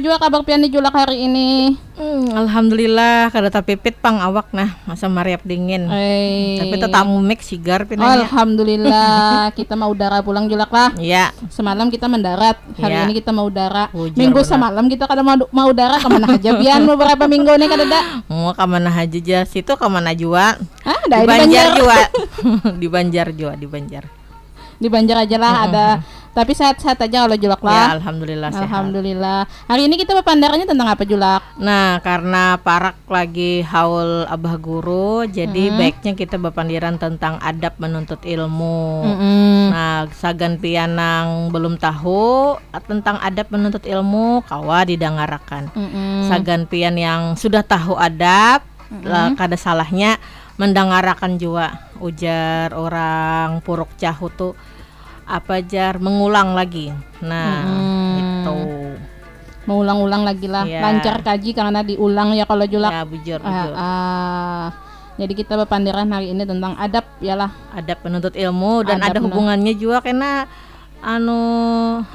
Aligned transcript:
juga 0.00 0.16
kabar 0.18 0.40
pian 0.42 0.62
di 0.62 0.70
Julak 0.70 0.94
hari 0.94 1.26
ini? 1.26 1.76
Hmm, 1.98 2.30
Alhamdulillah 2.30 3.28
kada 3.28 3.50
tapipit 3.50 3.98
pang 3.98 4.22
awak 4.22 4.54
nah 4.54 4.78
masa 4.86 5.10
mariap 5.10 5.42
dingin. 5.42 5.90
Tapi 6.56 6.78
tetamu 6.78 7.18
mek 7.18 7.42
sigar 7.42 7.84
pinanya. 7.84 8.22
Alhamdulillah 8.24 9.50
kita 9.58 9.74
mau 9.74 9.90
udara 9.90 10.22
pulang 10.22 10.46
Julak 10.46 10.70
lah. 10.70 10.94
Iya. 10.94 11.34
Semalam 11.50 11.90
kita 11.90 12.06
mendarat, 12.06 12.56
hari 12.78 12.94
Iya. 12.94 13.04
ini 13.04 13.14
kita 13.18 13.34
mau 13.34 13.50
udara. 13.50 13.90
Hujan 13.90 14.14
minggu 14.14 14.40
benar. 14.40 14.50
semalam 14.50 14.84
kita 14.86 15.04
kada 15.04 15.22
mau, 15.26 15.36
mau 15.50 15.68
udara 15.68 15.98
ke 15.98 16.08
mana 16.08 16.26
aja 16.32 16.50
Bian 16.54 16.86
beberapa 16.86 17.24
minggu 17.26 17.50
nih 17.54 17.68
kada 17.68 17.84
ada. 17.84 18.00
Mau 18.30 18.54
ke 18.54 18.64
mana 18.64 18.90
aja 18.94 19.18
aja 19.18 19.42
situ 19.44 19.72
ke 19.74 19.86
mana 19.90 20.14
jua? 20.14 20.54
Ah, 20.86 21.00
Di 21.10 21.26
Banjar. 21.26 21.66
jua. 21.74 21.98
di 22.78 22.86
Banjar 22.86 23.26
jua, 23.34 23.52
di 23.58 23.66
Banjar. 23.66 24.17
Di 24.78 24.86
Banjar 24.86 25.26
aja 25.26 25.36
lah 25.36 25.54
ada. 25.66 25.86
Tapi 26.28 26.54
sehat-sehat 26.54 27.02
aja 27.02 27.26
kalau 27.26 27.34
Julak 27.34 27.58
Ya, 27.66 27.66
lah. 27.66 27.86
alhamdulillah 27.98 28.54
sehat. 28.54 28.70
Alhamdulillah. 28.70 29.50
Hari 29.66 29.90
ini 29.90 29.98
kita 29.98 30.14
berpandarannya 30.14 30.70
tentang 30.70 30.86
apa 30.86 31.02
Julak? 31.02 31.42
Nah, 31.58 31.98
karena 31.98 32.54
Parak 32.62 32.94
lagi 33.10 33.66
haul 33.66 34.22
abah 34.22 34.54
guru, 34.54 35.26
jadi 35.26 35.74
Hmm. 35.74 35.82
baiknya 35.82 36.12
kita 36.14 36.38
berpandiran 36.38 36.94
tentang 36.94 37.42
adab 37.42 37.74
menuntut 37.82 38.22
ilmu. 38.22 39.02
Mm-mm. 39.02 39.74
Nah, 39.74 40.06
sagan 40.14 40.62
pianang 40.62 41.50
belum 41.50 41.74
tahu 41.74 42.54
tentang 42.86 43.18
adab 43.18 43.50
menuntut 43.50 43.82
ilmu, 43.82 44.46
kawa 44.46 44.86
didangarakan. 44.86 45.74
Mm-mm. 45.74 46.30
Sagan 46.30 46.70
pian 46.70 46.94
yang 46.94 47.34
sudah 47.34 47.66
tahu 47.66 47.98
adab, 47.98 48.62
lah 49.02 49.34
kada 49.34 49.58
salahnya 49.58 50.22
mendangarakan 50.58 51.38
juga 51.38 51.88
ujar 52.02 52.74
orang 52.74 53.62
puruk 53.62 53.94
cahu 53.94 54.26
tuh 54.34 54.52
apa 55.28 55.62
jar 55.62 56.02
mengulang 56.02 56.52
lagi. 56.52 56.90
Nah, 57.22 57.64
Mm-mm. 57.64 58.16
itu. 58.18 58.58
Mengulang-ulang 59.68 60.24
lagi 60.24 60.48
lah. 60.48 60.64
Iya. 60.64 60.80
Lancar 60.80 61.20
kaji 61.20 61.50
karena 61.52 61.80
diulang 61.84 62.32
ya 62.32 62.48
kalau 62.48 62.64
Julak. 62.64 62.88
Ya, 62.88 63.04
bujur, 63.04 63.40
Ah, 63.44 63.48
bujur. 63.52 63.74
ah. 63.76 64.66
Jadi 65.18 65.32
kita 65.34 65.58
berpandiran 65.58 66.08
hari 66.08 66.30
ini 66.32 66.46
tentang 66.48 66.78
adab 66.78 67.04
ya 67.20 67.34
lah. 67.36 67.50
Adab 67.74 67.98
menuntut 68.06 68.32
ilmu 68.32 68.86
dan 68.86 69.02
Adab 69.02 69.18
ada 69.18 69.18
hubungannya 69.28 69.74
juga 69.76 69.98
karena 70.00 70.46
anu 70.98 71.38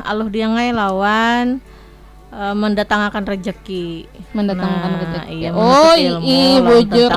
aluh 0.02 0.28
dia 0.28 0.48
ngai 0.50 0.72
lawan 0.76 1.60
eh, 2.34 2.56
mendatangkan 2.56 3.24
rezeki. 3.24 3.86
Mendatangkan 4.32 4.90
Nah, 4.90 5.00
rezeki. 5.00 5.34
Iya, 5.38 5.50
Oh, 5.54 5.94
iya, 5.94 6.60
bujur. 6.60 7.12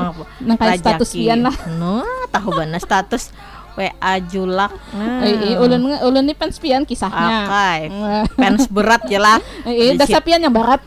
Nah, 0.44 0.54
kayak 0.54 0.78
status 0.78 1.10
pian 1.10 1.40
lah. 1.40 1.56
No, 1.80 2.04
tahu 2.28 2.52
benar 2.52 2.78
status 2.78 3.32
WA 3.76 3.92
julak. 4.22 4.72
Nah, 4.90 5.20
Eh, 5.20 5.52
ulun 5.54 6.00
ulun 6.00 6.22
ini 6.22 6.32
fans 6.32 6.56
pian 6.56 6.84
kisahnya. 6.84 7.44
Akai. 7.44 7.80
Eh, 7.86 8.24
Fans 8.34 8.64
berat 8.68 9.04
ya 9.06 9.20
lah. 9.20 9.36
Eh, 9.68 9.92
Di 9.92 10.00
dasar 10.00 10.20
pian 10.20 10.40
yang 10.40 10.52
barat. 10.52 10.80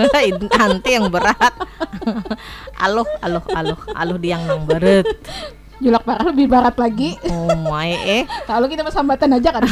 Nanti 0.54 0.90
yang 0.90 1.10
berat. 1.10 1.54
aluh, 2.78 3.06
aluh, 3.18 3.42
aluh, 3.50 3.78
aluh 3.90 4.14
diang 4.16 4.46
nang 4.46 4.62
berat. 4.62 5.06
Julak 5.76 6.08
parah 6.08 6.32
lebih 6.32 6.48
barat 6.48 6.72
lagi. 6.80 7.20
Oh 7.28 7.52
my 7.68 7.92
eh. 7.92 8.24
Kalau 8.50 8.64
kita 8.64 8.80
persambatan 8.80 9.36
aja 9.36 9.52
kan. 9.52 9.62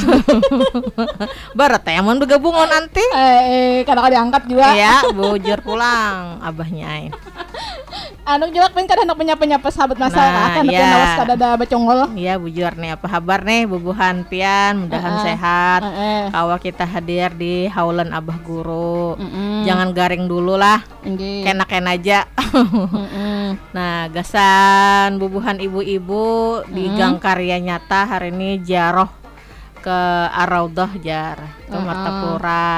Berat 1.59 1.84
ya, 1.89 2.05
mau 2.05 2.12
bergabung 2.21 2.53
nanti. 2.69 3.01
eh, 3.17 3.41
eh, 3.49 3.77
kadang-kadang 3.89 4.29
diangkat 4.29 4.43
juga. 4.45 4.67
Iya, 4.77 4.95
bujur 5.17 5.59
pulang 5.65 6.45
abahnya 6.45 6.87
ay. 6.87 7.05
Anu 8.25 8.49
julak 8.49 8.73
pun 8.73 8.89
kadang 8.89 9.05
hendak 9.05 9.21
penyapa-nyapa 9.21 9.69
sahabat 9.69 10.01
masalah 10.01 10.33
Nah, 10.33 10.57
kan 10.57 10.65
iya. 10.65 10.81
nawas 10.89 11.12
kada 11.21 11.33
ada 11.37 11.49
bacongol. 11.61 12.09
Iya 12.17 12.41
bujur 12.41 12.73
nih 12.73 12.97
apa 12.97 13.05
kabar 13.05 13.45
nih 13.45 13.69
bubuhan 13.69 14.25
pian 14.25 14.81
mudahan 14.81 15.12
Ah, 15.12 15.21
ah. 15.21 15.25
sehat. 15.29 15.81
Eh, 15.85 15.93
eh. 15.93 16.23
Kawa 16.33 16.57
kita 16.57 16.89
hadir 16.89 17.37
di 17.37 17.69
haulan 17.69 18.17
abah 18.17 18.41
guru. 18.41 19.21
Mm-mm. 19.21 19.69
Jangan 19.69 19.93
garing 19.93 20.25
dulu 20.25 20.57
lah, 20.57 20.81
kenak-ken 21.05 21.85
aja. 21.85 22.25
Mm-mm. 22.33 23.61
nah, 23.77 24.09
gasan 24.09 25.21
bubuhan 25.21 25.61
ibu-ibu 25.61 26.65
di 26.73 26.89
Gang 26.97 27.21
Karya 27.21 27.61
Nyata 27.61 28.09
hari 28.09 28.33
ini 28.33 28.56
jaroh 28.65 29.12
ke 29.85 30.01
Araudah 30.33 30.97
jar 30.97 31.37
ke 31.69 31.77
Ah, 31.77 31.77
ah. 31.77 31.85
Martapura. 31.85 32.75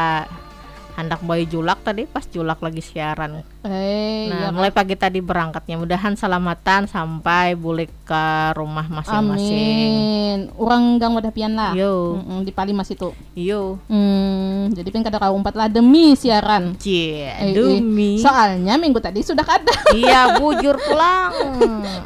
Hendak 0.96 1.20
bayi 1.20 1.44
julak 1.44 1.78
tadi 1.80 2.04
pas 2.04 2.24
julak 2.24 2.56
lagi 2.58 2.80
siaran. 2.80 3.44
Eh, 3.60 4.26
Nah, 4.26 4.40
iya. 4.40 4.48
mulai 4.48 4.70
pagi 4.70 4.94
tadi 4.94 5.20
berangkatnya. 5.20 5.76
Mudahan 5.76 6.14
selamatan 6.14 6.86
sampai 6.86 7.52
balik 7.52 7.92
ke 8.02 8.24
rumah 8.52 8.88
masing-masing. 8.88 9.52
Amin. 9.52 10.38
Orang 10.54 10.96
gang 10.96 11.12
wadah 11.12 11.28
pian 11.28 11.52
lah. 11.52 11.72
Yo, 11.72 12.16
Mm-mm, 12.18 12.42
di 12.42 12.50
Palimas 12.50 12.88
itu. 12.88 13.12
yo, 13.34 13.76
Hmm, 13.86 14.72
jadi 14.72 14.88
pengen 14.88 15.04
kada 15.04 15.18
kau 15.18 15.32
umpat 15.32 15.52
lah 15.52 15.68
demi 15.68 16.14
siaran. 16.14 16.74
cie, 16.76 17.28
Eh, 17.28 17.46
eh. 17.46 17.54
demi. 17.54 18.16
Soalnya 18.16 18.74
minggu 18.74 18.96
tadi 18.98 19.20
sudah 19.20 19.44
kada. 19.44 19.76
iya, 19.92 20.32
bujur 20.40 20.80
pulang. 20.80 21.30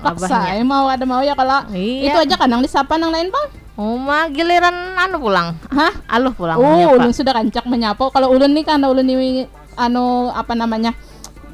Paksa 0.00 0.50
eh, 0.52 0.62
mau 0.62 0.86
ada 0.86 1.04
mau 1.04 1.20
ya 1.20 1.32
kalau 1.32 1.62
Iya. 1.70 2.10
itu 2.10 2.18
aja 2.20 2.34
kadang 2.36 2.58
disapa 2.58 2.96
nang 2.96 3.10
lain 3.10 3.30
bang. 3.30 3.46
Oh, 3.78 3.96
mah 3.96 4.28
giliran 4.28 4.98
anu 4.98 5.22
pulang. 5.22 5.56
Hah? 5.70 5.94
Aluh 6.10 6.34
pulang. 6.34 6.58
Oh, 6.58 6.94
ulun 6.98 7.14
sudah 7.14 7.38
rancak 7.38 7.64
menyapa. 7.64 8.10
Kalau 8.12 8.34
ulun 8.34 8.50
nih 8.52 8.64
kan 8.66 8.82
ulun 8.82 9.06
nih 9.06 9.46
anu 9.78 10.28
apa 10.34 10.52
namanya 10.52 10.92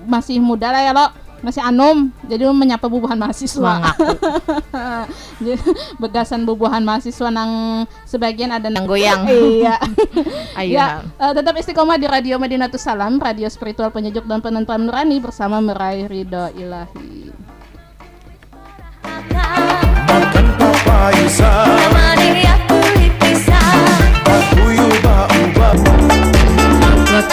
masih 0.07 0.39
muda 0.39 0.71
lah 0.71 0.83
ya 0.83 0.93
lo 0.95 1.07
masih 1.45 1.61
anom 1.61 2.09
jadi 2.25 2.49
ulun 2.49 2.57
menyapa 2.57 2.89
bubuhan 2.89 3.15
mahasiswa 3.21 3.93
begasan 6.03 6.49
bubuhan 6.49 6.81
mahasiswa 6.81 7.29
nang 7.29 7.85
sebagian 8.09 8.51
ada 8.51 8.73
Yang 8.73 8.87
goyang. 8.89 9.23
iya 9.61 9.77
Ayo. 10.59 10.75
ya 10.81 10.87
eh, 11.21 11.33
tetap 11.37 11.55
istiqomah 11.61 12.01
di 12.01 12.09
radio 12.09 12.41
Madinatus 12.41 12.83
Salam 12.83 13.21
radio 13.21 13.47
spiritual 13.53 13.93
penyejuk 13.93 14.25
dan 14.25 14.41
penentram 14.41 14.89
nurani 14.89 15.21
bersama 15.21 15.61
meraih 15.61 16.09
ridho 16.09 16.51
ilahi 16.57 17.31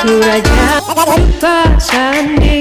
Waktu 0.03 0.19
raja 0.19 0.83
Pak 1.39 1.79
Sandi 1.79 2.59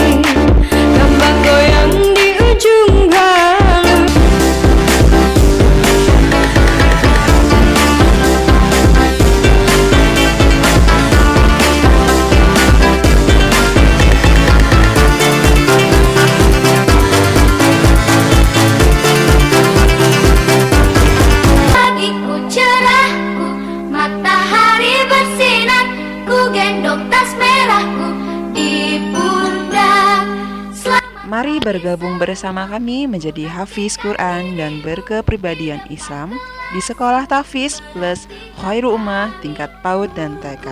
bersama 32.32 32.64
kami 32.64 33.04
menjadi 33.04 33.44
Hafiz 33.44 34.00
Quran 34.00 34.56
dan 34.56 34.80
berkepribadian 34.80 35.84
Islam 35.92 36.32
di 36.72 36.80
Sekolah 36.80 37.28
Tafiz 37.28 37.84
plus 37.92 38.24
Khairu 38.56 38.96
Ummah 38.96 39.36
tingkat 39.44 39.68
PAUD 39.84 40.16
dan 40.16 40.40
TK. 40.40 40.64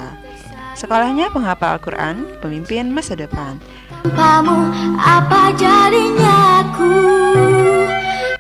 Sekolahnya 0.73 1.29
penghafal 1.29 1.77
Al-Quran, 1.77 2.25
pemimpin 2.41 2.89
masa 2.89 3.13
depan. 3.13 3.61
Tanpamu 4.01 4.73
apa 4.97 5.53
jadinya 5.61 6.65
ku 6.73 6.89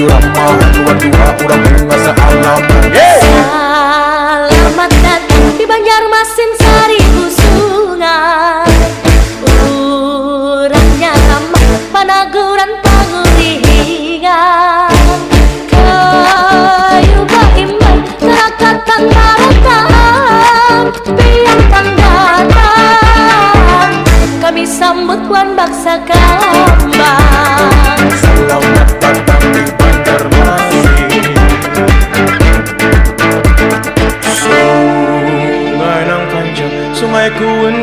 jurang 0.00 0.32
mau 0.32 0.56
dua 0.72 0.92
dua 0.96 1.26
kurang 1.36 1.79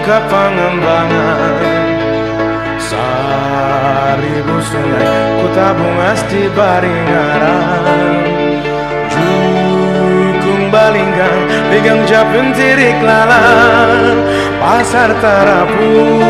kuun 0.08 0.16
ka 0.16 0.24
pangembangan 0.32 1.60
Saribu 2.80 4.56
sungai 4.64 5.44
Ku 5.44 5.48
tabung 5.52 6.00
asti 6.00 6.48
baringaran. 6.56 8.24
Jukung 9.12 10.72
balinggang 10.72 11.44
Pegang 11.68 12.08
japun 12.08 12.56
tirik 12.56 12.96
lalang 13.04 14.24
Pasar 14.64 15.12
Tarapung 15.20 16.24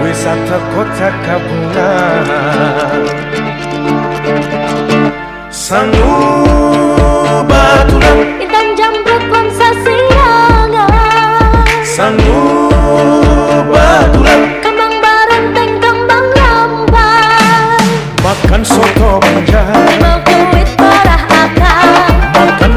Wisata 0.00 0.58
kota 0.72 1.12
kabungan 1.28 2.24
Sangu 5.52 6.16
baturan 7.44 8.33
baturan 13.94 14.40
Kembang 14.58 14.94
barenteng 14.98 15.72
kembang 15.78 16.26
lambai 16.34 17.78
Makan 18.26 18.62
soto 18.66 19.22
banjar 19.22 19.70
Mau 20.02 20.18
kuit 20.26 20.68
parah 20.74 21.22
akang 21.30 22.18
Makan 22.34 22.72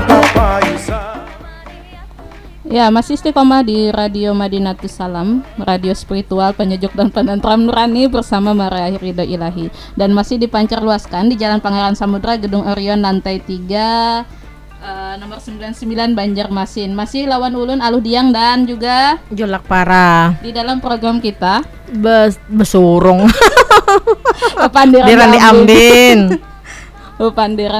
Ya, 2.67 2.91
masih 2.91 3.15
istiqomah 3.15 3.63
di 3.63 3.89
Radio 3.95 4.35
Madinatus 4.35 4.99
Salam, 4.99 5.39
radio 5.55 5.95
spiritual 5.95 6.51
penyejuk 6.51 6.91
dan 6.99 7.07
penentram 7.09 7.63
nurani 7.63 8.11
bersama 8.11 8.51
Maria 8.51 8.91
Ridho 8.91 9.23
Ilahi. 9.23 9.71
Dan 9.95 10.11
masih 10.11 10.35
dipancar 10.35 10.83
luaskan 10.83 11.31
di 11.31 11.39
Jalan 11.39 11.63
Pangeran 11.63 11.95
Samudra, 11.95 12.35
Gedung 12.35 12.67
Orion, 12.67 12.99
lantai 12.99 13.39
3, 13.39 13.55
eh, 13.71 14.27
nomor 14.27 14.36
99 15.47 16.11
Banjarmasin. 16.11 16.91
Masih 16.91 17.23
lawan 17.23 17.55
ulun 17.55 17.79
Aluh 17.79 18.03
Diang 18.03 18.35
dan 18.35 18.67
juga 18.67 19.15
Julak 19.31 19.63
parah. 19.63 20.35
di 20.43 20.51
dalam 20.51 20.83
program 20.83 21.23
kita 21.23 21.63
Bes 21.87 22.35
besurung. 22.51 23.31
Pepandiran 24.67 25.07
Diran 25.07 25.29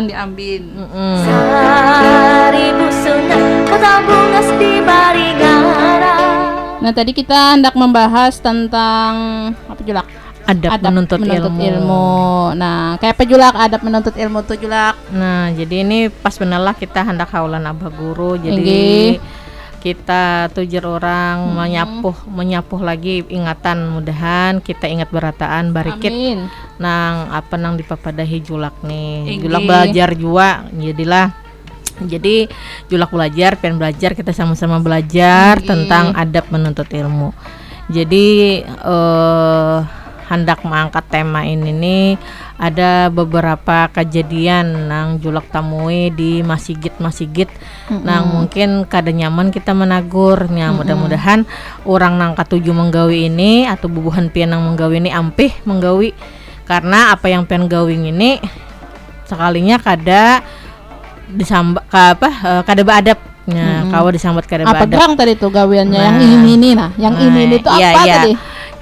di 0.07 0.15
Ambin. 0.15 0.63
Mm-mm. 0.79 1.15
Seribu 1.27 2.87
sungai 3.03 3.43
Kota 3.67 3.93
bungas 4.07 4.47
di 4.55 4.71
Baringara 4.81 6.15
Nah, 6.77 6.93
tadi 6.95 7.11
kita 7.11 7.57
hendak 7.59 7.75
membahas 7.75 8.39
tentang 8.39 9.11
apa 9.67 9.81
julak? 9.83 10.07
Adab, 10.47 10.79
menuntut, 10.79 11.19
ilmu. 11.19 11.59
ilmu. 11.59 12.07
Nah, 12.55 12.95
kayak 13.03 13.19
pejulak 13.19 13.51
adab 13.51 13.83
menuntut 13.83 14.15
ilmu 14.15 14.47
tuh 14.47 14.55
julak. 14.55 14.95
Nah, 15.11 15.51
jadi 15.51 15.83
ini 15.83 16.07
pas 16.07 16.31
bener 16.39 16.63
lah 16.63 16.71
kita 16.71 17.03
hendak 17.03 17.27
haulan 17.35 17.67
abah 17.67 17.91
guru. 17.91 18.39
Jadi 18.39 18.55
Inggih. 18.55 19.19
kita 19.83 20.47
tujuh 20.55 20.81
orang 20.88 21.51
menyapuh 21.51 22.15
menyapuh 22.31 22.79
lagi 22.81 23.23
ingatan 23.29 23.91
mudahan 23.91 24.59
kita 24.59 24.89
ingat 24.89 25.07
berataan 25.13 25.69
barikit 25.71 26.11
Amin. 26.11 26.49
nang 26.81 27.29
apa 27.29 27.55
nang 27.55 27.77
dipapadahi 27.77 28.41
julak 28.41 28.73
nih 28.83 29.38
Inggih. 29.38 29.47
julak 29.47 29.63
belajar 29.69 30.09
juga 30.17 30.49
jadilah 30.73 31.27
jadi 32.03 32.35
julak 32.89 33.13
belajar 33.13 33.51
pengen 33.61 33.77
belajar 33.77 34.11
kita 34.17 34.33
sama-sama 34.33 34.81
belajar 34.81 35.61
Inggih. 35.61 35.69
tentang 35.69 36.05
adab 36.17 36.49
menuntut 36.49 36.89
ilmu 36.89 37.31
jadi 37.88 38.27
eh 38.65 39.79
hendak 40.27 40.59
mengangkat 40.68 41.07
tema 41.07 41.47
ini 41.47 41.71
nih 41.71 42.07
ada 42.59 43.07
beberapa 43.07 43.88
kejadian 43.94 44.89
nang 44.91 45.24
julak 45.24 45.47
tamui 45.53 46.12
di 46.12 46.44
masjid 46.44 46.91
masjid 47.00 47.47
nang 47.88 48.27
mungkin 48.27 48.83
kada 48.89 49.13
nyaman 49.13 49.53
kita 49.53 49.71
menagur. 49.71 50.50
Nya 50.51 50.74
mudah-mudahan 50.74 51.47
orang 51.88 52.19
nang 52.19 52.33
katuju 52.35 52.74
menggawi 52.74 53.31
ini 53.31 53.69
atau 53.69 53.88
bubuhan 53.88 54.27
pian 54.33 54.51
nang 54.51 54.65
menggawi 54.65 55.00
ini 55.00 55.13
ampih 55.13 55.53
menggawi. 55.63 56.12
Karena 56.68 57.15
apa 57.15 57.31
yang 57.31 57.47
pian 57.47 57.71
gawing 57.71 58.12
ini 58.12 58.44
sekalinya 59.23 59.80
kada 59.80 60.44
disambat 61.31 61.83
ka 61.88 62.18
apa 62.19 62.30
eh, 62.31 62.62
kada 62.68 62.81
beadab. 62.83 63.19
Nya 63.47 63.88
kawa 63.88 64.12
disambat 64.12 64.44
kada 64.44 64.68
Apa 64.68 64.83
gerang 64.83 65.15
tadi 65.15 65.39
tuh 65.39 65.47
gawiannya? 65.47 65.95
Yang 65.95 66.16
Nah. 66.19 66.28
ini 66.35 66.51
ini 66.59 66.69
nah, 66.75 66.92
yang 66.99 67.16
Nah, 67.16 67.23
ini 67.23 67.40
ini 67.47 67.57
tuh 67.63 67.71
iya, 67.80 67.95
apa 67.95 68.01
iya. 68.04 68.16
tadi? 68.19 68.33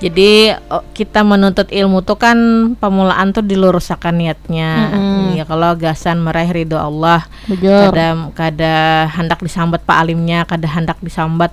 Jadi 0.05 0.53
kita 0.93 1.25
menuntut 1.25 1.65
ilmu 1.73 2.05
tuh 2.05 2.21
kan 2.21 2.37
pemulaan 2.77 3.33
tuh 3.33 3.41
diluruskan 3.41 4.13
niatnya. 4.13 4.93
Mm-mm. 4.93 5.33
Ya 5.33 5.49
kalau 5.49 5.73
gasan 5.73 6.21
meraih 6.21 6.53
ridho 6.53 6.77
Allah, 6.77 7.25
Bujur. 7.49 7.89
kada 7.89 8.29
kada 8.37 8.75
hendak 9.17 9.41
disambat 9.41 9.81
pak 9.81 9.97
alimnya, 10.05 10.45
kada 10.45 10.69
hendak 10.69 11.01
disambat 11.01 11.49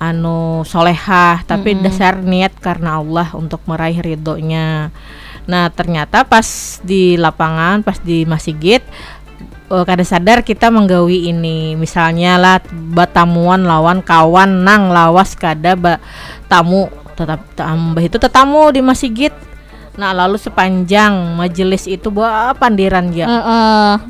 anu 0.00 0.64
solehah, 0.64 1.44
tapi 1.44 1.76
dasar 1.84 2.16
niat 2.16 2.56
karena 2.64 2.96
Allah 2.96 3.28
untuk 3.36 3.60
meraih 3.68 4.00
ridhonya. 4.00 4.88
Nah 5.44 5.68
ternyata 5.68 6.24
pas 6.24 6.80
di 6.80 7.20
lapangan, 7.20 7.84
pas 7.84 8.00
di 8.00 8.24
masjid 8.24 8.80
eh, 9.68 9.84
kada 9.84 10.00
sadar 10.00 10.40
kita 10.40 10.72
menggawi 10.72 11.28
ini 11.28 11.76
misalnya 11.76 12.40
lah 12.40 12.56
batamuan 12.96 13.68
lawan 13.68 14.00
kawan 14.00 14.64
nang 14.64 14.88
lawas 14.88 15.36
kada 15.36 15.76
ba, 15.76 16.00
tamu 16.48 16.88
tetap 17.14 17.40
tambah 17.54 18.02
itu 18.02 18.16
tetamu 18.18 18.72
di 18.72 18.80
masjid 18.80 19.32
nah 19.92 20.16
lalu 20.16 20.40
sepanjang 20.40 21.36
majelis 21.36 21.84
itu 21.84 22.08
buat 22.08 22.56
pandiran 22.56 23.12
ya 23.12 23.28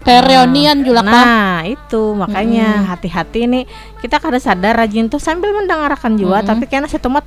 kayak 0.06 0.22
reunian 0.30 0.78
julak 0.86 1.02
Pak. 1.02 1.26
Nah, 1.26 1.58
itu 1.66 2.14
makanya 2.14 2.86
hati-hati 2.86 3.50
nih. 3.50 3.64
Kita 3.98 4.22
kada 4.22 4.38
sadar 4.38 4.78
rajin 4.78 5.10
tuh 5.10 5.18
sambil 5.18 5.50
mendengarkan 5.50 6.14
juga 6.14 6.46
tapi 6.46 6.70
karena 6.70 6.86
setemat 6.86 7.26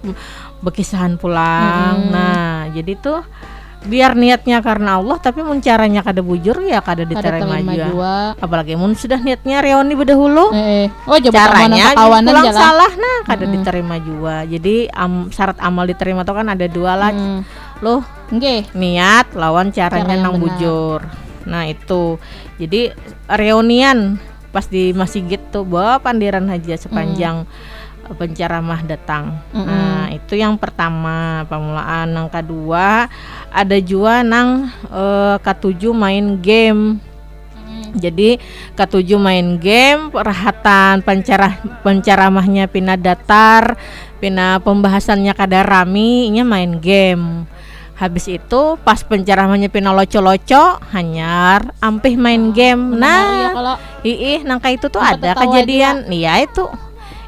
bekisahan 0.63 1.19
pulang. 1.19 2.07
Nah, 2.07 2.71
jadi 2.71 2.95
tuh 2.95 3.27
biar 3.85 4.11
niatnya 4.13 4.59
karena 4.59 4.97
Allah 4.97 5.15
tapi 5.15 5.39
mun 5.39 5.57
caranya 5.57 6.01
kada 6.01 6.19
bujur 6.19 6.57
ya 6.59 6.79
kada 6.79 7.01
Ada 7.01 7.11
diterima 7.11 7.55
terima 7.55 7.73
juga. 7.75 8.13
Apalagi 8.35 8.73
mun 8.73 8.91
sudah 8.91 9.17
niatnya 9.17 9.61
reuni 9.61 9.93
berdahulu 9.93 10.49
Eh, 10.51 10.85
eh. 10.85 10.87
oh 11.05 11.17
caranya 11.23 11.93
kawanan 11.93 12.27
pulang 12.27 12.45
jalan. 12.45 12.59
salah 12.59 12.91
nah 12.91 13.17
kada 13.25 13.45
diterima 13.47 13.95
juga. 13.97 14.35
Jadi 14.43 14.89
am- 14.89 15.29
syarat 15.29 15.57
amal 15.59 15.85
diterima 15.85 16.21
tuh 16.21 16.33
kan 16.33 16.47
ada 16.47 16.65
dua 16.65 16.93
lah. 16.93 17.11
Hmm. 17.11 17.41
Loh, 17.79 18.01
Nggih. 18.29 18.71
niat 18.71 19.31
lawan 19.33 19.69
caranya 19.69 20.11
Cara 20.11 20.21
nang 20.21 20.35
benar. 20.35 20.43
bujur. 20.47 20.99
Nah 21.45 21.63
itu 21.65 22.17
jadi 22.55 22.95
reunian 23.29 24.17
pas 24.49 24.65
di 24.65 24.89
masjid 24.91 25.37
tuh 25.45 25.61
bawa 25.61 25.99
pandiran 25.99 26.47
haji 26.47 26.73
sepanjang 26.73 27.43
Hmm. 27.43 27.73
Penceramah 28.13 28.85
datang. 28.85 29.41
Mm-mm. 29.49 29.65
Nah 29.65 30.13
itu 30.13 30.37
yang 30.37 30.53
pertama 30.61 31.47
pemulaan. 31.49 32.13
Yang 32.13 32.29
kedua 32.29 33.09
ada 33.49 33.77
juga 33.81 34.21
nang 34.21 34.69
eh, 34.93 35.35
ketujuh 35.41 35.93
main 35.95 36.37
game. 36.37 37.01
Jadi 37.95 38.39
ketujuh 38.75 39.15
main 39.15 39.55
game, 39.55 40.11
perhatan 40.11 40.99
pencerah 40.99 41.59
penceramahnya 41.79 42.67
pina 42.67 42.99
datar, 42.99 43.79
pina 44.19 44.59
pembahasannya 44.59 45.31
kada 45.31 45.63
rami, 45.63 46.27
nya 46.27 46.43
main 46.43 46.75
game. 46.83 47.47
Habis 47.95 48.27
itu 48.27 48.75
pas 48.83 48.99
penceramahnya 48.99 49.71
pina 49.71 49.95
loco-loco, 49.95 50.83
hanyar 50.91 51.71
ampih 51.79 52.19
main 52.19 52.51
game. 52.51 52.99
ya 52.99 52.99
Nah, 52.99 53.23
kalau 53.55 53.75
ih 54.03 54.43
nangka 54.43 54.75
itu 54.75 54.91
tuh 54.91 54.99
ada 54.99 55.31
kejadian. 55.31 56.11
Iya 56.11 56.43
itu. 56.43 56.67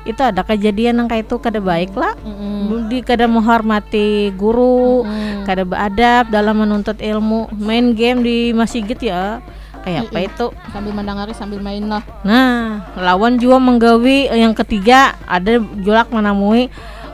Itu 0.08 0.24
ada 0.24 0.42
kejadian 0.42 1.04
nangka 1.04 1.20
itu 1.20 1.36
kada 1.38 1.60
baik 1.60 1.92
lah. 1.94 2.16
Mm-mm. 2.24 2.88
Di 2.88 3.04
kada 3.04 3.28
menghormati 3.28 4.32
guru, 4.34 5.04
Mm. 5.04 5.44
kada 5.44 5.64
beadab 5.68 6.32
dalam 6.32 6.64
menuntut 6.64 6.98
ilmu. 6.98 7.52
Main 7.60 7.92
game 7.92 8.24
di 8.24 8.56
masjid 8.56 8.88
ya. 8.98 9.44
Kayak 9.84 10.12
apa 10.12 10.20
itu? 10.20 10.46
sambil 10.76 10.92
mendengari 10.92 11.32
sambil 11.32 11.60
main 11.64 11.80
lah. 11.88 12.04
Nah, 12.28 12.84
lawan 13.00 13.40
juga 13.40 13.56
menggawi 13.56 14.28
yang 14.36 14.52
ketiga 14.52 15.16
ada 15.24 15.64
julak 15.80 16.12
menamui 16.12 16.68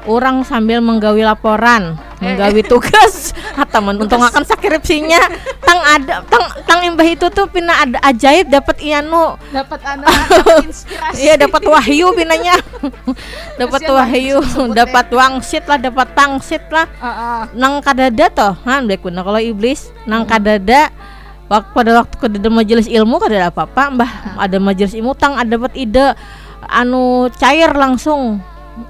orang 0.06 0.44
sambil 0.44 0.80
menggawi 0.80 1.24
laporan, 1.24 1.96
Eh. 2.24 2.32
menggawi 2.32 2.64
tugas. 2.64 3.36
Hataman 3.60 4.00
untung 4.00 4.24
akan 4.24 4.42
skripsinya 4.48 5.20
tang 5.60 5.82
ada 5.84 6.24
tang 6.26 6.46
tang 6.66 6.82
imbah 6.88 7.06
itu 7.06 7.28
tuh 7.30 7.46
pina 7.46 7.86
ada 7.86 8.00
ajaib 8.02 8.50
dapat 8.50 8.82
ianu 8.82 9.38
dapat 9.52 9.80
anak 9.86 10.10
dapat 10.32 10.66
inspirasi 10.66 11.20
Iya 11.20 11.34
dapat 11.38 11.62
wahyu 11.68 12.16
pinanya. 12.18 12.56
dapat 13.62 13.82
wahyu, 13.86 14.42
disebut, 14.42 14.74
dapat 14.74 15.06
wangsit 15.14 15.64
lah, 15.70 15.78
dapat 15.78 16.08
tangsit 16.18 16.64
lah. 16.74 16.88
Ah, 16.98 17.08
ah. 17.08 17.40
Nang 17.54 17.84
kadada 17.84 18.26
toh, 18.32 18.54
han 18.66 18.88
baik 18.90 19.04
bener 19.06 19.22
kalau 19.22 19.42
iblis 19.42 19.94
nang 20.10 20.24
kadada 20.26 20.90
waktu 21.52 21.70
pada 21.76 21.92
waktu 22.02 22.16
kadada 22.18 22.50
majelis 22.50 22.88
ilmu 22.90 23.20
kadada 23.22 23.52
apa-apa, 23.54 23.84
Mbah. 23.94 24.12
Ada 24.42 24.58
majelis 24.58 24.96
ilmu 24.96 25.14
tang 25.14 25.38
ada 25.38 25.46
dapat 25.60 25.76
ide 25.78 26.16
anu 26.66 27.28
cair 27.38 27.70
langsung 27.76 28.40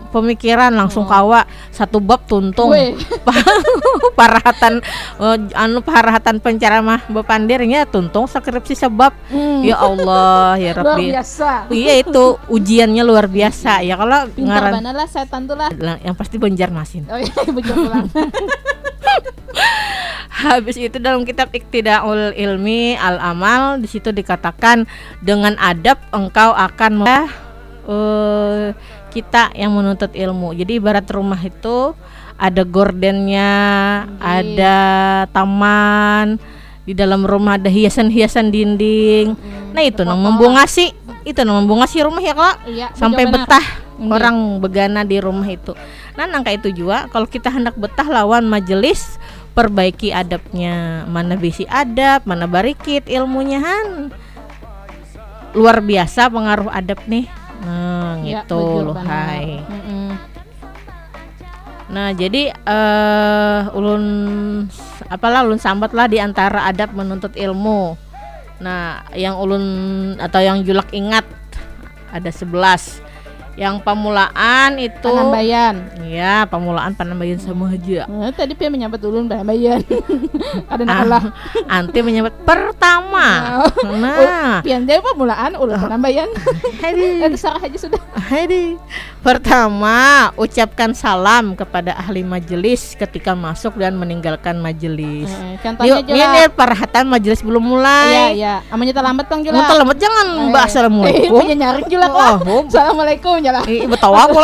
pemikiran 0.10 0.72
langsung 0.72 1.04
kawa 1.04 1.46
satu 1.70 2.00
bab 2.00 2.24
tuntung. 2.30 2.72
Parahatan 4.20 4.80
eh, 5.20 5.38
anu 5.58 5.82
parahatan 5.82 6.38
penceramah 6.40 7.10
bepandirnya 7.10 7.90
tuntung 7.90 8.30
skripsi 8.30 8.78
sebab. 8.78 9.12
Hmm. 9.34 9.66
ya 9.66 9.80
Allah 9.80 10.56
ya 10.60 10.72
luar 10.78 10.96
Rabbi. 10.96 11.06
biasa. 11.12 11.50
Iya 11.74 11.94
itu 12.06 12.24
ujiannya 12.48 13.04
luar 13.04 13.26
biasa. 13.28 13.82
Ya 13.82 13.98
kalau 13.98 14.30
ngaran 14.38 14.84
lah 14.84 15.08
setan 15.10 15.50
tuh 15.50 15.58
lah. 15.58 15.70
Yang 16.04 16.16
pasti 16.16 16.36
Banjarmasin. 16.38 17.08
oh 17.10 17.20
iya 17.20 17.34
Habis 20.44 20.76
itu 20.82 20.98
dalam 20.98 21.24
kitab 21.24 21.54
Iktidaul 21.54 22.34
Ilmi 22.34 22.98
Al 22.98 23.22
Amal 23.22 23.80
di 23.80 23.88
situ 23.88 24.10
dikatakan 24.10 24.90
dengan 25.22 25.56
adab 25.62 26.02
engkau 26.10 26.52
akan 26.52 27.06
eh, 27.88 28.68
kita 29.14 29.54
yang 29.54 29.78
menuntut 29.78 30.10
ilmu. 30.18 30.58
Jadi 30.58 30.82
ibarat 30.82 31.06
rumah 31.14 31.38
itu 31.38 31.94
ada 32.34 32.66
gordennya, 32.66 33.54
ada 34.18 34.78
taman, 35.30 36.42
di 36.84 36.98
dalam 36.98 37.22
rumah 37.22 37.62
ada 37.62 37.70
hiasan-hiasan 37.70 38.50
dinding. 38.50 39.38
Nah 39.72 39.86
itu 39.86 40.02
nang 40.02 40.18
membungasi, 40.18 40.92
itu 41.24 41.40
nang 41.46 41.62
membungasi 41.62 42.02
rumah 42.02 42.26
ya 42.26 42.34
kak. 42.34 42.56
iya 42.66 42.88
sampai 42.98 43.30
benar. 43.30 43.46
betah 43.46 43.84
Iya. 44.00 44.10
orang 44.10 44.38
begana 44.58 45.02
di 45.06 45.18
rumah 45.22 45.46
itu. 45.46 45.78
Nah, 46.18 46.26
nangka 46.26 46.54
itu 46.54 46.74
juga 46.74 47.06
kalau 47.14 47.30
kita 47.30 47.54
hendak 47.54 47.78
betah 47.78 48.06
lawan 48.06 48.46
majelis 48.50 49.22
perbaiki 49.54 50.10
adabnya. 50.10 51.06
Mana 51.06 51.38
bisi 51.38 51.64
adab, 51.70 52.26
mana 52.26 52.50
barikit 52.50 53.06
ilmunya 53.06 53.62
han. 53.62 54.10
Luar 55.54 55.86
biasa 55.86 56.28
pengaruh 56.34 56.74
adab 56.74 57.00
nih. 57.06 57.30
Nah, 57.64 58.20
Iya, 58.20 58.44
gitu 58.44 58.60
loh, 58.92 58.96
hai. 59.00 59.64
Mm-mm. 59.64 60.08
Nah, 61.94 62.10
jadi 62.16 62.50
eh 62.50 63.62
ulun 63.78 64.04
apalah 65.08 65.46
ulun 65.46 65.62
sambat 65.62 65.94
lah 65.94 66.10
di 66.10 66.18
antara 66.18 66.66
adab 66.66 66.92
menuntut 66.98 67.38
ilmu. 67.38 67.96
Nah, 68.64 69.06
yang 69.14 69.38
ulun 69.38 69.64
atau 70.18 70.42
yang 70.42 70.64
julak 70.64 70.90
ingat 70.92 71.28
ada 72.10 72.30
11. 72.30 73.04
Yang 73.54 73.86
pamulaan 73.86 74.76
itu 74.76 74.98
Panambayan 75.00 75.76
Iya, 76.02 76.50
pamulaan 76.50 76.94
Panambayan 76.94 77.38
sama 77.38 77.70
aja. 77.70 78.06
Eh, 78.06 78.32
tadi 78.32 78.54
Pia 78.54 78.68
menyambut 78.68 78.98
dulu 78.98 79.22
Panambayan 79.24 79.86
ada 80.72 80.82
Ah, 80.82 80.88
nakalah 81.06 81.24
Anti 81.68 82.00
menyebut 82.02 82.34
pertama. 82.42 83.28
Nah, 83.94 84.60
Pian 84.60 84.84
dia 84.84 84.98
pemulaan 85.00 85.54
ulah 85.54 85.78
Panambayan 85.80 86.28
Hedi, 86.82 87.22
eh 87.22 87.30
terserah 87.30 87.62
aja 87.62 87.78
sudah. 87.78 88.02
Hedi. 88.26 88.76
Pertama, 89.24 89.98
ucapkan 90.36 90.92
salam 90.92 91.54
kepada 91.54 91.96
ahli 91.96 92.22
majelis 92.22 92.92
ketika 92.94 93.32
masuk 93.32 93.76
dan 93.76 93.96
meninggalkan 93.96 94.58
majelis. 94.58 95.32
Eh, 95.32 95.56
contohnya 95.58 96.02
Yuk, 96.02 96.10
ini 96.10 96.42
perhatian 96.50 97.08
majelis 97.08 97.40
belum 97.40 97.62
Iya 97.62 97.70
mulai. 97.70 98.14
iya 98.34 98.54
amanya 98.68 98.94
terlambat 98.94 99.26
bang 99.26 99.40
Mau 99.40 99.48
jelas 99.48 99.66
terlambat 99.66 99.98
jangan 99.98 100.26
mbak 100.46 100.60
Eh, 100.60 100.68
assalamualaikum. 100.68 101.40
punya 101.40 101.56
nyaring 101.56 101.88
juga 101.88 102.06
Oh, 102.06 102.18
lah 102.18 102.36
Assalamualaikum 103.44 103.46
jelas 103.46 103.66
Ih, 103.68 103.88
betul 103.88 104.14
aku 104.14 104.40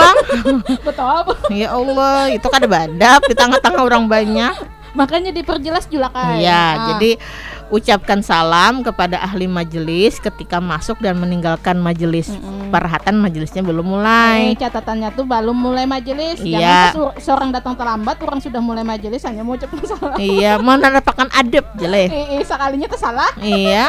betul 0.87 1.07
apa 1.07 1.33
ya 1.49 1.67
Allah, 1.71 2.27
itu 2.29 2.45
kan 2.45 2.59
ada 2.59 2.69
badap 2.69 3.21
di 3.23 3.33
tengah-tengah 3.33 3.81
orang 3.81 4.05
banyak. 4.05 4.53
makanya 4.89 5.29
diperjelas 5.29 5.85
juga 5.85 6.09
kan 6.09 6.35
Iya, 6.35 6.49
Ah. 6.49 6.73
jadi 6.89 7.21
ucapkan 7.69 8.19
salam 8.19 8.81
kepada 8.81 9.21
ahli 9.21 9.45
majelis 9.45 10.17
ketika 10.17 10.57
masuk 10.57 10.97
dan 10.97 11.13
meninggalkan 11.13 11.77
majelis. 11.77 12.25
Mm-mm. 12.27 12.73
Perhatian 12.73 13.13
majelisnya 13.15 13.61
belum 13.61 13.85
Eh, 13.85 13.89
mulai. 13.91 14.39
catatannya 14.57 15.13
tuh 15.13 15.23
belum 15.23 15.53
mulai 15.53 15.85
majelis 15.85 16.41
Iya. 16.41 16.89
jangan 16.89 17.13
seorang 17.15 17.49
datang 17.49 17.77
terlambat 17.77 18.17
orang 18.19 18.41
sudah 18.41 18.57
mulai 18.59 18.81
majelis 18.81 19.21
hanya 19.21 19.41
mau 19.41 19.53
ucapkan 19.53 19.77
salam 19.85 20.17
iya, 20.17 20.57
menandakan 20.57 21.29
adab 21.29 21.69
jelek. 21.75 22.09
eh, 22.09 22.25
eh, 22.35 22.43
sekalinya 22.43 22.89
salah 22.91 23.29
iya. 23.39 23.85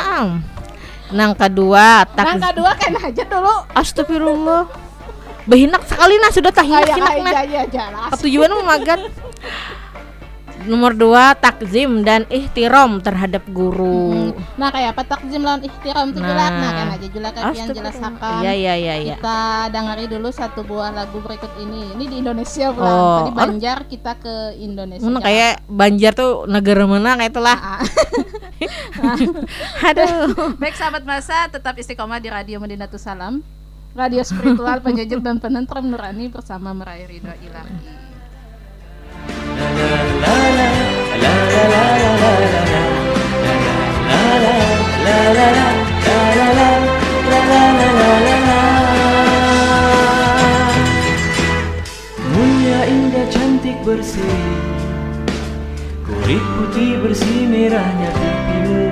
Nang 1.11 1.35
kedua, 1.35 2.07
tak 2.07 2.38
kedua 2.38 2.71
kan 2.76 2.93
aja 2.95 3.25
dulu 3.25 3.55
Astagfirullah. 3.73 4.79
Behinak 5.50 5.83
sekali 5.83 6.14
nah 6.16 6.30
sudah 6.30 6.52
tahinak 6.54 6.87
Ayah 6.87 6.97
hinak 6.97 7.12
nah. 7.19 7.42
aja 7.42 7.42
ya 7.42 7.62
jelas 7.66 8.11
Tujuan 8.23 8.50
magat. 8.62 9.00
Nomor 10.61 10.92
dua, 10.92 11.33
takzim 11.33 12.04
dan 12.04 12.28
ihtiram 12.28 13.00
terhadap 13.00 13.40
guru. 13.49 14.28
Nah 14.61 14.69
kayak 14.69 14.92
apa 14.92 15.09
takzim 15.09 15.40
lawan 15.40 15.64
ihtiram 15.64 16.12
itu 16.12 16.21
Nah. 16.21 16.28
jelas 16.28 16.52
Nah 16.52 16.71
kan 16.76 16.87
aja 16.92 17.07
jelas 17.09 17.30
kan 17.33 17.40
yang 17.40 17.49
Astagfirullah. 17.49 17.80
jelaskan 17.80 18.12
Iya, 18.45 18.52
iya, 18.52 18.75
iya, 18.76 18.95
iya. 19.00 19.14
Kita 19.16 19.40
dengari 19.73 20.04
dulu 20.04 20.28
satu 20.28 20.61
buah 20.61 20.92
lagu 20.92 21.16
berikut 21.25 21.49
ini 21.57 21.97
Ini 21.97 22.04
di 22.07 22.16
Indonesia 22.21 22.76
pulang 22.76 22.92
Oh. 22.92 23.16
Tadi 23.25 23.30
Banjar 23.33 23.78
kita 23.88 24.12
ke 24.21 24.35
Indonesia 24.61 25.00
Mana 25.00 25.19
kayak 25.25 25.64
Banjar 25.64 26.12
tuh 26.12 26.45
negara 26.45 26.85
mana 26.85 27.16
kayak 27.16 27.33
itulah. 27.33 27.57
Ah. 27.57 27.80
Aduh. 29.88 30.61
Baik 30.61 30.76
sahabat 30.76 31.09
masa 31.09 31.49
tetap 31.49 31.73
istiqomah 31.73 32.21
di 32.21 32.28
Radio 32.28 32.61
Madinatus 32.61 33.00
Salam 33.00 33.40
Radio 33.90 34.23
spiritual 34.23 34.78
penyejuk 34.87 35.18
dan 35.18 35.42
penentram 35.42 35.82
nurani 35.82 36.30
bersama 36.30 36.70
meraih 36.70 37.11
ridho 37.11 37.35
ilahi. 37.42 37.75
Mulia 52.30 52.80
indah 52.87 53.26
cantik 53.26 53.75
bersih 53.82 54.38
Kulit 56.06 56.38
putih 56.38 56.94
bersih 57.02 57.42
merahnya 57.50 58.11
pipimu 58.14 58.87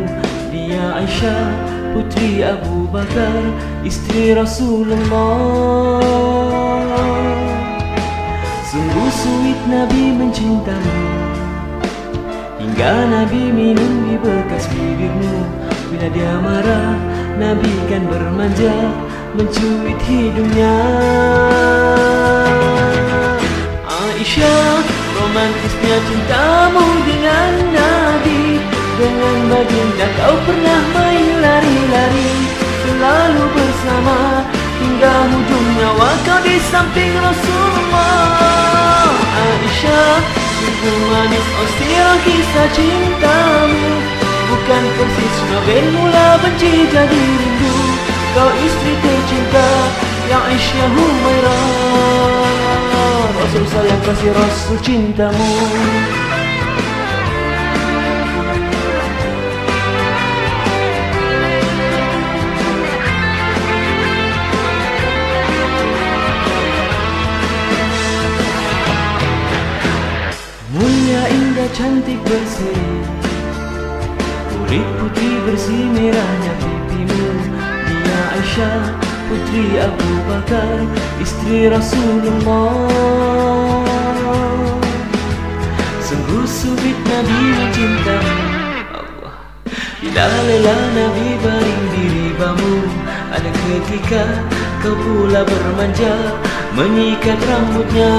Dia 0.51 0.85
Aisyah 0.99 1.78
putri 1.99 2.47
Abu 2.47 2.87
Bakar 2.95 3.43
Istri 3.83 4.39
Rasulullah. 4.39 5.99
Sungguh 8.71 9.11
suit 9.11 9.59
Nabi 9.67 10.15
mencintamu. 10.15 11.03
Hingga 12.63 12.95
Nabi 13.11 13.51
minum 13.51 14.07
di 14.07 14.15
bekas 14.15 14.71
bibirmu. 14.71 15.43
Bila 15.91 16.07
dia 16.15 16.39
marah 16.39 16.95
Nabi 17.35 17.75
kan 17.91 18.07
bermanja 18.07 18.95
Mencuit 19.35 19.99
hidungnya. 20.07 20.79
Aisyah 23.91 24.87
Romantisnya 25.19 25.97
cintamu 26.07 26.87
dengan 27.03 27.58
Dengan 28.99 29.39
baginda 29.47 30.11
kau 30.19 30.35
pernah 30.43 30.83
main 30.91 31.39
lari-lari 31.39 32.35
Selalu 32.83 33.47
bersama. 33.55 34.43
Hingga 34.83 35.15
hujung 35.31 35.69
nyawa 35.79 36.11
kau 36.27 36.43
di 36.43 36.59
samping 36.67 37.15
Rasulullah. 37.23 39.07
Aisyah 39.39 40.19
Sungguh 40.59 40.99
manis 41.15 41.47
oh 41.47 41.71
sirah 41.79 42.19
kisah 42.27 42.69
cintamu. 42.75 44.03
Bukan 44.51 44.83
persis 44.99 45.37
novel 45.47 45.87
mula 45.95 46.43
benci 46.43 46.91
jadi 46.91 47.23
rindu. 47.39 47.79
Kau 48.35 48.51
istri 48.67 48.99
tercinta 48.99 49.69
Yang 50.27 50.43
Aisyah 50.59 50.89
Humairah. 50.91 52.59
Rasul 53.39 53.63
sayang 53.71 54.03
kasih 54.03 54.35
Rasul 54.35 54.77
cintamu 54.83 55.55
cantik 71.79 72.19
bersih. 72.27 72.83
Kulit 74.51 74.87
putih 74.99 75.35
bersih 75.47 75.87
merahnya 75.95 76.53
pipimu. 76.59 77.27
Dia 77.87 78.21
Aisyah 78.35 78.83
Putri 79.31 79.79
Abu 79.79 80.11
Bakar 80.27 80.83
Istri 81.23 81.71
Rasulullah. 81.71 82.75
Sungguh 86.03 86.43
sulit 86.51 86.99
Nabi 87.07 87.39
mencintamu 87.55 88.37
Allah. 88.91 89.39
Bila 90.03 90.27
lelah 90.51 90.83
Nabi 90.99 91.29
baring 91.43 91.85
di 91.93 92.03
ribamu 92.09 92.77
Ada 93.35 93.51
ketika 93.51 94.25
kau 94.81 94.95
pula 94.95 95.43
bermanja 95.43 96.39
Menyikat 96.73 97.37
rambutnya 97.45 98.15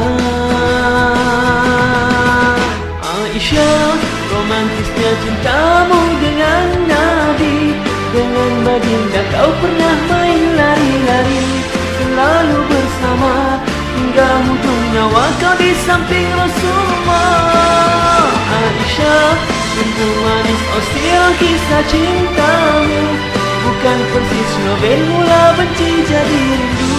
Aisyah 3.40 3.96
Romantisnya 4.36 5.12
cintamu 5.24 6.02
dengan 6.20 6.92
Nabi. 6.92 7.72
Dengan 8.12 8.52
baginda 8.68 9.24
kau 9.32 9.48
pernah 9.64 9.96
main 10.12 10.44
lari-lari 10.60 11.48
Selalu 11.72 12.60
bersama. 12.68 13.64
Hingga 13.96 14.30
hujung 14.44 14.84
nyawa 14.92 15.24
kau 15.40 15.56
di 15.56 15.72
samping 15.88 16.28
Rasulullah. 16.36 18.28
Aisyah 18.60 19.32
Sungguh 19.72 20.16
manis 20.20 20.62
oh 20.76 20.84
sirah 20.92 21.32
kisah 21.40 21.84
cintamu. 21.88 23.04
Bukan 23.40 24.00
persis 24.04 24.52
novel 24.68 25.00
mula 25.16 25.44
benci 25.56 25.90
jadi 26.12 26.42
rindu. 26.60 26.92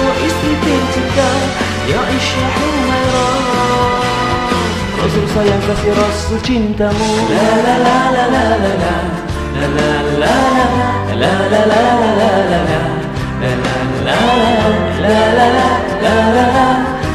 Kau 0.00 0.16
istri 0.16 0.52
tercinta 0.64 1.30
Ya 1.92 2.00
Aisyah 2.00 2.48
Humairah 2.56 3.53
Rasul 5.04 5.28
sayang 5.36 5.60
kasih 5.68 5.92
Rasul 6.00 6.40
cintamu 6.40 7.08
La 7.28 7.44
la 7.60 7.76
la 7.76 7.96
la 8.08 8.24
la 8.24 8.44
la 8.56 8.72
la 8.72 8.96
La 9.52 9.68
la 9.68 10.00
la 10.00 10.32
la 11.12 11.20
la 11.20 11.28
la 11.28 11.52
la 11.52 12.24
la 12.24 12.30
la 12.40 12.60
la 12.64 12.80
La 13.36 13.52
la 13.52 13.76
la 14.00 14.16
la 14.16 15.04
la 15.04 15.12
la 15.12 15.28
la 15.28 15.44
la 15.44 16.16
la 16.24 16.70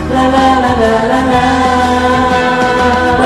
la 0.05 0.21
la 0.21 0.45
la 0.53 0.69
la 0.69 0.93
la 1.01 1.19
la 1.33 1.45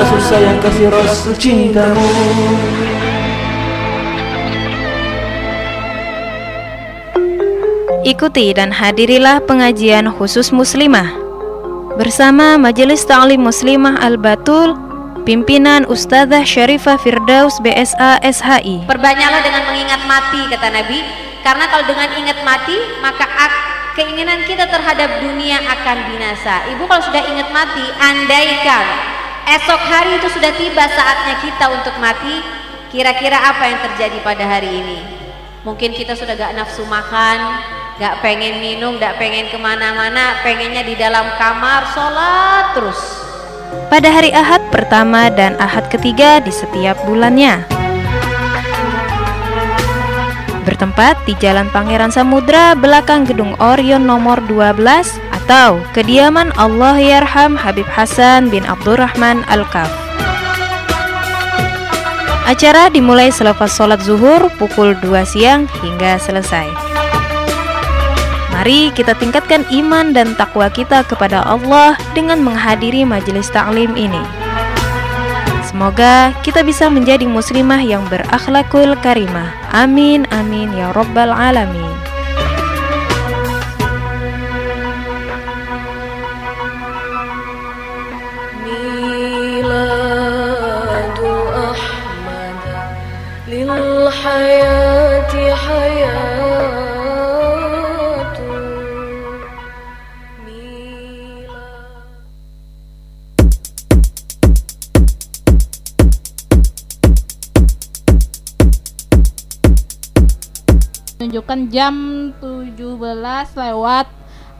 Rasul 0.00 0.22
sayang 0.32 0.56
kasih 0.64 0.88
Rasul 0.88 1.36
cintamu 1.36 2.08
Ikuti 8.08 8.56
dan 8.56 8.72
hadirilah 8.72 9.44
pengajian 9.44 10.08
khusus 10.08 10.56
muslimah 10.56 11.23
bersama 11.94 12.58
Majelis 12.58 13.06
Ta'lim 13.06 13.46
Muslimah 13.46 14.02
Al-Batul 14.02 14.74
pimpinan 15.22 15.86
Ustazah 15.86 16.42
Syarifah 16.42 16.98
Firdaus 16.98 17.62
BSA 17.62 18.18
SHI. 18.20 18.90
Perbanyaklah 18.90 19.40
dengan 19.46 19.62
mengingat 19.70 20.02
mati 20.10 20.40
kata 20.50 20.68
Nabi. 20.74 21.00
Karena 21.44 21.68
kalau 21.68 21.84
dengan 21.84 22.08
ingat 22.16 22.40
mati 22.40 22.72
Maka 23.04 23.28
ak- 23.28 23.62
keinginan 24.00 24.48
kita 24.48 24.64
terhadap 24.64 25.20
dunia 25.20 25.60
akan 25.60 26.08
binasa. 26.08 26.64
Ibu 26.72 26.88
kalau 26.88 27.04
sudah 27.04 27.20
ingat 27.20 27.52
mati 27.52 27.84
Andaikan 28.00 28.86
Esok 29.44 29.76
hari 29.76 30.16
itu 30.16 30.28
sudah 30.32 30.56
tiba 30.56 30.88
saatnya 30.88 31.36
kita 31.44 31.68
untuk 31.68 31.92
mati 32.00 32.40
Kira-kira 32.88 33.36
apa 33.36 33.68
yang 33.68 33.80
terjadi 33.92 34.18
pada 34.24 34.48
hari 34.48 34.72
ini? 34.72 34.98
Mungkin 35.68 35.92
kita 35.92 36.16
sudah 36.16 36.32
gak 36.32 36.56
nafsu 36.56 36.84
makan 36.88 37.38
Gak 37.94 38.26
pengen 38.26 38.58
minum, 38.58 38.98
gak 38.98 39.22
pengen 39.22 39.46
ke 39.46 39.54
mana-mana 39.54 40.42
Pengennya 40.42 40.82
di 40.82 40.98
dalam 40.98 41.30
kamar 41.38 41.86
Sholat 41.94 42.74
terus 42.74 42.98
Pada 43.86 44.10
hari 44.10 44.34
Ahad 44.34 44.66
pertama 44.74 45.30
dan 45.30 45.54
Ahad 45.62 45.86
ketiga 45.86 46.42
di 46.42 46.50
setiap 46.50 46.98
bulannya. 47.06 47.62
Bertempat 50.66 51.22
di 51.22 51.38
Jalan 51.38 51.70
Pangeran 51.70 52.10
Samudra 52.10 52.74
belakang 52.74 53.22
Gedung 53.30 53.54
Orion 53.62 54.02
nomor 54.02 54.42
12 54.50 54.82
atau 55.30 55.78
kediaman 55.94 56.50
Allah 56.58 56.98
Yarham 56.98 57.54
Habib 57.54 57.86
Hasan 57.86 58.50
bin 58.50 58.66
Abdurrahman 58.66 59.46
Al-Kaf. 59.46 59.90
Acara 62.50 62.90
dimulai 62.90 63.30
selepas 63.30 63.70
sholat 63.70 64.02
zuhur 64.02 64.50
pukul 64.58 64.98
2 64.98 65.14
siang 65.30 65.70
hingga 65.78 66.18
selesai. 66.18 66.94
Mari 68.64 68.96
kita 68.96 69.12
tingkatkan 69.20 69.68
iman 69.76 70.16
dan 70.16 70.32
takwa 70.40 70.72
kita 70.72 71.04
kepada 71.04 71.44
Allah 71.44 72.00
dengan 72.16 72.40
menghadiri 72.40 73.04
majelis 73.04 73.52
taklim 73.52 73.92
ini. 73.92 74.24
Semoga 75.68 76.32
kita 76.40 76.64
bisa 76.64 76.88
menjadi 76.88 77.28
muslimah 77.28 77.84
yang 77.84 78.08
berakhlakul 78.08 78.96
karimah. 79.04 79.52
Amin 79.68 80.24
amin 80.32 80.72
ya 80.72 80.96
rabbal 80.96 81.28
alamin. 81.28 81.92
Miladu 88.64 90.24
Menunjukkan 111.24 111.72
jam 111.72 111.94
17 112.36 113.00
lewat 113.56 114.06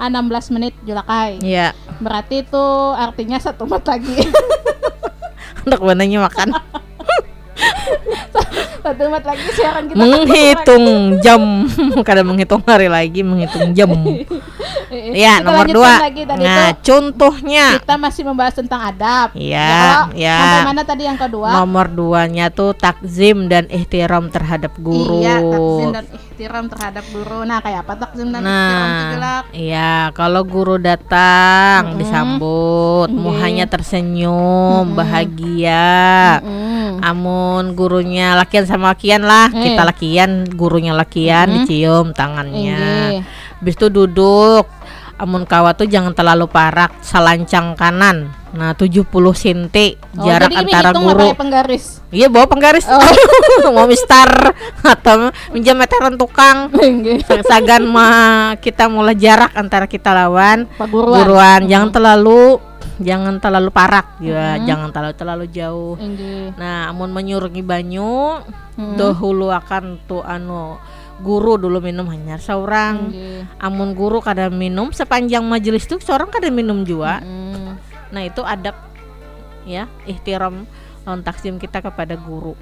16 0.00 0.55
menit 0.57 0.72
Julakai. 0.88 1.37
Iya. 1.44 1.77
Berarti 2.00 2.40
itu 2.40 2.64
artinya 2.96 3.37
satu 3.37 3.68
menit 3.68 3.85
lagi. 3.85 4.24
Anak 5.68 5.81
bananya 5.85 6.24
makan. 6.24 6.57
satu 8.85 9.00
menit 9.09 9.24
lagi 9.24 9.44
siaran 9.57 9.85
kita. 9.88 9.96
menghitung 9.96 10.85
jam 11.24 11.40
kadang 12.09 12.26
menghitung 12.28 12.61
hari 12.62 12.88
lagi 12.88 13.24
menghitung 13.24 13.72
jam 13.72 13.88
ya 15.16 15.40
Kita 15.40 15.46
nomor 15.46 15.66
dua 15.66 15.92
lagi 16.04 16.22
tadi 16.22 16.42
nah 16.44 16.70
tuh 16.70 16.85
contohnya 16.85 17.66
kita 17.80 17.94
masih 17.96 18.22
membahas 18.24 18.54
tentang 18.54 18.80
adab. 18.85 19.28
Iya, 19.35 19.72
kalau 19.72 20.14
ya. 20.14 20.37
Sampai 20.38 20.68
mana 20.68 20.83
tadi 20.85 21.02
yang 21.09 21.18
kedua? 21.18 21.48
nomor 21.50 21.87
duanya 21.88 22.46
tuh 22.48 22.76
takzim 22.76 23.48
dan 23.48 23.66
ihtiram 23.68 24.28
terhadap 24.28 24.76
guru 24.78 25.24
Iya, 25.24 25.40
takzim 25.40 25.88
dan 25.90 26.04
ihtiram 26.12 26.64
terhadap 26.68 27.04
guru. 27.11 27.40
Nah, 27.42 27.59
kayak 27.59 27.80
apa 27.83 27.94
takzim 27.98 28.28
dan 28.30 28.42
ihtiram 28.44 28.88
itu 28.92 29.16
Nah, 29.16 29.40
iya 29.54 29.92
kalau 30.12 30.42
guru 30.44 30.76
datang 30.76 31.94
Mm-mm. 31.94 31.98
disambut, 31.98 33.09
Nggih. 33.11 33.20
muhanya 33.20 33.66
tersenyum, 33.66 34.85
Mm-mm. 34.87 34.96
bahagia. 34.96 36.42
Mm-mm. 36.85 37.01
Amun 37.01 37.64
gurunya 37.73 38.37
lakian 38.37 38.68
sama 38.68 38.92
lakian 38.92 39.25
lah, 39.25 39.49
Eh. 39.49 39.73
kita 39.73 39.83
lakian, 39.88 40.44
gurunya 40.53 40.92
lakian, 40.92 41.49
Mm-mm. 41.49 41.64
dicium 41.64 42.12
tangannya. 42.12 42.85
Inggih. 43.20 43.25
Habis 43.59 43.75
itu 43.81 43.87
duduk. 43.88 44.68
Amun 45.14 45.44
kawa 45.44 45.70
tuh 45.72 45.87
jangan 45.87 46.11
terlalu 46.11 46.44
parak, 46.44 46.90
selancang 46.98 47.74
kanan. 47.74 48.35
Nah, 48.50 48.70
70 48.72 49.07
cm 49.33 49.70
Oh, 50.14 50.27
jarak 50.27 50.50
jadi 50.50 50.62
antara 50.64 50.90
guru. 50.92 51.31
pakai 51.31 51.38
penggaris. 51.38 51.85
Iya, 52.11 52.27
bawa 52.27 52.46
penggaris. 52.46 52.87
Oh. 52.87 52.98
Mau 53.74 53.87
mistar 53.87 54.55
atau 54.81 55.31
minjam 55.50 55.74
meteran 55.74 56.14
tukang. 56.14 56.70
Sagan 57.42 57.87
mah 57.87 58.55
kita 58.59 58.87
mulai 58.87 59.14
jarak 59.14 59.55
antara 59.55 59.87
kita 59.87 60.11
lawan 60.11 60.66
Paguruan. 60.72 61.14
guruan. 61.16 61.61
Mm. 61.62 61.70
Jangan 61.70 61.90
terlalu 61.90 62.42
jangan 62.94 63.35
terlalu 63.38 63.70
parak 63.70 64.07
ya, 64.18 64.55
Mm. 64.55 64.66
jangan 64.66 64.88
terlalu 64.90 65.14
terlalu 65.14 65.44
jauh. 65.48 65.94
Inggih. 65.96 66.55
Nah, 66.55 66.90
amun 66.90 67.11
menyuruhi 67.11 67.59
banyu 67.59 68.38
Mm. 68.74 68.94
dahulu 68.94 69.50
akan 69.50 69.98
tuh 70.05 70.22
anu 70.22 70.79
guru 71.22 71.61
dulu 71.61 71.79
minum 71.79 72.09
hanya 72.11 72.40
seorang. 72.40 73.12
Inggih. 73.12 73.42
Amun 73.61 73.94
guru 73.94 74.18
kada 74.18 74.50
minum 74.50 74.90
sepanjang 74.90 75.44
majelis 75.46 75.87
tuh 75.87 76.03
seorang 76.03 76.33
kada 76.33 76.50
minum 76.50 76.83
juga. 76.83 77.22
Mm. 77.22 77.79
Nah, 78.11 78.22
itu 78.22 78.42
adab 78.42 78.74
ya, 79.66 79.90
ihtiram 80.07 80.66
lawan 81.05 81.20
taksim 81.20 81.61
kita 81.61 81.85
kepada 81.85 82.16
guru. 82.16 82.57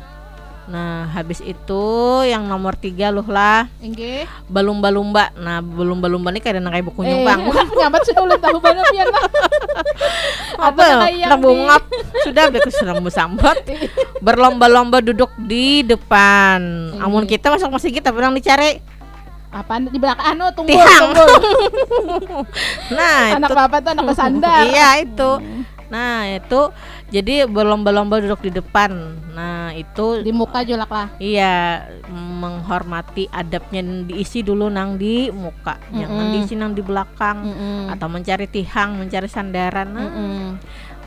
Nah, 0.62 1.10
habis 1.10 1.42
itu 1.42 1.84
yang 2.22 2.46
nomor 2.46 2.78
tiga 2.78 3.10
loh 3.10 3.26
lah 3.26 3.66
Inggih. 3.82 4.30
balumba-lumba. 4.46 5.34
Nah, 5.34 5.58
balumba-lumba 5.58 6.30
ini 6.30 6.38
kayak 6.38 6.62
kayak 6.62 6.86
buku 6.86 7.02
Eh, 7.02 7.06
nyumbang. 7.10 7.50
nyabat 7.82 8.00
sudah 8.06 8.22
ulang 8.22 8.38
tahu 8.38 8.58
banget 8.62 8.84
pian 8.94 9.08
lah. 9.10 9.26
Apa? 10.70 10.82
Atau 10.86 11.00
kayak 11.02 11.16
yang 11.18 11.30
Nak 11.34 11.40
bungap. 11.42 11.82
Sudah 12.22 12.44
beku 12.48 12.70
serem 12.70 13.02
sambat. 13.10 13.58
Berlomba-lomba 14.22 15.02
duduk 15.02 15.34
di 15.36 15.82
depan. 15.82 16.62
Ini. 16.94 17.02
Amun 17.02 17.26
kita 17.26 17.50
masuk 17.50 17.74
masih 17.74 17.90
kita 17.90 18.14
pernah 18.14 18.30
dicari. 18.30 18.78
Apa 19.52 19.82
di 19.82 19.98
belakang 19.98 20.32
anu 20.32 20.48
tunggu 20.54 20.72
Tihang. 20.72 21.10
tunggu. 21.12 21.26
Nah, 22.96 23.36
anak 23.36 23.50
itu 23.50 23.58
bapak 23.58 23.78
tuh 23.82 23.90
anak 23.92 24.06
kesandar. 24.14 24.64
Iya, 24.64 24.88
itu. 25.02 25.30
Nah, 25.92 26.24
itu 26.24 26.60
Jadi 27.12 27.44
berlomba-lomba 27.44 28.24
duduk 28.24 28.48
di 28.48 28.56
depan. 28.56 29.20
Nah, 29.36 29.76
itu 29.76 30.24
Di 30.24 30.32
muka 30.32 30.64
julak 30.64 30.88
lah. 30.88 31.12
Iya, 31.20 31.84
menghormati 32.08 33.28
adabnya 33.28 33.84
diisi 34.08 34.40
dulu 34.40 34.72
nang 34.72 34.96
di 34.96 35.28
muka, 35.28 35.76
jangan 35.92 36.24
Mm-mm. 36.24 36.32
diisi 36.32 36.56
nang 36.56 36.72
di 36.72 36.80
belakang 36.80 37.44
Mm-mm. 37.44 37.92
atau 37.92 38.08
mencari 38.08 38.48
tihang, 38.48 38.96
mencari 38.96 39.28
sandaran. 39.28 39.92
Nah, 39.92 40.08
Mm-mm. 40.08 40.44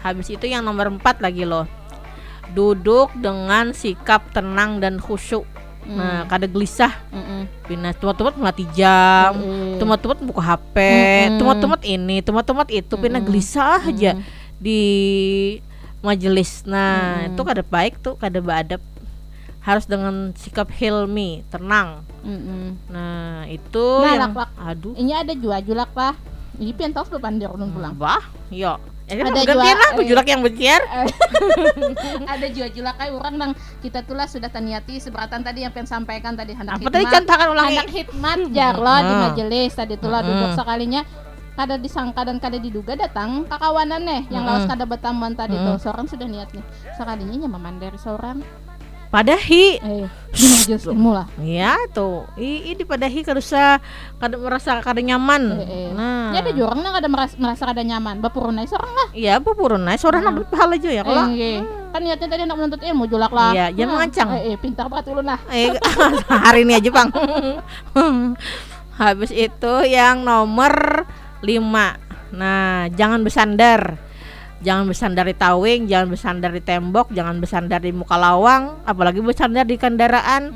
habis 0.05 0.29
itu 0.29 0.45
yang 0.45 0.61
nomor 0.61 0.93
empat 0.93 1.25
lagi 1.25 1.41
loh. 1.41 1.65
Duduk 2.53 3.09
dengan 3.17 3.73
sikap 3.73 4.29
tenang 4.29 4.77
dan 4.77 5.01
khusyuk. 5.01 5.49
Nah, 5.89 6.29
kada 6.29 6.45
gelisah. 6.45 6.93
Mm-mm. 7.09 7.49
Pina 7.65 7.97
tumat-tumat 7.97 8.37
melatih 8.37 8.69
jam, 8.77 9.41
Mm-mm. 9.41 9.81
tumat-tumat 9.81 10.21
buka 10.21 10.41
HP, 10.53 10.75
Mm-mm. 10.77 11.37
tumat-tumat 11.41 11.81
ini, 11.81 12.21
tumat-tumat 12.21 12.69
itu, 12.69 12.93
pina 12.93 13.17
Mm-mm. 13.17 13.25
gelisah 13.25 13.81
aja 13.81 14.13
di 14.61 14.81
majelis. 16.05 16.61
Nah, 16.63 16.93
Mm-mm. 17.19 17.29
itu 17.31 17.41
kada 17.41 17.63
baik 17.63 17.99
tuh, 17.99 18.13
kada 18.13 18.37
beadab. 18.37 18.81
Harus 19.59 19.83
dengan 19.83 20.29
sikap 20.31 20.69
hilmi, 20.69 21.41
tenang. 21.47 22.05
Mm-mm. 22.21 22.77
Nah, 22.87 23.43
itu 23.47 23.85
Nah, 23.99 24.13
yang 24.13 24.23
lak-lak. 24.29 24.49
aduh. 24.55 24.93
Ini 24.93 25.11
ada 25.17 25.33
jua 25.33 25.57
julak 25.59 25.89
lah. 25.91 26.13
Ini 26.55 26.71
pian 26.71 26.89
tahu 26.89 27.09
lu 27.09 27.19
pandir 27.19 27.49
ulun 27.49 27.67
pulang. 27.69 27.91
Bah, 27.93 28.21
yo. 28.47 28.77
Ya, 29.05 29.21
Ada 29.21 29.37
ada 29.37 29.41
jua- 29.43 29.61
lah, 29.75 29.91
eh. 29.91 30.05
julak 30.07 30.25
yang 30.25 30.41
benciar. 30.41 30.81
ada 32.27 32.47
jua 32.47 32.67
julak 32.67 32.95
kayak 32.95 33.13
orang 33.13 33.35
nang 33.35 33.51
kita 33.79 34.01
tuh 34.01 34.13
lah 34.13 34.25
sudah 34.25 34.47
taniati 34.47 34.97
seberatan 34.97 35.41
tadi 35.41 35.61
yang 35.61 35.69
pengen 35.69 35.85
sampaikan 35.87 36.33
tadi 36.33 36.53
hendak 36.53 36.77
Apa 36.77 36.89
tadi 36.89 37.05
contohkan 37.07 37.47
ulangi? 37.47 37.69
hendak 37.75 37.89
hikmat 37.91 38.39
jar 38.49 38.75
lo 38.75 38.95
di 38.95 39.05
Hmm. 39.07 39.21
majelis 39.23 39.71
tadi 39.71 39.93
tuh 39.95 40.09
lah 40.09 40.21
duduk 40.21 40.49
Hmm. 40.49 40.57
sekalinya 40.57 41.01
kada 41.55 41.75
disangka 41.75 42.21
dan 42.21 42.37
kada 42.37 42.59
diduga 42.59 42.93
datang 42.93 43.47
kakawanan 43.47 44.03
nih 44.03 44.21
yang 44.29 44.43
Hmm. 44.43 44.51
lawas 44.53 44.67
kada 44.67 44.83
tadi 45.33 45.55
Hmm. 45.55 45.65
tuh 45.65 45.75
seorang 45.81 46.05
sudah 46.05 46.27
niat 46.27 46.51
nih 46.51 46.63
sekalinya 46.93 47.47
nyaman 47.47 47.79
dari 47.79 47.95
seorang 47.95 48.43
Padahi. 49.05 49.79
eh 49.79 50.05
di 50.35 50.45
majelis 50.51 50.83
ilmu 50.83 51.15
lah 51.15 51.23
Ya 51.39 51.79
tuh, 51.95 52.27
i, 52.35 52.67
i 52.67 52.75
dipadahi 52.75 53.23
kada 53.23 53.39
usah 53.39 53.79
kada 54.19 54.35
merasa 54.35 54.83
kada 54.83 54.99
nyaman. 54.99 55.55
Eh, 55.55 55.63
eh. 55.63 55.87
Nah, 55.95 56.35
Ini 56.35 56.43
ada 56.43 56.51
yang 56.51 56.91
kada 56.91 57.07
merasa, 57.07 57.33
merasa 57.39 57.63
kada 57.63 57.79
nyaman 57.79 58.19
bapurun 58.19 58.59
aja 58.59 58.75
seorang 58.75 58.91
lah 58.91 59.07
Iya, 59.15 59.39
purun 59.39 59.87
nah, 59.87 59.95
seorang 59.95 60.19
nak 60.19 60.51
pahala 60.51 60.75
aja 60.75 60.89
ya 60.91 61.03
kalau. 61.07 61.31
Eh, 61.31 61.39
eh. 61.39 61.57
kan 61.95 62.03
niatnya 62.03 62.27
tadi 62.27 62.43
nak 62.43 62.57
menuntut 62.59 62.81
ilmu 62.83 63.07
julak 63.07 63.31
lah 63.31 63.55
Iya, 63.55 63.65
jangan 63.71 63.87
Nah, 63.87 63.93
mengancang. 63.95 64.27
eh, 64.35 64.41
eh, 64.51 64.55
pintar 64.59 64.85
banget 64.91 65.05
ulun 65.07 65.23
lah 65.23 65.39
Eh, 65.47 65.71
hari 66.43 66.67
ini 66.67 66.73
aja 66.75 66.89
bang. 66.91 67.09
Habis 68.99 69.31
itu 69.31 69.73
yang 69.85 70.23
nomor 70.23 71.07
5 71.45 72.05
Nah, 72.35 72.89
jangan 72.93 73.21
bersandar. 73.21 74.01
Jangan 74.63 74.89
bersandar 74.89 75.25
di 75.29 75.35
tawing, 75.35 75.85
jangan 75.85 76.07
bersandar 76.09 76.49
di 76.49 76.63
tembok, 76.63 77.11
jangan 77.13 77.37
bersandar 77.37 77.79
di 77.83 77.91
muka 77.93 78.17
lawang, 78.17 78.81
apalagi 78.87 79.21
bersandar 79.21 79.67
di 79.67 79.77
kendaraan. 79.77 80.49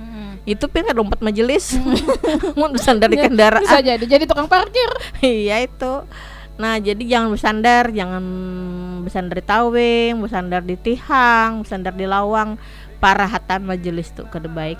Itu 0.48 0.66
pengen 0.72 0.98
lompat 0.98 1.22
majelis. 1.22 1.78
Mau 2.58 2.72
bersandar 2.74 3.12
di 3.12 3.20
kendaraan. 3.20 3.62
bisa 3.62 3.84
jadi 3.84 4.02
jadi 4.02 4.24
tukang 4.26 4.50
parkir 4.50 4.90
iya 5.22 5.62
itu. 5.62 6.08
Nah, 6.60 6.76
jadi 6.82 7.00
jangan 7.00 7.30
bersandar, 7.32 7.84
jangan 7.94 8.24
bersandar 9.06 9.36
di 9.40 9.46
tawing, 9.46 10.14
bersandar 10.20 10.62
di 10.66 10.76
tihang, 10.76 11.64
bersandar 11.64 11.94
di 11.94 12.08
lawang. 12.10 12.58
Parahatan 13.00 13.64
majelis 13.64 14.12
tuh 14.12 14.28
kada 14.28 14.50
baik. 14.50 14.80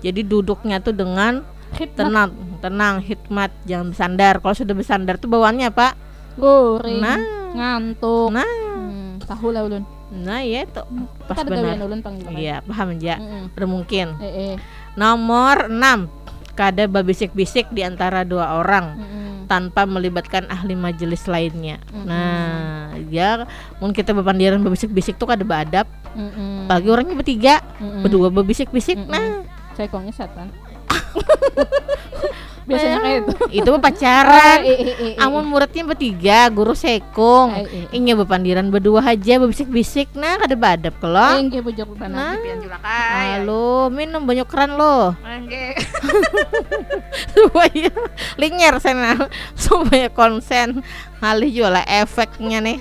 Jadi 0.00 0.24
duduknya 0.24 0.80
tuh 0.80 0.96
dengan 0.96 1.44
tenang, 1.72 2.30
tenang, 2.58 2.94
hikmat, 3.00 3.50
jangan 3.64 3.86
bersandar. 3.90 4.34
Kalau 4.38 4.54
sudah 4.54 4.74
bersandar 4.74 5.14
tuh 5.16 5.28
bawaannya 5.28 5.68
Pak. 5.70 5.92
Goring, 6.36 6.98
Nah. 6.98 7.18
ngantuk. 7.52 8.30
Nah, 8.30 8.46
Hmm, 8.46 9.18
tahu 9.20 9.50
lah 9.50 9.62
ulun. 9.62 9.82
nah 10.10 10.40
ya 10.40 10.64
itu 10.64 10.82
pas 11.24 11.36
Kan 11.36 11.46
ada 11.46 11.50
benar. 11.52 11.74
ulun. 11.78 12.00
Iya, 12.32 12.62
paham 12.62 12.94
aja. 12.94 13.14
Mm-mm. 13.16 13.44
Udah 13.52 13.68
mungkin. 13.68 14.06
Eh, 14.18 14.26
eh. 14.26 14.54
Nomor 14.94 15.68
6. 15.68 16.10
Kada 16.50 16.84
babisik-bisik 16.84 17.70
di 17.70 17.80
antara 17.80 18.22
dua 18.22 18.58
orang. 18.58 18.86
Mm-mm. 18.96 19.18
tanpa 19.46 19.82
melibatkan 19.82 20.46
ahli 20.46 20.78
majelis 20.78 21.26
lainnya. 21.26 21.82
Mm-mm. 21.90 22.06
Nah, 22.06 22.94
ya 23.10 23.50
mun 23.82 23.90
kita 23.90 24.14
bepandiran 24.14 24.62
berbisik-bisik 24.62 25.18
tuh 25.18 25.26
kada 25.26 25.42
beadab. 25.42 25.90
Mm-mm. 26.14 26.70
Apalagi 26.70 26.86
orangnya 26.86 27.16
bertiga, 27.18 27.54
Mm-mm. 27.76 28.06
berdua 28.06 28.30
berbisik-bisik. 28.30 28.94
Mm-mm. 28.96 29.10
Nah, 29.10 29.42
Cekongnya 29.74 30.14
setan. 30.14 30.54
Biasanya 32.70 32.98
kayak 33.02 33.18
itu. 33.18 33.34
itu 33.50 33.70
pacaran. 33.82 34.58
Amun 35.18 35.42
muridnya 35.42 35.82
bertiga, 35.82 36.46
guru 36.46 36.70
sekong. 36.70 37.66
Eh. 37.66 37.90
Inya 37.90 38.14
bepandiran 38.14 38.70
berdua 38.70 39.02
aja 39.02 39.42
berbisik-bisik. 39.42 40.14
Nah, 40.14 40.38
kada 40.38 40.54
beadab 40.54 40.94
Eh, 40.94 40.98
kalau. 41.02 41.42
nggih 41.42 41.66
bujur 41.66 41.82
Nah. 42.06 42.38
benar. 42.38 42.78
Halo, 42.86 43.90
minum 43.90 44.22
banyak 44.22 44.46
keran 44.46 44.78
lo. 44.78 45.18
Supaya 47.32 47.90
linger 48.36 48.74
sana 48.78 49.18
supaya 49.52 50.06
konsen 50.08 50.82
ngalih 51.18 51.50
juga 51.50 51.70
lah 51.74 51.84
efeknya 51.86 52.58
nih 52.60 52.78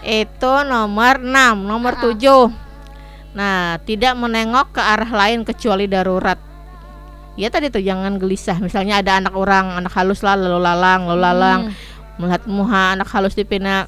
itu 0.00 0.52
nomor 0.64 1.18
6 1.18 1.28
nomor 1.58 1.98
7 1.98 2.48
nah 3.30 3.76
tidak 3.82 4.14
menengok 4.14 4.72
ke 4.72 4.82
arah 4.82 5.10
lain 5.10 5.42
kecuali 5.42 5.84
darurat 5.84 6.38
ya 7.38 7.48
tadi 7.48 7.70
tuh 7.70 7.78
jangan 7.78 8.18
gelisah 8.18 8.58
misalnya 8.58 8.98
ada 8.98 9.22
anak 9.22 9.34
orang 9.38 9.78
anak 9.78 9.94
halus 9.94 10.26
lah 10.26 10.34
lalu 10.34 10.58
lalang 10.58 11.06
lalu 11.06 11.22
lalang 11.22 11.60
melihat 12.18 12.42
muha 12.50 12.98
anak 12.98 13.06
halus 13.14 13.38
di 13.38 13.46
pina 13.46 13.86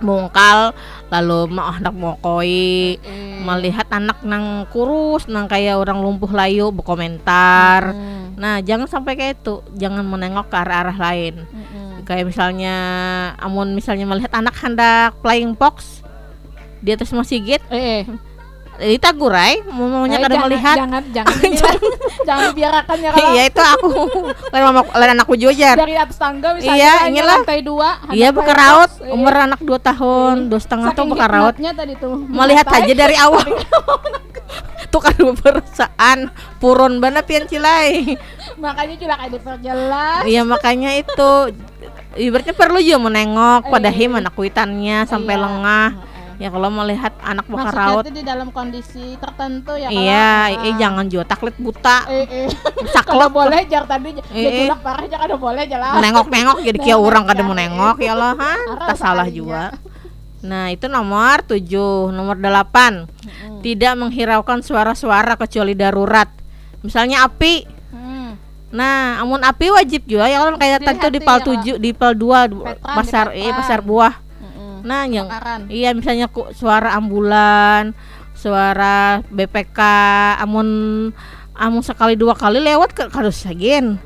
mungkal 0.00 0.72
lalu 1.12 1.52
mau 1.52 1.68
anak 1.74 1.92
mokoi 1.92 2.96
melihat 3.44 3.84
anak 3.92 4.24
nang 4.24 4.64
kurus 4.72 5.28
nang 5.28 5.50
kayak 5.50 5.76
orang 5.76 6.00
lumpuh 6.00 6.32
layu 6.32 6.72
berkomentar 6.72 7.92
Hmm. 7.92 8.18
Nah, 8.38 8.62
jangan 8.62 8.86
sampai 8.86 9.18
kayak 9.18 9.42
itu. 9.42 9.58
Jangan 9.74 10.06
menengok 10.06 10.46
ke 10.46 10.56
arah-arah 10.56 10.94
lain. 10.94 11.42
Mm-mm. 11.42 12.06
Kayak 12.06 12.30
misalnya 12.30 12.74
amun 13.42 13.74
misalnya 13.74 14.06
melihat 14.06 14.30
anak 14.38 14.54
hendak 14.62 15.18
flying 15.20 15.58
fox 15.58 16.06
di 16.78 16.94
atas 16.94 17.10
masjid, 17.10 17.58
Eh, 17.68 17.74
eh. 17.74 18.02
Eh, 18.78 18.94
ditagurai 18.94 19.60
mau 19.66 19.86
maunya 19.86 20.16
Eh, 20.16 20.22
kada 20.22 20.32
jangan- 20.32 20.46
melihat. 20.46 20.76
Jangan, 20.76 21.02
jangan, 21.10 21.34
inilah. 21.44 21.74
jangan 22.20 22.44
dibiarkan 22.48 22.96
ya 22.96 23.10
kalau 23.10 23.28
Iya 23.28 23.42
itu 23.44 23.60
aku. 23.60 23.90
Lain 24.48 24.62
mama 24.64 24.80
lain 24.88 25.10
anakku 25.12 25.34
juga. 25.34 25.70
dari 25.74 25.94
atas 25.94 26.16
tangga 26.16 26.48
misalnya 26.52 26.74
Iya, 26.74 26.92
hanya 27.00 27.08
inilah. 27.12 27.36
lantai 27.38 27.60
dua 27.60 27.88
Iya 28.08 28.28
buka 28.30 28.52
raut 28.52 28.90
eh, 28.98 29.10
umur 29.10 29.32
anak 29.34 29.60
2 29.60 29.78
tahun, 29.78 30.34
dua 30.46 30.58
setengah 30.58 30.88
tuh 30.92 31.04
buka 31.04 31.26
raut. 31.26 31.52
hikmatnya 31.52 31.72
tadi 31.74 31.94
tuh 31.94 32.14
Melihat 32.24 32.66
aja 32.66 32.92
dari 32.94 33.16
awal. 33.20 33.44
tuh 34.88 35.00
kan 35.00 35.12
perasaan 35.12 36.18
purun 36.56 36.96
banget 36.96 37.24
pian 37.24 37.44
cilai. 37.44 38.16
makanya 38.56 38.96
juga 38.96 39.14
kayak 39.16 39.32
diperjelas 39.34 40.22
Iya 40.24 40.42
makanya 40.42 40.90
itu 40.94 41.30
ibaratnya 42.16 42.50
perlu 42.52 42.78
juga 42.78 42.98
menengok 43.02 43.62
Eh, 43.62 43.70
pada 43.70 43.88
him 43.88 44.16
anak 44.16 44.32
kuitannya 44.32 45.04
sampai 45.04 45.34
Iya. 45.34 45.42
lengah. 45.42 45.88
Ya 46.38 46.54
kalau 46.54 46.70
melihat 46.70 47.10
anak 47.18 47.50
bakal 47.50 47.66
Maksudnya 47.66 47.90
raut, 47.90 48.04
itu 48.06 48.12
di 48.14 48.22
dalam 48.22 48.48
kondisi 48.54 49.18
tertentu 49.18 49.74
ya 49.74 49.90
kalau 49.90 50.06
iya, 50.06 50.30
ah, 50.54 50.66
eh 50.70 50.74
jangan 50.78 51.04
juga 51.10 51.24
taklit 51.26 51.58
buta, 51.58 52.06
eh, 52.06 52.46
eh. 52.46 52.48
Kalau 53.10 53.26
boleh 53.26 53.66
jar 53.66 53.90
tadi 53.90 54.14
Eh, 54.30 54.70
ya 54.70 54.70
eh. 54.70 54.78
parah 54.78 55.10
jar 55.10 55.26
kada 55.26 55.34
boleh 55.34 55.66
jelas. 55.66 55.98
Nengok-nengok 55.98 56.62
jadi 56.62 56.78
kia 56.78 56.94
Nengok, 56.94 57.08
orang 57.10 57.22
kada 57.26 57.42
ya. 57.42 57.46
mau 57.50 57.56
nengok 57.58 57.96
ya 57.98 58.14
lah, 58.14 58.32
ha? 58.38 58.54
Tak 58.86 58.96
salah 59.02 59.26
juga. 59.26 59.74
Nah 60.38 60.70
itu 60.70 60.86
nomor 60.86 61.42
7 61.42 62.14
Nomor 62.14 62.38
8 62.38 63.10
Tidak 63.58 63.92
menghiraukan 63.98 64.62
suara-suara 64.62 65.34
kecuali 65.34 65.74
darurat. 65.74 66.30
Misalnya 66.86 67.26
api. 67.26 67.66
Hmm. 67.90 68.38
Nah 68.70 69.18
amun 69.18 69.42
api 69.42 69.74
wajib 69.74 70.06
juga 70.06 70.30
ya 70.30 70.46
kan? 70.46 70.54
Kayak 70.54 70.86
tadi 70.86 70.98
tuh 71.02 71.10
di 71.10 71.20
pal 71.26 71.42
Dilihat 71.42 71.82
7 71.82 71.82
Di 71.82 71.90
pal 71.90 72.12
2 72.14 72.54
Petran, 72.54 72.94
Pasar 73.02 73.26
eh 73.34 73.50
pasar 73.50 73.82
buah 73.82 74.27
Nah 74.84 75.04
yang 75.08 75.26
Bakaran. 75.26 75.66
Iya 75.70 75.94
misalnya 75.94 76.26
ku, 76.30 76.46
suara 76.54 76.94
ambulan, 76.94 77.94
suara 78.34 79.24
BPK, 79.28 79.78
amun 80.42 80.68
amun 81.58 81.82
sekali 81.82 82.14
dua 82.14 82.38
kali 82.38 82.62
lewat 82.62 82.94
ke 82.94 83.02
harus 83.10 83.38
sagen. 83.38 83.98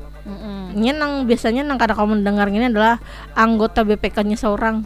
Ini 0.73 0.89
nang 0.97 1.29
biasanya 1.29 1.61
nang 1.61 1.77
kada 1.77 1.93
kamu 1.93 2.17
mendengar 2.17 2.49
ini 2.49 2.65
adalah 2.65 2.97
anggota 3.37 3.85
BPK-nya 3.85 4.33
seorang. 4.33 4.81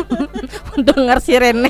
Dengar 0.88 1.20
sirene 1.20 1.68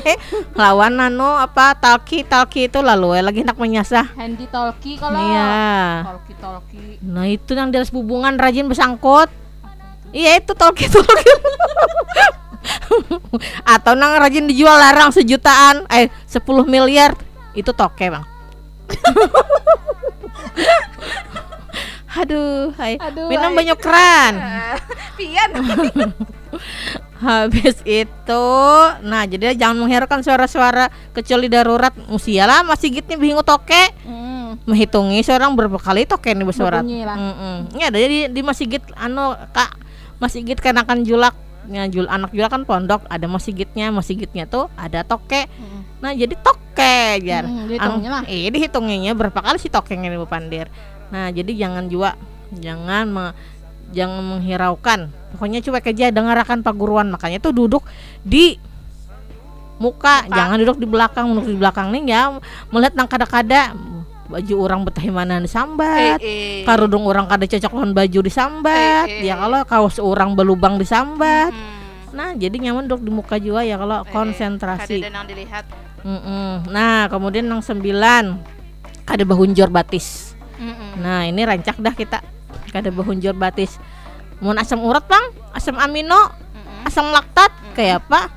lawan 0.55 0.95
nano 0.95 1.35
apa 1.35 1.75
talki 1.75 2.23
talki 2.23 2.71
itu 2.71 2.79
lalu 2.79 3.19
eh, 3.19 3.23
lagi 3.25 3.43
hendak 3.43 3.59
menyasah. 3.59 4.15
Handy 4.15 4.47
talkie 4.47 4.95
kalau 4.95 5.19
Iya. 5.19 6.07
talkie 6.07 6.35
talkie 6.39 6.89
Nah 7.03 7.27
itu 7.27 7.51
yang 7.51 7.67
atas 7.75 7.91
hubungan 7.91 8.39
rajin 8.39 8.71
bersangkut. 8.71 9.27
Iya 10.15 10.39
itu 10.39 10.55
talki 10.55 10.87
talki. 10.87 11.27
Atau 13.75 13.93
nang 13.95 14.15
rajin 14.17 14.47
dijual 14.47 14.75
larang 14.75 15.11
sejutaan, 15.11 15.85
eh 15.91 16.09
10 16.27 16.43
miliar 16.67 17.15
itu 17.53 17.71
toke 17.75 18.09
bang. 18.09 18.25
Aduh, 22.13 22.69
hai. 22.77 23.01
Aduh, 23.01 23.25
minum 23.25 23.51
hai. 23.51 23.57
banyak 23.57 23.77
keran. 23.81 24.33
pian 25.17 25.49
Habis 27.23 27.79
itu, 27.87 28.45
nah 29.01 29.23
jadi 29.23 29.55
jangan 29.55 29.79
menghiraukan 29.79 30.21
suara-suara 30.21 30.91
kecuali 31.15 31.47
darurat. 31.47 31.95
Musialah 32.11 32.67
masih 32.67 32.99
gitnya 32.99 33.15
bingung 33.15 33.41
toke. 33.41 33.95
Hmm. 34.03 34.59
Menghitungi 34.67 35.23
seorang 35.23 35.55
berapa 35.55 35.79
kali 35.79 36.03
toke 36.05 36.29
nih 36.29 36.45
bersuara. 36.45 36.83
Lah. 36.83 37.17
Mm-mm. 37.17 37.79
Ya, 37.79 37.89
jadi 37.89 38.27
di 38.27 38.41
masjid 38.43 38.83
anu 38.99 39.33
Kak 39.55 39.71
masjid 40.19 40.55
kenakan 40.59 41.07
julak. 41.07 41.33
Jul 41.89 42.05
anak 42.11 42.35
julak 42.35 42.51
kan 42.51 42.63
pondok, 42.67 43.07
ada 43.07 43.25
masjidnya, 43.25 43.89
masjidnya 43.89 44.43
tuh 44.47 44.67
ada 44.75 45.03
toke. 45.07 45.47
Mm. 45.47 45.81
Nah, 46.03 46.11
jadi 46.11 46.35
toke 46.35 47.23
jar. 47.23 47.47
Mm, 47.47 47.63
dihitungnya 47.71 48.09
lah. 48.11 48.23
Iya, 48.27 48.47
dihitunginnya 48.51 49.11
berapa 49.15 49.39
kali 49.39 49.57
sih 49.59 49.71
tokengnya 49.71 50.11
Bu 50.19 50.27
Pandir. 50.27 50.67
Nah, 51.09 51.31
jadi 51.31 51.51
jangan 51.55 51.87
juga 51.87 52.19
jangan 52.51 53.05
me- 53.07 53.35
jangan 53.95 54.21
menghiraukan. 54.25 55.07
Pokoknya 55.35 55.63
cuek 55.63 55.93
aja 55.93 56.11
dengarkan 56.11 56.65
paguruan. 56.65 57.07
Makanya 57.13 57.39
tuh 57.39 57.55
duduk 57.55 57.87
di 58.25 58.59
muka, 59.79 60.27
jangan 60.27 60.59
duduk 60.59 60.77
di 60.81 60.87
belakang. 60.89 61.25
Duduk 61.31 61.47
di 61.47 61.57
belakang 61.57 61.87
nih 61.95 62.03
ya 62.11 62.21
melihat 62.73 62.93
nang 62.97 63.07
kada-kada 63.07 63.71
baju 64.33 64.55
orang 64.65 64.81
betah 64.81 65.05
mana 65.13 65.37
disambat. 65.37 66.17
Eh, 66.25 66.65
Karudung 66.65 67.05
orang 67.05 67.29
kada 67.29 67.45
cocok 67.45 67.71
lawan 67.77 67.93
baju 67.93 68.19
disambat. 68.25 69.05
Eh, 69.05 69.21
eh. 69.21 69.29
Ya 69.29 69.37
kalau 69.37 69.61
kaos 69.69 70.01
orang 70.01 70.33
belubang 70.33 70.81
disambat. 70.81 71.53
Hmm. 71.53 71.81
Nah, 72.13 72.29
jadi 72.37 72.57
nyaman 72.57 72.89
duduk 72.89 73.01
di 73.05 73.11
muka 73.13 73.35
juga 73.37 73.61
ya 73.61 73.77
kalau 73.77 74.05
konsentrasi. 74.09 75.01
Kada 75.01 75.09
yang 75.09 75.25
dilihat. 75.25 75.65
Mm-mm. 76.03 76.69
Nah, 76.69 77.09
kemudian 77.09 77.47
yang 77.47 77.63
sembilan 77.63 78.37
ada 79.07 79.23
bahunjor 79.23 79.73
batis. 79.73 80.37
Mm-mm. 80.61 81.01
Nah, 81.01 81.25
ini 81.25 81.41
rancak 81.41 81.81
dah 81.81 81.93
kita. 81.93 82.21
Ada 82.73 82.89
bahunjor 82.89 83.33
batis. 83.37 83.77
Mau 84.41 84.53
asam 84.57 84.81
urat 84.83 85.05
bang, 85.07 85.25
asam 85.55 85.77
amino, 85.79 86.33
asam 86.83 87.07
laktat, 87.13 87.53
kayak 87.77 88.03
apa? 88.03 88.27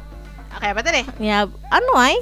Kayak 0.61 0.72
apa 0.72 0.80
tadi? 0.85 1.02
Ya, 1.18 1.50
anu 1.72 1.92
ay, 1.98 2.16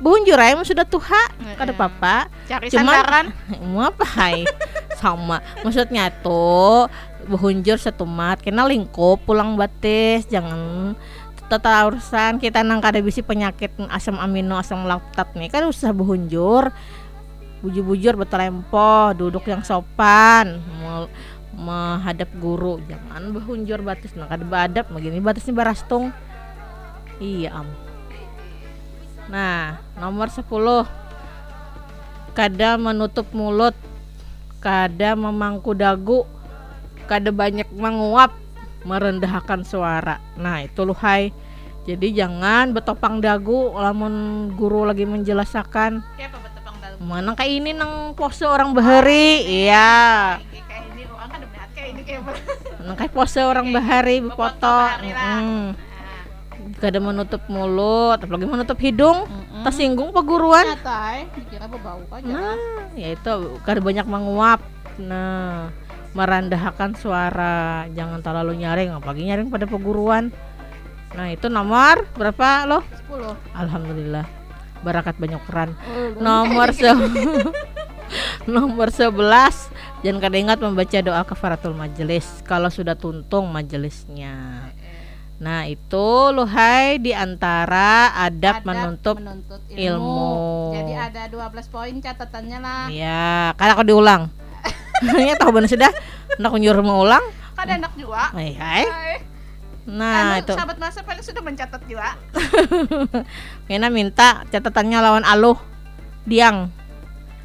bahunjur 0.00 0.36
ay 0.40 0.56
mah 0.56 0.64
sudah 0.64 0.88
tuha, 0.88 1.28
kada 1.54 1.76
apa-apa. 1.76 2.32
Cari 2.48 2.72
Cuman- 2.72 2.96
sandaran. 2.96 3.26
Mau 3.70 3.84
apa 3.84 4.04
ay? 4.16 4.48
Sama. 4.96 5.44
Maksudnya 5.60 6.08
tuh 6.24 6.88
bahunjur 7.28 7.76
satu 7.76 8.08
mat, 8.08 8.40
kena 8.40 8.64
lingkup 8.64 9.22
pulang 9.28 9.54
batis, 9.54 10.24
jangan 10.26 10.92
tetap 11.52 11.92
urusan. 11.92 12.40
Kita 12.40 12.64
nang 12.64 12.80
kada 12.80 12.98
bisi 13.04 13.20
penyakit 13.20 13.76
asam 13.92 14.16
amino 14.16 14.56
asam 14.56 14.88
laktat 14.88 15.36
nih 15.36 15.52
kan 15.52 15.68
usah 15.68 15.92
behunjur 15.92 16.72
bujur-bujur 17.60 18.16
betelempoh 18.16 19.12
duduk 19.12 19.44
yang 19.44 19.60
sopan. 19.60 20.64
Mel- 20.80 21.12
menghadap 21.50 22.30
guru 22.40 22.80
jangan 22.88 23.36
behunjur 23.36 23.84
batis. 23.84 24.16
Nah 24.16 24.24
kada 24.30 24.46
badap 24.48 24.88
begini 24.88 25.20
batisnya 25.20 25.52
barastung. 25.52 26.08
Iya 27.20 27.52
am 27.52 27.68
nah 29.30 29.78
nomor 29.94 30.26
10 30.26 31.00
kada 32.40 32.78
menutup 32.78 33.28
mulut. 33.36 33.76
Kada 34.60 35.12
memangku 35.12 35.76
dagu. 35.76 36.24
Kada 37.04 37.28
banyak 37.34 37.68
menguap. 37.74 38.32
Merendahkan 38.80 39.60
suara. 39.60 40.16
Nah 40.40 40.64
itu 40.64 40.88
luhai. 40.88 41.36
Jadi 41.84 42.16
jangan 42.16 42.72
betopang 42.72 43.20
dagu 43.20 43.76
lamun 43.76 44.48
guru 44.56 44.88
lagi 44.88 45.04
menjelaskan. 45.04 46.00
Mana 47.00 47.32
kayak 47.32 47.52
ini 47.60 47.70
nang 47.72 48.12
pose 48.12 48.44
orang 48.44 48.76
bahari? 48.76 49.44
Iya. 49.64 50.40
Kayak 50.40 50.84
ini 50.96 51.02
orang 51.08 51.28
kan 51.28 51.40
kayak 51.76 52.00
nang 52.84 52.96
pose 53.12 53.40
orang 53.40 53.68
bahari 53.72 54.20
befoto 54.24 54.80
bahari 54.88 55.12
lah. 56.80 56.88
Mm. 56.88 56.88
kada 56.88 56.98
menutup 56.98 57.42
mulut 57.52 58.16
apalagi 58.16 58.48
menutup 58.48 58.78
hidung 58.80 59.28
tersinggung 59.60 60.16
peguruan 60.16 60.64
Nyata, 60.64 61.20
eh. 61.20 61.26
dikira 61.36 61.68
bau 61.68 62.00
aja. 62.08 62.24
Nah, 62.24 62.56
ya 62.96 63.12
itu 63.12 63.60
kada 63.60 63.84
banyak 63.84 64.08
menguap. 64.08 64.64
Nah, 64.96 65.68
merendahkan 66.16 66.96
suara, 66.98 67.86
jangan 67.94 68.20
terlalu 68.24 68.64
nyaring, 68.64 68.96
apalagi 68.96 69.28
nyaring 69.28 69.48
pada 69.52 69.68
peguruan. 69.68 70.34
Nah, 71.14 71.30
itu 71.30 71.50
nomor 71.50 72.06
berapa 72.14 72.66
loh? 72.66 72.82
10. 73.10 73.34
Alhamdulillah. 73.54 74.26
Barakat 74.80 75.18
banyak 75.20 75.42
keran. 75.44 75.76
Nomor 76.18 76.72
se 76.72 76.88
Nomor 78.50 78.88
11 78.90 79.12
Jangan 80.00 80.16
kada 80.16 80.36
ingat 80.40 80.58
membaca 80.64 80.98
doa 81.04 81.20
kafaratul 81.28 81.76
majelis 81.76 82.24
kalau 82.48 82.72
sudah 82.72 82.96
tuntung 82.96 83.52
majelisnya. 83.52 84.69
Nah, 85.40 85.64
itu 85.64 86.08
luhai 86.36 87.00
di 87.00 87.16
antara 87.16 88.12
adab, 88.12 88.60
Adab 88.60 88.68
menuntut 88.68 89.16
menuntut 89.16 89.60
ilmu. 89.72 90.76
Jadi 90.76 90.92
ada 90.92 91.22
12 91.32 91.72
poin 91.72 91.94
catatannya 91.96 92.58
lah. 92.60 92.84
Iya, 92.92 93.56
kan 93.56 93.72
aku 93.72 93.88
diulang. 93.88 94.28
Ya 95.16 95.32
tahu 95.40 95.56
benar 95.56 95.72
sudah. 95.72 95.88
Nak 96.36 96.52
nyuruh 96.60 96.84
mau 96.84 97.00
ulang. 97.00 97.24
Kan 97.56 97.72
enak 97.72 97.96
juga. 97.96 98.28
Hai, 98.36 98.52
hai. 98.52 98.84
Hai. 98.84 99.14
Nah, 99.88 100.36
Anu, 100.36 100.44
itu. 100.44 100.52
sahabat 100.52 100.76
masa 100.76 101.00
paling 101.00 101.24
sudah 101.24 101.40
mencatat 101.40 101.80
juga. 101.88 102.20
Kena 103.66 103.88
minta 103.88 104.44
catatannya 104.52 104.98
lawan 105.00 105.24
aluh. 105.24 105.56
Diang. 106.28 106.68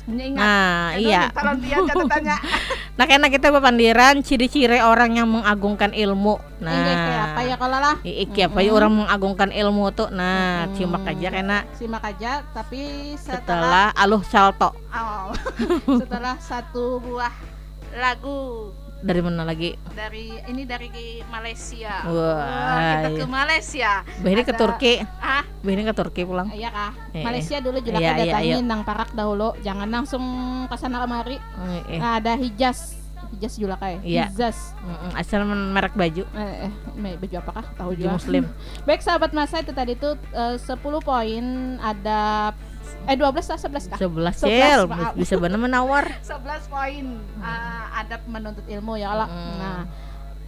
Ingat. 0.05 0.35
Nah, 0.35 0.93
Aduh, 0.93 0.99
iya. 0.99 1.21
Taruh 1.31 1.55
dia 1.63 1.77
catatannya. 1.79 2.37
Nah, 2.95 3.03
kena 3.11 3.27
kita 3.27 3.51
papandiran 3.51 4.23
ciri-ciri 4.23 4.79
orang 4.79 5.19
yang 5.19 5.27
mengagungkan 5.27 5.91
ilmu. 5.91 6.39
Nah, 6.63 6.71
Ini 6.71 6.93
kayak 6.95 7.23
apa 7.27 7.41
ya 7.43 7.55
kalau 7.59 7.79
lah? 7.83 7.95
Iki 8.07 8.39
apa 8.47 8.59
ya 8.63 8.71
orang 8.71 8.93
mengagungkan 9.03 9.51
ilmu 9.51 9.91
tuh. 9.91 10.07
Nah, 10.15 10.71
ciumak 10.79 11.03
aja 11.03 11.27
kena 11.27 11.67
Simak 11.75 12.03
aja 12.07 12.47
tapi 12.55 13.11
setelah 13.19 13.91
setelah 13.91 13.99
aluh 13.99 14.23
salto. 14.23 14.71
Oh, 14.95 15.35
setelah 15.99 16.39
satu 16.39 17.03
buah 17.03 17.35
lagu 17.99 18.71
Dari 19.05 19.21
mana 19.21 19.45
lagi? 19.45 19.77
dari 19.93 20.33
ini 20.49 20.65
dari 20.65 20.89
Malaysia. 21.29 22.01
Wah, 22.09 23.05
kita 23.05 23.09
ke 23.13 23.21
iya. 23.21 23.27
Malaysia. 23.29 23.91
Bahini 24.25 24.41
ke 24.41 24.49
Ada- 24.49 24.61
Turki. 24.65 24.93
Ah, 25.21 25.43
Bahini 25.61 25.83
ke 25.85 25.93
Turki 25.93 26.21
pulang. 26.25 26.49
iya 26.49 26.73
kah? 26.73 26.91
Eh, 27.13 27.21
Malaysia 27.21 27.61
dulu 27.61 27.77
juga 27.85 28.01
iya, 28.01 28.17
ada 28.17 28.23
iya, 28.25 28.33
datangin 28.33 28.65
iya. 28.65 28.65
nang 28.65 28.81
parak 28.81 29.13
dahulu. 29.13 29.53
Jangan 29.61 29.87
langsung 29.93 30.23
ke 30.65 30.75
sana 30.81 30.97
kemari. 31.05 31.37
Eh, 31.37 31.95
eh. 31.95 31.99
Nah, 32.01 32.17
ada 32.17 32.33
Hijaz. 32.33 32.97
Hijaz 33.37 33.53
juga 33.61 33.77
kayak. 33.77 34.01
Iya. 34.01 34.25
Hijaz. 34.33 34.73
Asal 35.13 35.45
merek 35.45 35.93
baju. 35.93 36.25
Eh, 36.25 36.65
eh, 36.65 37.15
baju 37.21 37.35
apakah? 37.45 37.65
Tahu 37.77 37.93
juga. 37.93 38.17
muslim. 38.17 38.49
Baik 38.89 39.05
sahabat 39.05 39.37
masa 39.37 39.61
itu 39.61 39.69
tadi 39.69 39.93
tuh 39.93 40.17
eh, 40.33 40.57
10 40.57 40.81
poin 41.05 41.45
ada 41.77 42.51
eh 43.05 43.15
12 43.15 43.51
lah 43.51 43.59
11 43.59 43.91
kah? 43.93 43.97
11 44.01 44.45
11, 44.45 44.49
cel. 44.49 44.81
bisa 45.15 45.33
bener 45.37 45.59
menawar. 45.61 46.05
11 46.25 46.73
poin 46.73 47.05
uh, 47.41 47.99
adab 48.01 48.21
menuntut 48.25 48.65
ilmu 48.65 48.97
ya 48.97 49.13
kalau 49.13 49.27
Mm. 49.29 49.57
nah 49.57 49.79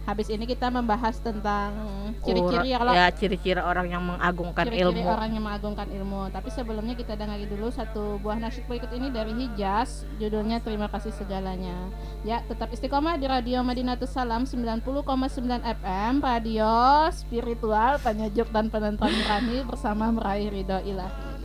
habis 0.08 0.32
ini 0.32 0.48
kita 0.48 0.72
membahas 0.72 1.20
tentang 1.20 1.76
ciri-ciri 2.24 2.72
ya 2.72 2.80
kalau 2.80 2.96
ya 2.96 3.12
ciri-ciri 3.12 3.60
orang 3.60 3.92
yang 3.92 4.00
mengagungkan 4.00 4.64
ciri-ciri 4.64 5.04
ilmu. 5.04 5.04
orang 5.04 5.30
yang 5.36 5.44
mengagungkan 5.44 5.84
ilmu. 5.92 6.32
Tapi 6.32 6.48
sebelumnya 6.48 6.96
kita 6.96 7.12
dengar 7.12 7.36
dulu 7.44 7.68
satu 7.68 8.16
buah 8.24 8.40
nasyid 8.40 8.64
berikut 8.64 8.88
ini 8.96 9.12
dari 9.12 9.36
Hijaz. 9.36 10.08
Judulnya 10.16 10.64
terima 10.64 10.88
kasih 10.88 11.12
segalanya. 11.12 11.76
Ya 12.24 12.40
tetap 12.48 12.72
istiqomah 12.72 13.20
di 13.20 13.28
radio 13.28 13.60
Madinatus 13.60 14.08
Salam 14.08 14.48
90,9 14.48 14.80
FM 15.60 16.12
radio 16.24 16.72
spiritual 17.12 18.00
penyejuk 18.00 18.48
dan 18.48 18.72
penentang 18.72 19.12
nurani 19.12 19.60
bersama 19.68 20.08
meraih 20.08 20.48
ridho 20.48 20.80
ilahi 20.88 21.37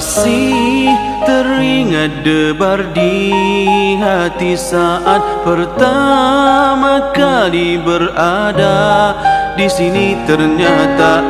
Masih 0.00 0.88
teringat 1.28 2.24
debar 2.24 2.80
di 2.96 3.20
hati 4.00 4.56
saat 4.56 5.20
pertama 5.44 7.12
kali 7.12 7.76
berada 7.76 9.12
di 9.56 9.68
sini 9.70 10.16
ternyata 10.26 11.22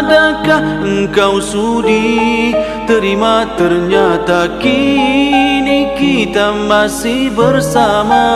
adakah 0.00 0.62
engkau 0.84 1.40
sudi? 1.40 2.52
Terima 2.88 3.44
ternyata 3.54 4.58
kini 4.58 5.94
kita 5.94 6.50
masih 6.66 7.30
bersama. 7.30 8.26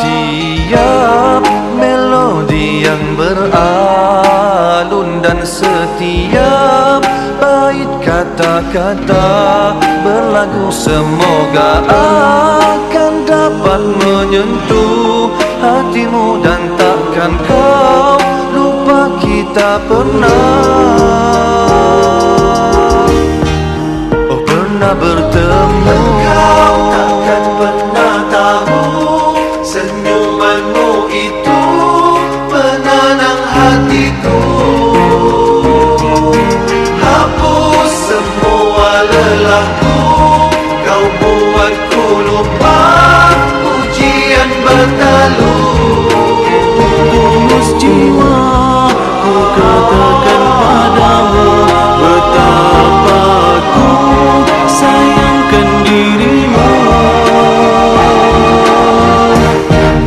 Tiap 0.00 1.44
melodi 1.76 2.88
yang 2.88 3.04
beralun 3.20 5.20
dan 5.20 5.44
setiap 5.44 7.04
bait 7.40 7.90
kata-kata 8.00 9.28
berlagu 10.04 10.68
Semoga 10.72 11.84
akan 12.72 13.12
dapat 13.28 13.80
menyentuh 14.00 15.28
hatimu 15.60 16.40
Dan 16.44 16.73
takkan 17.24 17.40
kau 17.48 18.20
lupa 18.52 19.00
kita 19.16 19.80
pernah. 19.88 20.28
Oh 24.28 24.40
pernah 24.44 24.92
bertemu 24.92 25.83
jiwa 47.80 48.36
ku 49.22 49.34
katakan 49.56 50.42
padamu 50.60 51.48
Betapa 52.00 53.24
ku 53.74 53.88
sayangkan 54.68 55.68
dirimu. 55.86 56.70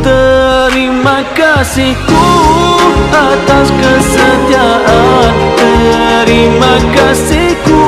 Terima 0.04 1.18
kasihku 1.34 2.24
atas 3.12 3.68
kesetiaan. 3.74 5.32
Terima 5.58 6.74
kasihku 6.94 7.82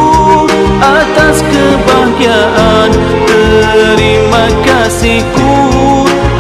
atas 0.83 1.45
kebahagiaan. 1.45 2.91
Terima 3.31 4.45
kasihku 4.67 5.51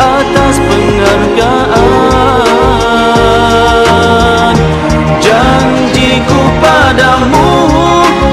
atas 0.00 0.56
penghargaan 0.58 2.10
Janjiku 5.20 6.40
padamu 6.60 7.50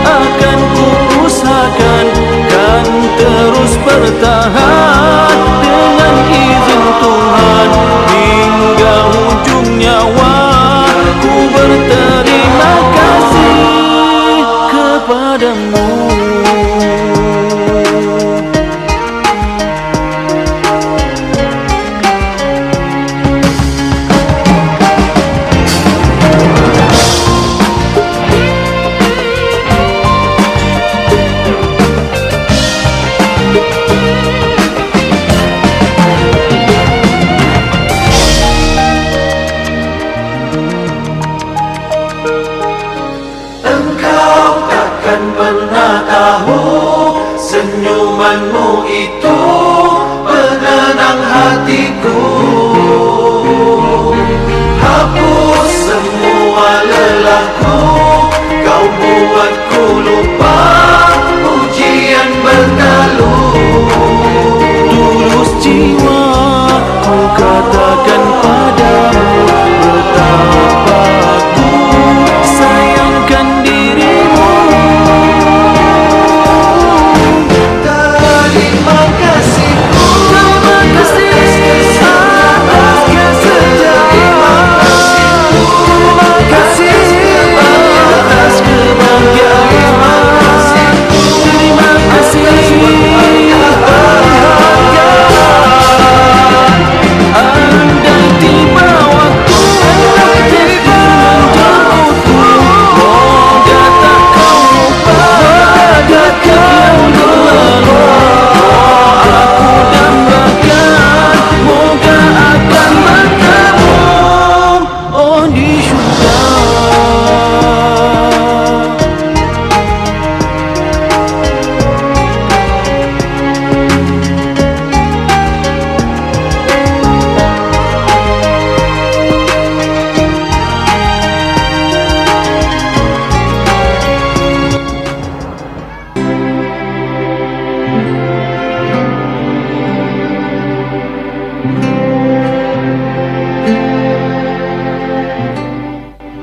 akan 0.06 0.60
ku 0.74 0.88
usahakan 1.28 2.06
Kan 2.48 2.88
terus 3.20 3.74
bertahan 3.84 5.38
dengan 5.62 6.16
izin 6.32 6.84
Tuhan. 7.04 7.70
Hingga 8.08 8.96
ujung 9.12 9.68
nyawa 9.76 10.36
ku 11.20 11.34
berterima 11.52 12.74
kasih 12.96 14.42
kepadamu 14.72 15.67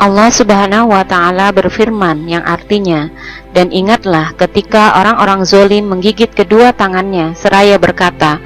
Allah 0.04 0.28
Subhanahu 0.28 0.92
wa 0.92 1.00
taala 1.00 1.48
berfirman 1.48 2.28
yang 2.28 2.44
artinya 2.44 3.08
dan 3.56 3.72
ingatlah 3.72 4.36
ketika 4.36 5.00
orang-orang 5.00 5.48
zolim 5.48 5.88
menggigit 5.88 6.28
kedua 6.28 6.76
tangannya 6.76 7.32
seraya 7.32 7.80
berkata 7.80 8.36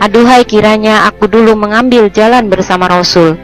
aduhai 0.00 0.48
kiranya 0.48 1.04
aku 1.04 1.28
dulu 1.28 1.52
mengambil 1.52 2.08
jalan 2.08 2.48
bersama 2.48 2.88
Rasul 2.88 3.36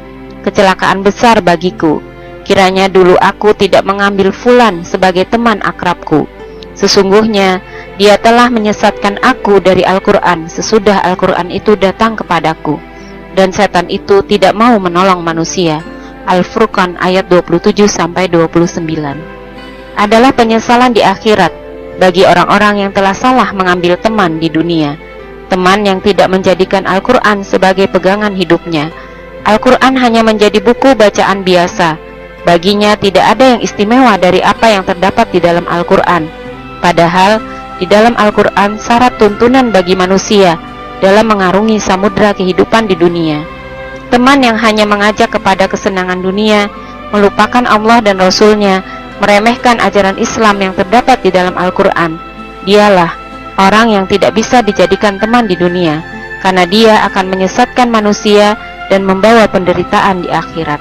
kecelakaan 0.49 1.05
besar 1.05 1.45
bagiku. 1.45 2.01
Kiranya 2.49 2.89
dulu 2.89 3.21
aku 3.21 3.53
tidak 3.53 3.85
mengambil 3.85 4.33
fulan 4.33 4.81
sebagai 4.81 5.29
teman 5.29 5.61
akrabku. 5.61 6.25
Sesungguhnya 6.73 7.61
dia 8.01 8.17
telah 8.17 8.49
menyesatkan 8.49 9.21
aku 9.21 9.61
dari 9.61 9.85
Al-Quran 9.85 10.49
sesudah 10.49 11.05
Al-Quran 11.05 11.53
itu 11.53 11.77
datang 11.77 12.17
kepadaku. 12.17 12.81
Dan 13.37 13.53
setan 13.53 13.93
itu 13.93 14.25
tidak 14.25 14.57
mau 14.57 14.81
menolong 14.81 15.21
manusia 15.21 15.85
Al-Furqan 16.29 17.01
ayat 17.01 17.33
27 17.33 17.89
sampai 17.89 18.29
29 18.29 18.85
adalah 19.97 20.31
penyesalan 20.37 20.93
di 20.93 21.01
akhirat 21.01 21.49
bagi 21.97 22.29
orang-orang 22.29 22.85
yang 22.85 22.93
telah 22.93 23.17
salah 23.17 23.49
mengambil 23.57 23.97
teman 23.97 24.37
di 24.37 24.53
dunia. 24.53 25.01
Teman 25.49 25.89
yang 25.89 26.05
tidak 26.05 26.29
menjadikan 26.29 26.85
Al-Quran 26.85 27.41
sebagai 27.41 27.89
pegangan 27.89 28.37
hidupnya. 28.37 28.93
Al-Quran 29.49 29.97
hanya 29.97 30.21
menjadi 30.21 30.61
buku 30.61 30.93
bacaan 30.93 31.41
biasa. 31.41 31.97
Baginya 32.45 32.93
tidak 33.01 33.25
ada 33.25 33.57
yang 33.57 33.61
istimewa 33.65 34.21
dari 34.21 34.45
apa 34.45 34.69
yang 34.69 34.85
terdapat 34.85 35.33
di 35.33 35.41
dalam 35.41 35.65
Al-Quran. 35.65 36.29
Padahal 36.85 37.41
di 37.81 37.89
dalam 37.89 38.13
Al-Quran 38.21 38.77
syarat 38.77 39.17
tuntunan 39.17 39.73
bagi 39.73 39.97
manusia 39.97 40.61
dalam 41.01 41.33
mengarungi 41.33 41.81
samudra 41.81 42.37
kehidupan 42.37 42.85
di 42.85 42.95
dunia 42.95 43.58
Teman 44.09 44.41
yang 44.41 44.57
hanya 44.57 44.89
mengajak 44.89 45.29
kepada 45.37 45.69
kesenangan 45.69 46.25
dunia, 46.25 46.73
melupakan 47.13 47.65
Allah 47.69 48.01
dan 48.01 48.17
Rasulnya, 48.17 48.81
meremehkan 49.21 49.77
ajaran 49.85 50.17
Islam 50.17 50.57
yang 50.65 50.73
terdapat 50.73 51.21
di 51.21 51.29
dalam 51.29 51.53
Al-Quran. 51.57 52.17
Dialah 52.65 53.13
orang 53.61 53.93
yang 53.93 54.05
tidak 54.09 54.33
bisa 54.33 54.65
dijadikan 54.65 55.21
teman 55.21 55.45
di 55.45 55.61
dunia, 55.61 56.01
karena 56.41 56.65
dia 56.65 56.95
akan 57.11 57.29
menyesatkan 57.29 57.93
manusia 57.93 58.57
dan 58.89 59.05
membawa 59.05 59.45
penderitaan 59.51 60.25
di 60.25 60.29
akhirat. 60.33 60.81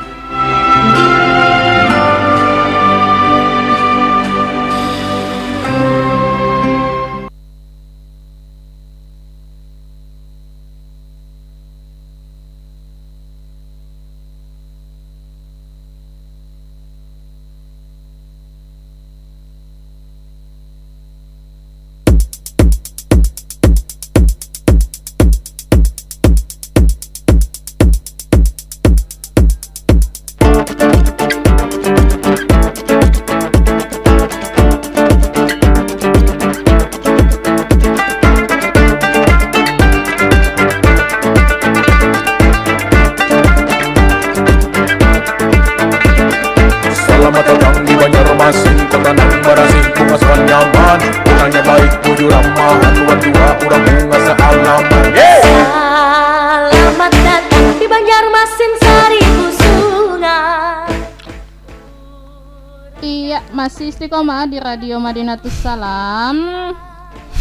Istiqomah 63.98 64.46
di 64.46 64.62
Radio 64.62 65.02
Madinatus 65.02 65.58
Salam. 65.58 66.70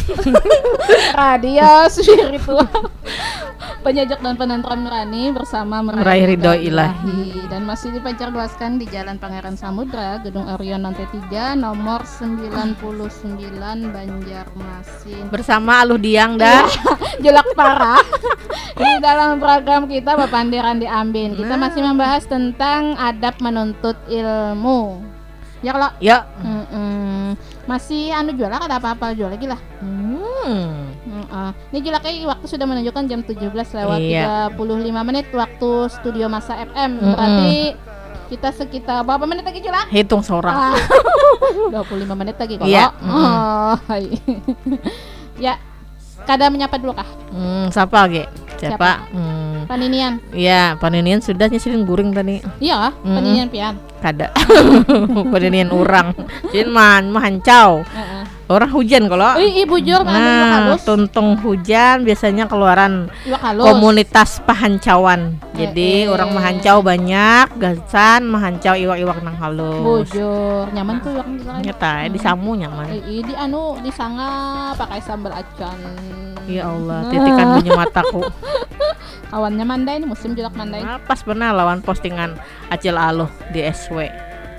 Radio 1.13 1.85
spiritual 1.93 2.65
penyajak 3.85 4.25
dan 4.25 4.41
penentram 4.41 4.81
nurani 4.81 5.37
bersama 5.37 5.85
Meraih 5.85 6.33
ridho 6.33 6.57
ilahi. 6.57 7.45
dan 7.53 7.69
masih 7.69 7.93
dipancar 7.93 8.33
luaskan 8.33 8.81
di 8.81 8.89
Jalan 8.89 9.21
Pangeran 9.21 9.53
Samudra, 9.53 10.17
Gedung 10.25 10.49
Orion 10.49 10.81
lantai 10.81 11.05
3, 11.29 11.61
nomor 11.61 12.09
99 12.09 12.81
Banjarmasin. 13.93 15.29
Bersama 15.29 15.85
Aluh 15.85 16.01
Diang 16.01 16.41
dan 16.41 16.65
Jelak 17.23 17.53
parah. 17.53 18.01
Di 18.73 18.91
dalam 19.05 19.37
program 19.37 19.85
kita 19.85 20.17
Bapak 20.17 20.41
Andi 20.41 20.57
Randi 20.57 20.89
Ambin, 20.89 21.37
kita 21.37 21.53
Nah. 21.53 21.69
masih 21.69 21.85
membahas 21.85 22.25
tentang 22.25 22.97
adab 22.97 23.37
menuntut 23.45 24.01
ilmu. 24.09 25.06
Ya 25.67 25.75
kalau 25.75 25.91
Ya. 25.99 26.19
Mm-mm. 26.39 27.35
masih 27.67 28.15
anu 28.15 28.31
jual 28.33 28.47
lah 28.47 28.63
ada 28.63 28.79
apa-apa 28.79 29.11
jual 29.13 29.27
lagi 29.27 29.51
lah. 29.51 29.59
Hmm. 29.83 30.95
Mm-mm. 31.03 31.49
Ini 31.75 31.79
jual 31.83 31.99
kayak 31.99 32.23
waktu 32.31 32.47
sudah 32.47 32.63
menunjukkan 32.65 33.03
jam 33.11 33.21
17 33.27 33.51
lewat 33.51 33.99
Iya. 33.99 34.55
35 34.55 34.63
menit 35.03 35.27
waktu 35.35 35.71
studio 35.91 36.31
masa 36.31 36.55
FM. 36.63 37.03
Mm-mm. 37.03 37.11
Berarti 37.11 37.55
kita 38.27 38.55
sekitar 38.55 39.03
berapa 39.03 39.27
menit 39.27 39.43
lagi 39.43 39.59
Jula? 39.59 39.87
Hitung 39.87 40.23
seorang. 40.23 40.55
Ah, 40.55 40.79
25 41.75 42.15
menit 42.15 42.39
lagi 42.39 42.55
kalau. 42.55 42.71
Iya. 42.71 42.87
Oh, 43.03 43.75
hai. 43.87 44.07
ya, 45.51 45.59
kada 46.23 46.47
menyapa 46.47 46.79
dulu 46.79 46.95
kah? 46.95 47.07
Hmm, 47.31 47.71
siapa 47.71 48.07
lagi? 48.07 48.23
Siapa? 48.57 48.71
Siapa? 48.71 48.91
Hmm. 49.11 49.46
Paninian. 49.67 50.23
Iya, 50.31 50.79
paninian 50.79 51.19
sudah 51.19 51.51
nyisirin 51.51 51.83
guring 51.83 52.15
tadi. 52.15 52.39
Iya, 52.63 52.95
paninian 53.03 53.51
pian. 53.51 53.75
Kada. 53.99 54.31
paninian 55.35 55.75
orang. 55.75 56.15
Jadi 56.55 56.71
man 56.71 57.11
mahancau. 57.11 57.83
Heeh. 57.83 58.36
Orang 58.47 58.71
hujan 58.71 59.11
kalau. 59.11 59.35
Ih, 59.37 59.67
anu 59.67 60.07
iwak 60.07 60.07
Nah, 60.07 60.79
tuntung 60.79 61.35
hujan 61.43 62.07
biasanya 62.07 62.47
keluaran 62.47 63.11
komunitas 63.59 64.39
pahancauan. 64.47 65.35
Jadi 65.51 66.07
Eh, 66.07 66.07
eh. 66.07 66.15
orang 66.15 66.31
mahancau 66.31 66.79
banyak, 66.79 67.51
gasan 67.59 68.31
mahancau 68.31 68.79
iwak-iwak 68.79 69.19
nang 69.21 69.35
halus. 69.35 69.83
Bujur, 69.83 70.71
nyaman 70.71 71.03
tuh 71.03 71.11
iwak 71.13 71.27
nang 71.27 71.59
Nyata, 71.59 72.07
di 72.07 72.19
samu 72.23 72.55
nyaman. 72.55 72.87
Eh, 72.95 73.19
di 73.19 73.35
anu 73.35 73.83
di 73.83 73.91
sanga 73.91 74.31
pakai 74.79 75.03
sambal 75.03 75.35
acan. 75.35 75.79
Ya 76.47 76.71
Allah, 76.71 77.03
Nah. 77.03 77.11
titikan 77.11 77.47
bunyi 77.51 77.71
mataku. 77.83 78.23
Kawannya 79.27 79.67
Mandai 79.67 79.99
ini 79.99 80.07
musim 80.07 80.39
julak 80.39 80.55
Mandai. 80.55 80.87
Nah, 80.87 81.03
pas 81.03 81.19
benar 81.19 81.51
lawan 81.51 81.83
postingan 81.83 82.39
Acil 82.71 82.95
Aluh 82.95 83.27
di 83.51 83.59
SW. 83.59 84.07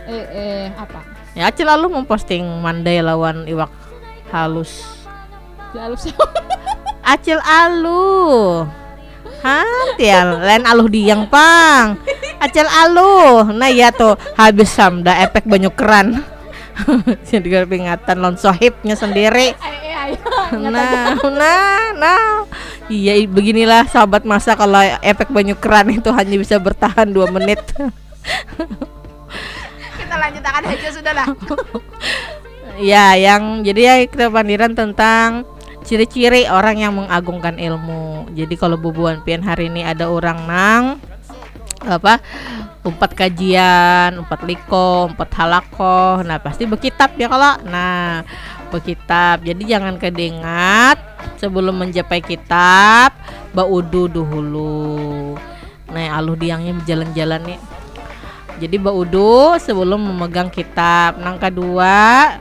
Eh 0.08 0.26
eh 0.28 0.68
apa? 0.76 1.16
Ya 1.38 1.54
Acil 1.54 1.70
Aluh 1.70 1.94
memposting 1.94 2.42
Mandai 2.66 2.98
lawan 2.98 3.46
iwak 3.46 3.70
halus. 4.34 5.06
Di 5.72 5.78
halus. 5.78 6.10
Acil 7.06 7.38
Aluh. 7.46 8.66
Hah, 9.46 9.94
ya 10.02 10.26
lain 10.34 10.66
aluh 10.66 10.90
diang 10.90 11.30
pang. 11.30 11.94
Acil 12.42 12.66
Aluh. 12.66 13.54
Nah 13.54 13.70
ya 13.70 13.94
tuh 13.94 14.18
habis 14.34 14.74
samda 14.74 15.14
efek 15.22 15.46
banyak 15.46 15.78
keran. 15.78 16.26
Jadi 17.22 17.48
peringatan 17.70 18.18
lon 18.18 18.34
sohibnya 18.34 18.98
sendiri. 18.98 19.54
Nah, 20.58 21.14
nah, 21.38 21.94
nah. 21.94 22.50
Iya, 22.88 23.20
beginilah 23.30 23.86
sahabat 23.92 24.24
masa 24.24 24.58
kalau 24.58 24.80
efek 25.06 25.30
banyak 25.30 25.60
keran 25.62 25.92
itu 25.92 26.10
hanya 26.10 26.36
bisa 26.40 26.58
bertahan 26.58 27.06
dua 27.14 27.30
menit. 27.30 27.62
Kita 30.18 30.26
lanjutkan 30.34 30.63
aja 30.65 30.89
sudah 30.89 31.13
lah. 31.13 31.28
ya, 32.89 33.13
yang 33.13 33.61
jadi 33.61 33.82
ya 33.86 33.93
kita 34.09 34.34
pandiran 34.34 34.74
tentang 34.74 35.45
ciri-ciri 35.86 36.49
orang 36.49 36.82
yang 36.82 36.97
mengagungkan 36.97 37.61
ilmu. 37.61 38.34
Jadi 38.34 38.57
kalau 38.57 38.82
bubuan 38.82 39.22
pian 39.22 39.45
hari 39.45 39.70
ini 39.70 39.86
ada 39.86 40.09
orang 40.09 40.49
nang 40.49 40.84
apa 41.86 42.18
empat 42.82 43.13
kajian, 43.13 44.26
empat 44.26 44.41
liko, 44.41 45.13
empat 45.13 45.30
halako, 45.38 46.26
nah 46.26 46.41
pasti 46.41 46.65
berkitab 46.65 47.13
ya 47.13 47.30
kalau, 47.30 47.61
nah 47.70 48.26
berkitab. 48.74 49.45
Jadi 49.45 49.70
jangan 49.70 50.01
kedengat 50.01 50.97
sebelum 51.38 51.78
mencapai 51.78 52.26
kitab, 52.26 53.13
baudu 53.53 54.09
dahulu. 54.09 55.38
Nah 55.93 56.18
aluh 56.18 56.34
diangnya 56.34 56.74
berjalan-jalan 56.74 57.53
nih. 57.53 57.76
Jadi 58.58 58.82
baudu 58.82 59.53
sebelum 59.62 60.01
memegang 60.01 60.49
kitab. 60.49 61.22
Nang 61.22 61.38
kedua 61.38 62.34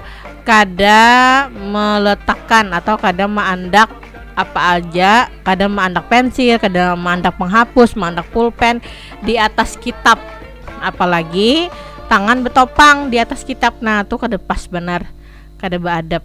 kada 0.46 1.04
meletakkan 1.52 2.70
atau 2.72 2.96
kada 2.96 3.28
meandak 3.28 3.90
apa 4.36 4.76
aja 4.76 5.32
kadang 5.48 5.72
meandak 5.72 6.12
pensil 6.12 6.60
kadang 6.60 7.00
meandak 7.00 7.32
penghapus 7.40 7.96
meandak 7.96 8.28
pulpen 8.32 8.80
di 9.20 9.36
atas 9.36 9.76
kitab. 9.76 10.16
Apalagi 10.80 11.72
tangan 12.08 12.40
betopang 12.40 13.12
di 13.12 13.20
atas 13.20 13.44
kitab. 13.44 13.76
Nah 13.84 14.04
tuh 14.08 14.16
kada 14.16 14.40
pas 14.40 14.64
benar 14.68 15.04
kada 15.60 15.76
beadab. 15.76 16.24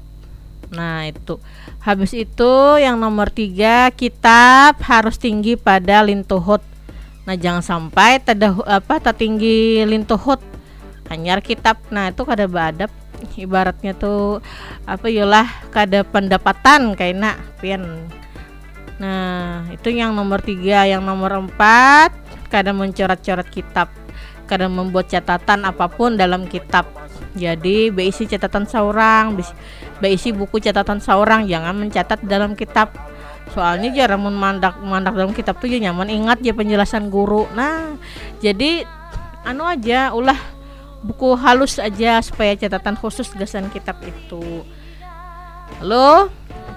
Nah 0.72 1.08
itu. 1.08 1.36
Habis 1.84 2.16
itu 2.16 2.54
yang 2.80 2.96
nomor 2.96 3.28
tiga 3.28 3.92
kitab 3.92 4.80
harus 4.86 5.20
tinggi 5.20 5.58
pada 5.60 6.06
lintuhut 6.06 6.62
nah 7.22 7.38
jangan 7.38 7.62
sampai 7.62 8.18
tada 8.18 8.54
apa 8.66 8.98
tertinggi 8.98 9.86
lintuhut 9.86 10.42
hanyar 11.12 11.44
kitab. 11.44 11.76
Nah 11.92 12.10
itu 12.10 12.24
kada 12.24 12.48
beadab. 12.48 12.92
Ibaratnya 13.38 13.94
tuh 13.94 14.42
apa 14.90 15.06
yolah 15.12 15.46
kada 15.70 16.02
pendapatan 16.08 16.98
kayaknya 16.98 17.38
pian. 17.60 18.08
Nah 18.98 19.68
itu 19.70 19.92
yang 19.92 20.16
nomor 20.16 20.40
tiga. 20.42 20.88
Yang 20.88 21.04
nomor 21.04 21.46
empat 21.46 22.16
kada 22.48 22.72
mencoret-coret 22.72 23.46
kitab. 23.52 23.92
Kada 24.48 24.72
membuat 24.72 25.12
catatan 25.12 25.68
apa 25.68 25.86
pun 25.92 26.16
dalam 26.16 26.48
kitab. 26.50 26.88
Jadi 27.38 27.94
beisi 27.94 28.26
catatan 28.28 28.66
seorang 28.68 29.38
beisi 30.02 30.34
buku 30.34 30.58
catatan 30.58 30.98
seorang 30.98 31.46
jangan 31.46 31.78
mencatat 31.78 32.26
dalam 32.26 32.58
kitab 32.58 32.92
soalnya 33.50 33.89
jarang 33.92 34.22
memandak 34.22 34.78
memandak 34.80 35.14
dalam 35.18 35.34
kitab 35.34 35.58
tuh 35.58 35.68
ya 35.68 35.82
nyaman 35.82 36.08
ingat 36.08 36.39
ya 36.39 36.54
penjelasan 36.54 37.10
guru 37.10 37.50
nah 37.52 37.98
jadi 38.39 38.86
anu 39.44 39.66
aja 39.66 40.14
ulah 40.14 40.38
buku 41.02 41.34
halus 41.34 41.82
aja 41.82 42.22
supaya 42.22 42.54
catatan 42.54 42.94
khusus 42.94 43.28
gasan 43.34 43.68
kitab 43.74 43.98
itu 44.06 44.62
halo 45.82 46.30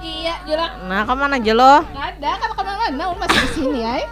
Iya, 0.04 0.36
julak. 0.44 0.84
nah 0.84 1.08
ke 1.08 1.12
mana 1.16 1.40
aja 1.40 1.52
lo 1.56 1.80
Nggak 1.80 2.08
ada 2.20 2.30
kan 2.36 2.50
ke 2.52 2.60
mana-mana 2.60 3.02
Ul 3.08 3.16
masih 3.16 3.40
di 3.40 3.48
sini 3.56 3.80
ay. 3.80 4.02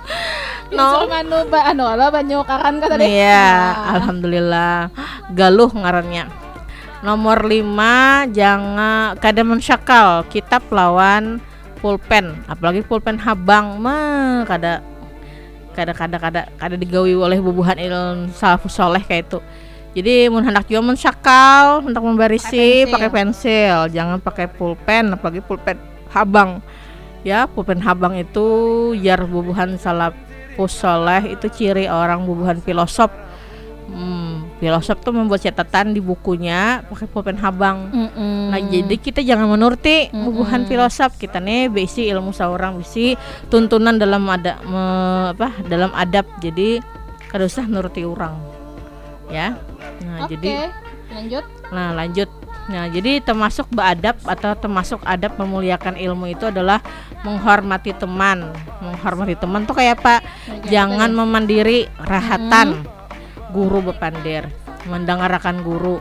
No. 0.73 1.05
no. 1.05 1.13
anu 1.13 1.37
ba 1.53 1.69
anu 1.69 1.85
lo 1.85 2.07
banyu 2.09 2.41
karan 2.49 2.81
ka 2.81 2.89
tadi. 2.89 3.13
Iya, 3.13 3.53
Nah. 3.77 4.01
alhamdulillah. 4.01 4.77
Galuh 5.37 5.69
ngarannya. 5.69 6.33
Nomor 7.05 7.45
5 7.45 8.25
jangan 8.33 9.21
kada 9.21 9.45
mensyakal 9.45 10.25
kitab 10.33 10.65
lawan 10.73 11.45
pulpen, 11.83 12.39
apalagi 12.47 12.87
pulpen 12.87 13.19
habang 13.19 13.83
mah 13.83 14.47
kada 14.47 14.79
kada 15.75 15.91
kada 15.91 16.17
kada 16.23 16.41
kada 16.55 16.77
digawi 16.79 17.19
oleh 17.19 17.43
bubuhan 17.43 17.75
ilmu 17.75 18.31
salafus 18.31 18.79
soleh 18.79 19.03
kayak 19.03 19.27
itu. 19.27 19.39
Jadi 19.93 20.31
mun 20.33 20.41
hendak 20.41 20.65
juga 20.71 20.81
mensyakal, 20.81 21.85
hendak 21.85 22.01
membarisi 22.01 22.89
Pakai 22.89 22.93
pakai 22.97 23.11
pensil, 23.13 23.93
jangan 23.93 24.17
pakai 24.23 24.47
pulpen, 24.49 25.13
apalagi 25.13 25.45
pulpen 25.45 25.77
habang. 26.09 26.65
Ya, 27.27 27.45
pulpen 27.45 27.79
habang 27.85 28.17
itu 28.17 28.47
jar 28.99 29.29
bubuhan 29.29 29.77
salafus 29.77 30.73
soleh 30.73 31.37
itu 31.37 31.47
ciri 31.53 31.91
orang 31.91 32.25
bubuhan 32.25 32.63
filosof. 32.65 33.13
Hmm, 33.83 34.49
filosof 34.63 35.03
tuh 35.03 35.13
membuat 35.13 35.43
catatan 35.43 35.93
di 35.93 36.01
bukunya 36.01 36.87
pakai 36.87 37.11
pulpen 37.11 37.37
habang. 37.37 37.91
Mm-mm. 37.91 38.49
Nah, 38.49 38.61
jadi 38.63 38.95
kita 38.97 39.21
jangan 39.21 39.51
menuruti 39.51 40.09
Mm-mm. 40.09 40.23
bubuhan 40.23 40.65
filosof 40.65 41.19
kita 41.19 41.43
nih 41.43 41.69
besi 41.69 42.09
ilmu 42.09 42.31
seorang 42.33 42.79
besi 42.79 43.19
tuntunan 43.53 43.99
dalam 43.99 44.23
ada 44.31 44.63
me- 44.65 45.35
apa 45.35 45.61
dalam 45.67 45.91
adab. 45.93 46.25
Jadi 46.41 46.79
kada 47.29 47.45
usah 47.45 47.67
nuruti 47.69 48.07
orang. 48.07 48.39
Ya. 49.29 49.59
Nah, 50.07 50.25
Oke, 50.25 50.39
jadi 50.39 50.73
lanjut. 51.13 51.45
Nah, 51.73 51.89
lanjut. 51.93 52.31
Nah, 52.71 52.87
jadi 52.87 53.19
termasuk 53.19 53.67
beradab 53.75 54.15
atau 54.23 54.55
termasuk 54.55 55.03
adab 55.03 55.35
memuliakan 55.35 55.99
ilmu 55.99 56.31
itu 56.31 56.47
adalah 56.47 56.79
menghormati 57.27 57.91
teman. 57.99 58.55
Menghormati 58.79 59.35
teman 59.35 59.67
tuh 59.67 59.75
kayak 59.75 59.99
apa? 60.01 60.23
Jangan 60.71 61.11
memandiri 61.11 61.91
rahatan. 61.99 62.87
Guru 63.53 63.85
bepandir, 63.85 64.49
mendengarkan 64.85 65.61
guru. 65.61 66.01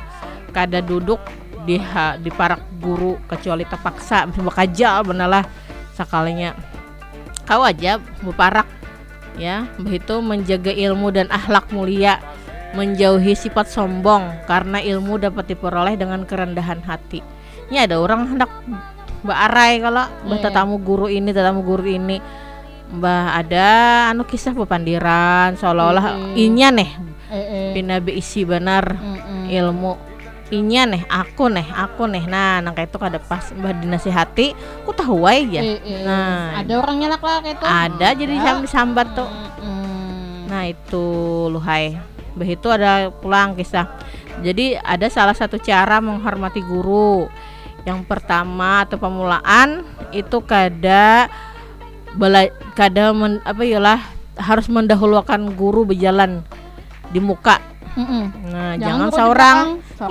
Kada 0.52 0.80
duduk 0.80 1.20
di 1.62 1.78
ha- 1.78 2.16
di 2.16 2.28
parak 2.28 2.60
guru 2.80 3.20
kecuali 3.28 3.62
terpaksa 3.64 4.26
bekerja 4.48 5.04
benalah 5.04 5.46
sekalinya. 5.94 6.56
kau 7.42 7.62
aja 7.62 8.00
buparak 8.24 8.64
ya 9.36 9.68
begitu 9.76 10.24
menjaga 10.24 10.72
ilmu 10.72 11.12
dan 11.12 11.28
akhlak 11.28 11.68
mulia 11.70 12.24
menjauhi 12.72 13.36
sifat 13.36 13.68
sombong 13.68 14.24
karena 14.48 14.80
ilmu 14.80 15.20
dapat 15.20 15.52
diperoleh 15.52 16.00
dengan 16.00 16.24
kerendahan 16.24 16.80
hati 16.82 17.20
ini 17.68 17.84
ada 17.84 18.00
orang 18.00 18.24
hendak 18.30 18.48
mbak 19.22 19.36
arai 19.52 19.84
kalau 19.84 20.06
mbah 20.24 20.38
Iya. 20.38 20.44
tetamu 20.48 20.76
guru 20.80 21.12
ini 21.12 21.30
tetamu 21.30 21.60
guru 21.60 21.84
ini 21.84 22.24
mbah 22.92 23.36
ada 23.36 23.68
anu 24.10 24.24
kisah 24.24 24.56
pepandiran 24.56 25.54
seolah-olah 25.54 26.06
Mm-mm. 26.16 26.40
inya 26.40 26.72
nih 26.72 26.90
Eh, 27.32 27.40
eh. 27.40 27.70
pinabe 27.72 28.12
isi 28.12 28.44
benar 28.44 29.00
Mm-mm. 29.00 29.48
ilmu. 29.48 29.96
Inya 30.52 30.84
nih 30.84 31.08
aku 31.08 31.48
nih 31.48 31.64
aku 31.72 32.12
nih 32.12 32.28
nah 32.28 32.60
nang 32.60 32.76
itu 32.76 33.00
kada 33.00 33.24
pas 33.24 33.56
mbah 33.56 33.72
dinasihati 33.72 34.52
aku 34.84 34.92
tahu 34.92 35.24
aja 35.24 35.64
Eh, 35.64 35.80
eh. 35.80 36.04
nah. 36.04 36.60
Ada 36.60 36.76
orang 36.76 37.00
nyelak 37.00 37.24
lah 37.24 37.40
kayak 37.40 37.56
itu. 37.56 37.66
Ada 37.66 38.08
jadi 38.20 38.36
sam 38.44 38.58
sambat 38.68 39.08
tuh. 39.16 39.32
Mm. 39.64 40.52
nah 40.52 40.68
itu 40.68 41.06
luhai. 41.48 41.96
Begitu 42.36 42.68
ada 42.68 43.16
pulang 43.16 43.56
kisah. 43.56 43.88
Jadi 44.44 44.76
ada 44.76 45.08
salah 45.08 45.32
satu 45.32 45.56
cara 45.56 46.04
menghormati 46.04 46.60
guru. 46.60 47.32
Yang 47.88 48.04
pertama 48.12 48.84
atau 48.84 49.00
pemulaan 49.00 49.88
itu 50.12 50.44
kada 50.44 51.32
bela 52.20 52.52
kada 52.76 53.16
men, 53.16 53.40
apa 53.48 53.64
yalah 53.64 54.04
harus 54.36 54.68
mendahulukan 54.68 55.56
guru 55.56 55.88
berjalan 55.88 56.44
di 57.12 57.20
muka 57.20 57.60
Mm-mm. 57.92 58.24
nah 58.48 58.72
Jangan 58.80 58.80
jangan, 58.80 59.10
seorang 59.12 59.58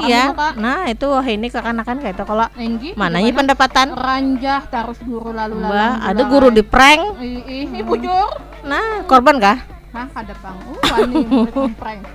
iya 0.05 0.24
muka. 0.28 0.48
nah 0.55 0.84
itu 0.84 1.07
wah 1.09 1.24
ini 1.24 1.48
kekanakan 1.48 1.96
kayak 1.98 2.12
itu 2.12 2.24
kalau 2.24 2.46
Enggi, 2.55 2.92
mananya 2.92 3.32
pendapatan 3.32 3.86
ranjah 3.90 4.68
terus 4.68 5.01
guru 5.01 5.32
lalu 5.32 5.57
lalu 5.57 5.64
mbak 5.64 5.92
ada 6.05 6.22
guru 6.24 6.48
di 6.48 6.61
prank 6.61 7.16
ih 7.18 7.80
bujur 7.80 8.28
nah 8.62 9.01
korban 9.05 9.40
kah 9.40 9.59
Hah, 9.90 10.07
kada 10.07 10.30
pang. 10.38 10.55
Uh, 10.70 10.78
wani 10.86 11.26
murid 11.26 11.74
prank. 11.74 12.07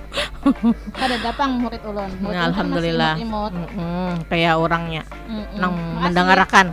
Kada 0.96 1.20
dapang 1.20 1.60
murid 1.60 1.84
ulun. 1.84 2.08
Murid 2.24 2.32
Nah, 2.32 2.48
alhamdulillah 2.48 3.20
imut-imut. 3.20 3.52
Mm-mm, 3.68 4.08
kayak 4.32 4.56
orangnya 4.56 5.04
Mm-mm. 5.28 5.60
nang 5.60 5.76
Makasih. 5.76 6.00
mendengarkan 6.00 6.66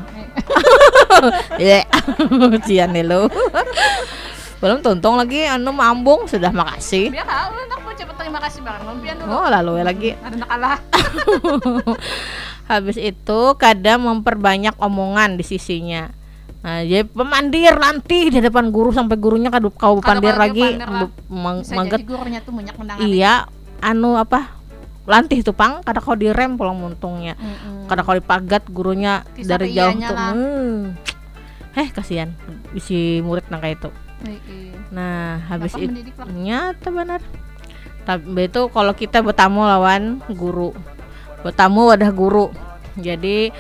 Eh. 1.60 1.84
ya 1.84 1.84
cian 2.64 2.96
nih 2.96 3.04
lu 3.04 3.28
belum 4.64 4.80
tuntung 4.80 5.20
lagi 5.20 5.44
anu 5.44 5.76
mambung 5.76 6.24
sudah 6.24 6.56
makasih 6.56 7.12
Biar 7.12 7.28
kau 7.28 7.52
nak 7.68 7.80
mau 7.84 7.92
cepet 7.92 8.16
terima 8.16 8.40
kasih 8.40 8.60
dulu. 8.64 9.28
oh 9.28 9.48
lalu 9.52 9.72
ya 9.76 9.84
lagi 9.84 10.10
Ada 10.16 10.46
kalah. 10.48 10.80
habis 12.72 12.96
itu 12.96 13.42
kadang 13.60 14.08
memperbanyak 14.08 14.72
omongan 14.80 15.36
di 15.36 15.44
sisinya 15.44 16.08
nah 16.64 16.80
jadi 16.80 17.04
pemandir 17.04 17.76
nanti 17.76 18.32
di 18.32 18.40
depan 18.40 18.72
guru 18.72 18.96
sampai 18.96 19.20
gurunya 19.20 19.52
kadu 19.52 19.68
kau 19.68 20.00
pandir 20.00 20.32
lagi 20.32 20.80
mangget 21.28 22.00
jadi 22.00 22.08
gurunya 22.08 22.40
tuh 22.40 22.56
banyak 22.56 22.76
mendengar. 22.80 23.04
iya 23.04 23.34
anu 23.84 24.16
apa 24.16 24.48
lantih 25.04 25.44
tuh 25.44 25.52
pang 25.52 25.84
kada 25.84 26.00
kau 26.00 26.16
direm 26.16 26.56
pulang 26.56 26.80
muntungnya 26.80 27.36
Mm-mm. 27.36 27.92
kada 27.92 28.08
kau 28.08 28.16
dipagat 28.16 28.64
gurunya 28.72 29.28
Kisah 29.36 29.60
dari 29.60 29.76
jauh 29.76 29.92
tuh 29.92 30.16
hmm. 30.16 30.80
eh 31.84 31.88
kasihan 31.92 32.32
isi 32.72 33.20
murid 33.20 33.44
nang 33.52 33.60
kayak 33.60 33.84
itu. 33.84 33.92
Nah 34.90 35.44
habis 35.52 35.76
itu 35.76 35.92
nyata 36.32 36.90
benar. 36.90 37.22
Tapi 38.04 38.52
itu 38.52 38.62
kalau 38.72 38.94
kita 38.96 39.24
bertamu 39.24 39.64
lawan 39.64 40.20
guru. 40.32 40.76
Bertamu 41.44 41.92
wadah 41.92 42.12
guru. 42.12 42.52
Jadi 43.00 43.52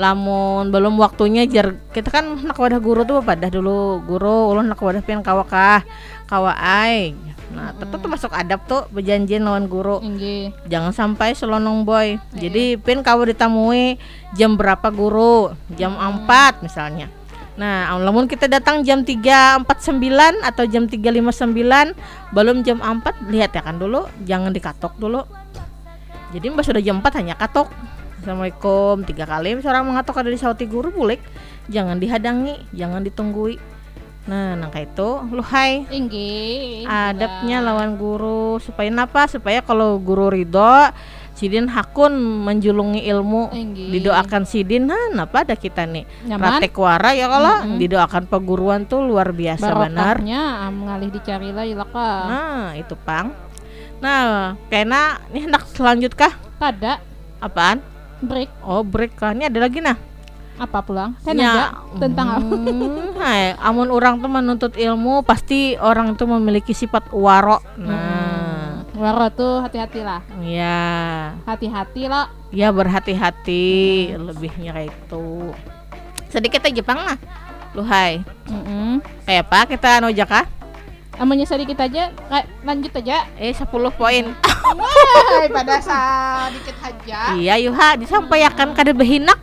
lamun 0.00 0.72
belum 0.72 0.96
waktunya 0.96 1.44
jar 1.44 1.76
kita 1.92 2.08
kan 2.08 2.24
nak 2.40 2.56
wadah 2.56 2.80
guru 2.80 3.04
tuh 3.04 3.20
pada 3.20 3.52
dulu? 3.52 4.00
Guru 4.00 4.56
ulun 4.56 4.72
nak 4.72 4.80
wadah 4.80 5.04
pian 5.04 5.20
kawa 5.20 5.44
kah 5.44 5.84
kawa 6.24 6.56
ai 6.56 7.12
nah 7.50 7.74
tetep 7.74 7.98
tuh 7.98 8.06
masuk 8.06 8.30
adab 8.30 8.62
tuh 8.70 8.86
berjanjian 8.94 9.42
lawan 9.42 9.66
guru. 9.66 9.98
Enggi. 10.00 10.54
jangan 10.70 10.94
sampai 10.94 11.34
selonong 11.34 11.82
boy. 11.82 12.16
Jadi 12.38 12.78
pin 12.78 13.02
kawa 13.02 13.26
ditamui 13.26 13.98
jam 14.38 14.54
berapa 14.54 14.88
guru? 14.94 15.50
Jam 15.74 15.98
4 15.98 16.62
misalnya 16.62 17.10
nah 17.60 17.92
lamun 18.00 18.24
kita 18.24 18.48
datang 18.48 18.80
jam 18.80 19.04
3.49 19.04 19.68
atau 20.40 20.64
jam 20.64 20.88
3.59 20.88 21.92
belum 22.32 22.64
jam 22.64 22.80
4 22.80 23.28
lihat 23.28 23.52
ya 23.52 23.60
kan 23.60 23.76
dulu 23.76 24.08
jangan 24.24 24.48
dikatok 24.48 24.96
dulu. 24.96 25.20
Jadi 26.32 26.46
mbak 26.48 26.64
sudah 26.64 26.80
jam 26.80 27.04
4 27.04 27.20
hanya 27.20 27.36
katok. 27.36 27.68
Assalamualaikum 28.20 29.04
tiga 29.04 29.28
kali 29.28 29.60
seorang 29.60 29.84
mengatok 29.84 30.24
ada 30.24 30.32
di 30.32 30.40
sauti 30.40 30.64
guru 30.64 30.88
bulik 30.88 31.20
jangan 31.68 32.00
dihadangi 32.00 32.72
jangan 32.72 33.04
ditunggui. 33.04 33.60
Nah 34.28 34.56
nangka 34.56 34.80
itu 34.80 35.08
lu 35.28 35.44
hai. 35.44 35.84
Adabnya 36.88 37.60
lawan 37.60 38.00
guru 38.00 38.56
supaya 38.60 38.88
napa 38.88 39.28
supaya 39.28 39.60
kalau 39.60 40.00
guru 40.00 40.32
ridho 40.32 40.88
sidin 41.40 41.72
hakun 41.72 42.12
menjulungi 42.44 43.00
ilmu 43.08 43.48
Enggi. 43.48 43.96
didoakan 43.96 44.44
sidin 44.44 44.84
nah 44.84 45.08
napa 45.10 45.40
ada 45.40 45.56
kita 45.56 45.88
nih 45.88 46.04
Nyaman. 46.28 46.60
praktek 46.60 46.76
wara 46.76 47.10
ya 47.10 47.26
kalau 47.26 47.54
Mm-mm. 47.64 47.78
didoakan 47.80 48.28
peguruan 48.28 48.84
tuh 48.84 49.00
luar 49.00 49.32
biasa 49.32 49.72
benar 49.72 50.20
Barokahnya 50.20 50.42
am 50.60 50.84
ngalih 50.84 51.08
dicari 51.08 51.48
lah 51.48 51.64
ilaka. 51.64 52.08
nah 52.28 52.64
itu 52.76 52.92
pang 52.94 53.32
nah 53.98 54.52
kena 54.68 55.24
nih 55.32 55.48
hendak 55.48 55.64
selanjut 55.66 56.12
kah 56.12 56.36
Kada 56.60 57.00
apaan 57.40 57.80
break 58.20 58.52
oh 58.60 58.84
break 58.84 59.16
kah 59.16 59.32
ini 59.32 59.48
ada 59.48 59.56
lagi 59.58 59.80
nah 59.80 59.96
apa 60.60 60.84
pulang? 60.84 61.16
Kan 61.24 61.40
Ya, 61.40 61.72
ada 61.72 61.96
tentang 61.96 62.36
apa? 62.36 62.44
Hmm, 62.44 63.16
hai, 63.16 63.56
amun 63.56 63.88
orang 63.88 64.20
tuh 64.20 64.28
menuntut 64.28 64.76
ilmu 64.76 65.24
pasti 65.24 65.72
orang 65.80 66.12
itu 66.12 66.28
memiliki 66.28 66.76
sifat 66.76 67.08
waro 67.16 67.64
nah 67.80 68.59
Waro 69.00 69.32
tuh 69.32 69.64
hati-hati 69.64 70.04
lah. 70.04 70.20
ya 70.38 71.32
Hati-hati 71.42 72.04
lah. 72.04 72.28
ya 72.52 72.68
berhati-hati 72.68 73.64
lebihnya 74.12 74.74
kayak 74.74 74.90
itu 74.90 75.54
sedikit 76.26 76.60
aja 76.60 76.74
Jepang 76.74 76.98
lah 76.98 77.16
lu 77.70 77.80
hai 77.80 78.18
Mm-mm. 78.44 78.98
kayak 79.22 79.46
apa 79.46 79.58
kita 79.68 79.88
anu 79.98 80.10
aja 80.10 80.26
kah 80.26 80.46
Amanya 81.14 81.44
sedikit 81.44 81.76
aja, 81.76 82.08
kayak 82.26 82.46
lanjut 82.60 82.92
aja. 82.96 83.28
eh 83.36 83.52
10 83.52 83.68
poin 83.92 84.24
Wah, 84.78 85.44
pada 85.48 85.76
sedikit 85.78 86.76
aja. 86.80 87.20
iya 87.34 87.54
yuha 87.56 87.96
disampaikan 87.96 88.72
kada 88.72 88.92
behinak 88.92 89.38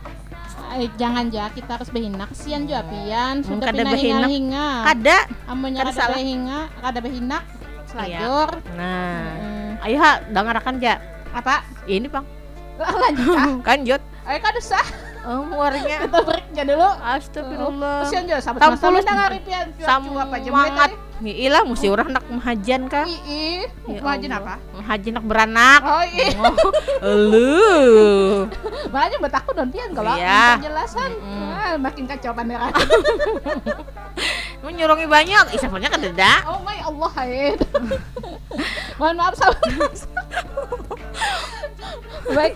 Eh, 0.70 0.86
jangan 0.94 1.26
ja, 1.26 1.50
kita 1.50 1.74
harus 1.74 1.88
berhina. 1.88 2.22
Kesian 2.28 2.62
juga 2.62 2.86
pian, 2.86 3.40
Hmm, 3.40 3.46
sudah 3.50 3.66
kada 3.66 3.82
behinak. 3.88 4.30
hinga-hinga. 4.30 4.68
kada 4.86 5.18
Amanya 5.48 5.78
kada 5.80 5.90
kada 5.90 5.98
salah. 5.98 6.14
berhinga, 6.14 6.58
kada 6.78 6.98
berhinak. 7.00 7.42
Selajur. 7.88 8.48
nah 8.74 9.32
Hmm. 9.34 9.80
ayo 9.80 9.96
ha 9.96 10.12
dengarkan 10.26 10.76
ja 10.76 11.00
Apa? 11.30 11.64
ini 11.84 12.06
bang 12.06 12.26
Lanjut 13.02 13.34
ah. 13.34 13.56
kanjut 13.64 14.02
Ayo 14.22 14.38
kada 14.38 14.60
sah. 14.60 14.84
Oh 15.24 15.42
muarnya 15.44 15.96
Kita 16.04 16.18
break 16.20 16.46
aja 16.50 16.62
dulu. 16.64 16.88
astagfirullah 17.00 17.96
Kesian 18.02 18.22
juga 18.24 18.38
sahabat 18.38 18.60
Tam 18.60 18.70
masa 18.72 18.84
puluh 18.84 19.02
dengar 19.02 19.30
pian. 19.40 19.66
sama 19.78 20.22
aja 20.28 20.44
semangat 20.44 20.90
ilah 21.18 21.62
mesti 21.62 21.86
orang 21.86 22.14
nak 22.14 22.24
mahajan 22.28 22.86
kan 22.86 23.02
Ya 23.04 23.66
aja 23.98 24.06
Allah. 24.06 24.38
apa? 24.38 24.54
mahajan 24.72 25.12
nak 25.14 25.24
beranak 25.26 25.80
Oh 25.82 26.04
iya. 26.04 26.28
lu 27.02 28.46
Makanya 28.88 29.16
buat 29.22 29.34
aku 29.34 29.50
don 29.52 29.68
pian 29.68 29.90
kalau 29.90 30.14
Iya. 30.14 30.56
penjelasan. 30.56 31.10
Ah, 31.50 31.74
makin 31.74 32.06
kacau 32.06 32.30
panderan. 32.30 32.70
menyurongi 34.58 35.06
banyak 35.06 35.54
isapnya 35.54 35.86
kan 35.86 36.00
tidak 36.00 36.38
oh 36.44 36.58
my 36.60 36.78
Allah, 36.80 37.10
Haid. 37.16 37.58
Mohon 38.98 39.14
maaf 39.16 39.34
sahabat. 39.34 39.62
Baik. 42.28 42.54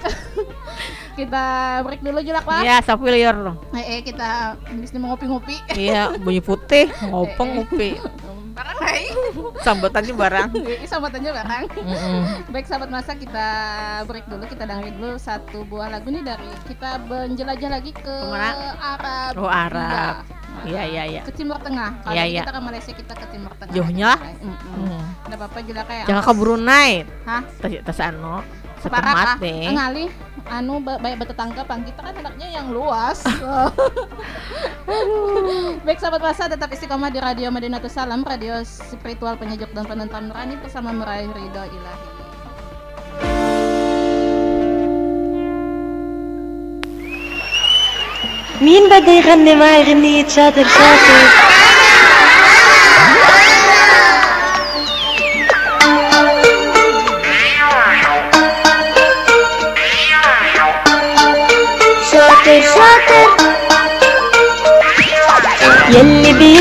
Kita 1.23 1.45
break 1.81 2.01
dulu 2.01 2.19
julak 2.21 2.45
lah. 2.45 2.61
ya 2.61 2.77
sapilior 2.79 3.57
Eh, 3.73 3.85
eh, 3.89 4.01
kita 4.03 4.31
bisa 4.73 4.95
ngopi-ngopi. 4.95 5.57
iya 5.75 6.13
bunyi 6.15 6.39
putih 6.39 6.91
ngopeng 7.09 7.57
ngopi 7.57 7.97
Barang 8.53 8.79
hai. 8.85 9.09
sambutannya 9.61 10.13
barang 10.13 10.49
Ih, 10.53 10.85
Sambutannya 10.85 11.33
barang. 11.33 11.65
Mm-mm. 11.73 12.21
Baik 12.53 12.69
sahabat 12.69 12.93
masa 12.93 13.17
kita 13.17 13.49
break 14.05 14.29
dulu 14.29 14.45
kita 14.45 14.69
dengerin 14.69 14.93
dulu 14.95 15.17
satu 15.17 15.65
buah 15.65 15.89
lagu 15.89 16.09
nih 16.09 16.21
dari 16.21 16.45
kita 16.69 17.01
menjelajah 17.01 17.71
lagi 17.71 17.93
ke 17.93 18.03
Ke 18.05 18.29
mana? 18.29 18.77
Arab. 18.77 19.33
oh 19.37 19.49
Arab 19.49 20.15
iya 20.63 20.85
iya 20.85 21.03
iya 21.09 21.21
Ke 21.25 21.33
Timur 21.33 21.57
Tengah. 21.57 22.05
Kalau 22.05 22.13
Iya, 22.13 22.23
ini 22.23 22.31
iya. 22.31 22.43
kita 22.45 22.53
ke 22.53 22.61
Malaysia 22.61 22.93
kita 22.93 23.15
ke 23.17 23.27
Timur 23.33 23.53
Tengah. 23.57 23.73
Jauhnya 23.73 24.05
lah. 24.11 24.21
Nggak 25.25 25.39
apa-apa 25.39 25.59
juga 25.65 25.83
kayak 25.89 26.05
jangan 26.05 26.23
ke 26.23 26.33
Brunei 26.35 26.91
Hah? 27.25 27.43
tas 27.57 27.73
tas 27.83 28.01
anu 28.05 28.45
Separak 28.83 29.39
setemat 29.39 29.41
ah. 29.41 29.73
Ngalih 29.73 30.11
anu 30.48 30.80
ba- 30.80 30.96
banyak 30.96 31.20
bertetangga 31.20 31.68
pang 31.68 31.84
kita 31.84 32.00
kan 32.00 32.16
anaknya 32.16 32.48
yang 32.48 32.72
luas. 32.72 33.20
Baik 35.84 36.00
sahabat 36.00 36.22
masa 36.24 36.48
tetap 36.48 36.72
istiqomah 36.72 37.12
di 37.12 37.20
Radio 37.20 37.52
Madinatul 37.52 37.92
Salam, 37.92 38.24
radio 38.24 38.64
spiritual 38.64 39.36
penyejuk 39.36 39.72
dan 39.76 39.84
penentram 39.84 40.32
nurani 40.32 40.56
bersama 40.60 40.96
meraih 40.96 41.28
ridho 41.32 41.64
ilahi. 41.68 42.08
مين 48.62 48.90
بده 48.90 49.12
يغني 49.12 49.56
معي 49.56 49.84
غنية 49.84 50.28
شاطر 50.28 50.66
شاطر 50.66 51.20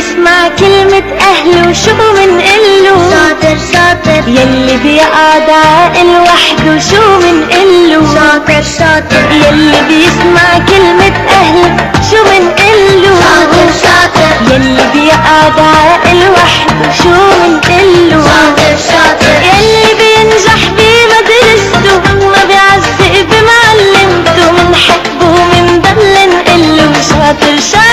يلي 0.02 0.08
بيسمع 0.10 0.48
كلمة 0.60 1.04
أهله 1.22 1.74
شو 1.74 1.92
منقله 1.94 3.10
شاطر 3.12 3.58
شاطر 3.74 4.28
يلي 4.28 4.78
بيقعد 4.84 5.50
عاقل 5.50 6.10
وحده 6.22 6.80
شو 6.80 7.18
منقله 7.20 8.02
شاطر 8.16 8.64
شاطر 8.80 9.32
يلي 9.32 9.82
بيسمع 9.88 10.58
كلمة 10.70 11.14
أهله 11.30 11.92
شو 12.12 12.18
منقله 12.24 13.14
شاطر 13.22 13.68
شاطر 13.84 14.54
يلي 14.54 14.84
بيقعد 14.94 15.60
عاقل 15.60 16.22
وحده 16.34 16.92
شو 17.04 17.10
منقله 17.10 18.24
شاطر 18.26 18.78
شاطر 18.88 19.36
يلي 19.54 19.94
بينجح 20.00 20.62
بمدرسته 20.78 22.02
ما 22.28 22.46
بيعزق 22.48 23.26
بمعلمته 23.30 24.52
منحبه 24.52 25.26
ومنضل 25.26 26.30
نقله 26.34 26.94
شاطر 27.10 27.60
شاطر 27.72 27.91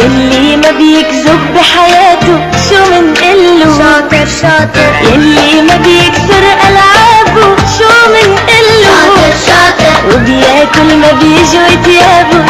يلي 0.00 0.56
ما 0.56 0.70
بيكذب 0.70 1.40
بحياته 1.54 2.38
شو 2.68 2.80
منقله 2.90 3.78
شاطر 3.78 4.26
شاطر. 4.40 4.90
يلي 5.12 5.62
ما 5.62 5.76
بيكسر 5.76 6.44
ألعابه 6.68 7.56
شو 7.78 7.90
منقله 8.14 8.82
شاطر 8.84 9.32
شاطر. 9.46 9.94
وبياكل 10.14 10.88
ما 10.96 11.12
بيجوا 11.20 11.82
تيابه 11.84 12.44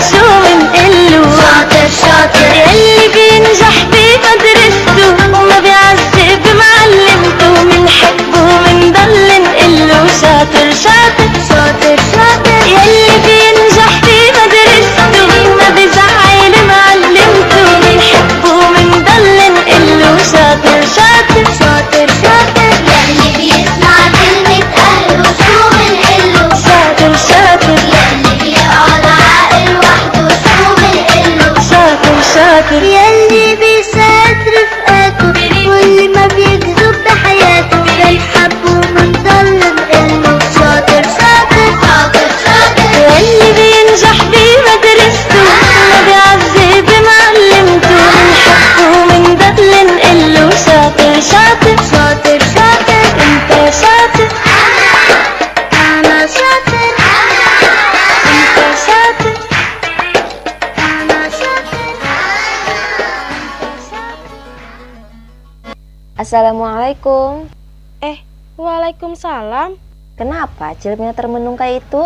Assalamualaikum. 66.25 67.53
Eh, 68.01 68.25
waalaikumsalam. 68.57 69.77
Kenapa 70.16 70.72
cilipnya 70.72 71.12
termenung 71.12 71.53
kayak 71.53 71.85
itu? 71.85 72.01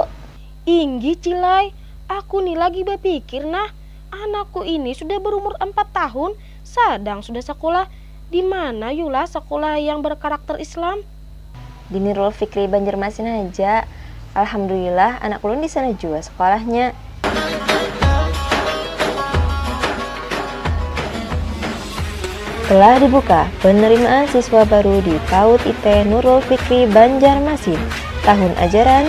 Inggi 0.66 1.14
Cilai, 1.22 1.70
aku 2.10 2.42
nih 2.42 2.58
lagi 2.58 2.82
berpikir 2.82 3.46
nah, 3.46 3.70
anakku 4.10 4.66
ini 4.66 4.90
sudah 4.90 5.22
berumur 5.22 5.54
4 5.62 5.70
tahun, 5.94 6.34
sedang 6.66 7.22
sudah 7.22 7.46
sekolah. 7.46 7.86
Di 8.26 8.42
mana 8.42 8.90
Yula 8.90 9.22
sekolah 9.22 9.78
yang 9.78 10.02
berkarakter 10.02 10.58
Islam? 10.58 11.06
Di 11.86 12.02
Nurul 12.02 12.34
Fikri 12.34 12.66
Banjarmasin 12.66 13.30
aja. 13.30 13.86
Alhamdulillah 14.34 15.22
anak 15.22 15.46
ulun 15.46 15.62
di 15.62 15.70
sana 15.70 15.94
juga 15.94 16.26
sekolahnya. 16.26 16.90
Telah 22.68 23.00
dibuka 23.00 23.48
penerimaan 23.64 24.28
siswa 24.28 24.60
baru 24.68 25.00
di 25.00 25.16
PAUD 25.32 25.64
IT 25.64 26.04
Nurul 26.04 26.44
Fikri 26.44 26.84
Banjarmasin 26.84 27.80
tahun 28.28 28.52
ajaran 28.60 29.08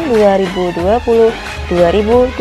2020-2021 1.67 2.39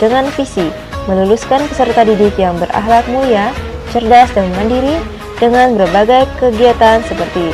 dengan 0.00 0.24
visi 0.32 0.72
meluluskan 1.04 1.60
peserta 1.68 2.08
didik 2.08 2.40
yang 2.40 2.56
berakhlak 2.56 3.04
mulia, 3.12 3.52
cerdas 3.92 4.32
dan 4.32 4.48
mandiri 4.56 4.96
dengan 5.36 5.76
berbagai 5.76 6.24
kegiatan 6.40 7.04
seperti 7.04 7.52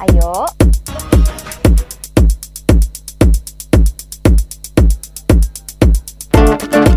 Ayo. 0.03 0.43
Selamat 6.75 6.91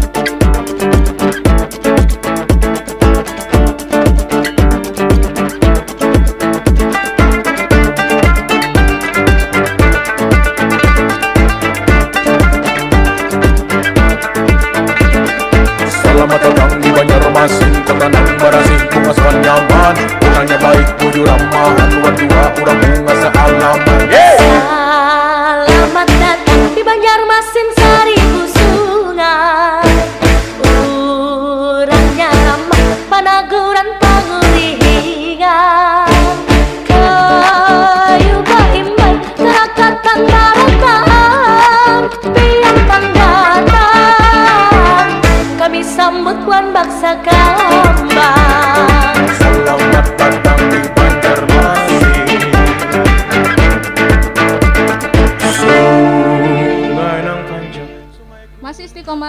datang 16.43 16.74
di 16.83 16.91
Banjarmasin 16.91 17.70
Tenang 17.87 18.11
berasih 18.43 18.83
bunga 18.91 19.14
sewan 19.14 19.39
nyaman. 19.47 19.95
Bunganya 20.18 20.59
baik, 20.59 20.91
bujur 20.99 21.22
ramahan 21.22 21.87
Dua 21.95 22.11
dua 22.18 22.51
orang 22.59 22.83
bunga 22.83 23.14
sealah 23.14 23.97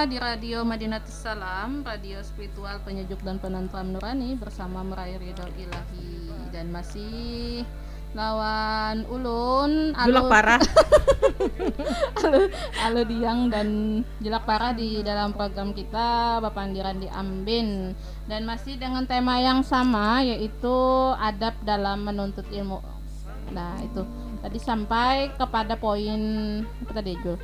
di 0.08 0.16
Radio 0.16 0.64
Madinatus 0.64 1.12
Salam, 1.12 1.84
radio 1.84 2.24
spiritual 2.24 2.80
penyejuk 2.88 3.20
dan 3.20 3.36
penentram 3.36 3.92
nurani 3.92 4.32
bersama 4.40 4.80
meraih 4.80 5.20
ridho 5.20 5.44
ilahi 5.60 6.32
dan 6.56 6.72
masih 6.72 7.68
lawan 8.16 9.04
ulun 9.12 9.92
Julak 10.00 10.32
parah. 10.32 10.62
Alu, 12.24 12.48
Alu 12.80 13.02
Diang 13.12 13.52
dan 13.52 13.68
Jelak 14.24 14.48
Parah 14.48 14.72
di 14.72 15.04
dalam 15.04 15.36
program 15.36 15.76
kita 15.76 16.40
Bapandiran 16.48 16.96
di 16.96 17.12
Ambin 17.12 17.92
dan 18.32 18.48
masih 18.48 18.80
dengan 18.80 19.04
tema 19.04 19.44
yang 19.44 19.68
sama 19.68 20.24
yaitu 20.24 20.80
adab 21.20 21.60
dalam 21.68 22.08
menuntut 22.08 22.48
ilmu. 22.48 22.80
Nah, 23.52 23.76
itu 23.84 24.08
tadi 24.40 24.64
sampai 24.64 25.36
kepada 25.36 25.76
poin 25.76 26.22
apa 26.88 26.92
tadi, 26.96 27.20
Jul? 27.20 27.36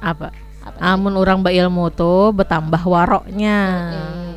Apa 0.00 0.51
amun 0.82 1.14
orang 1.18 1.42
berilmu 1.42 1.90
tuh 1.94 2.30
bertambah 2.34 2.82
waroknya. 2.86 3.58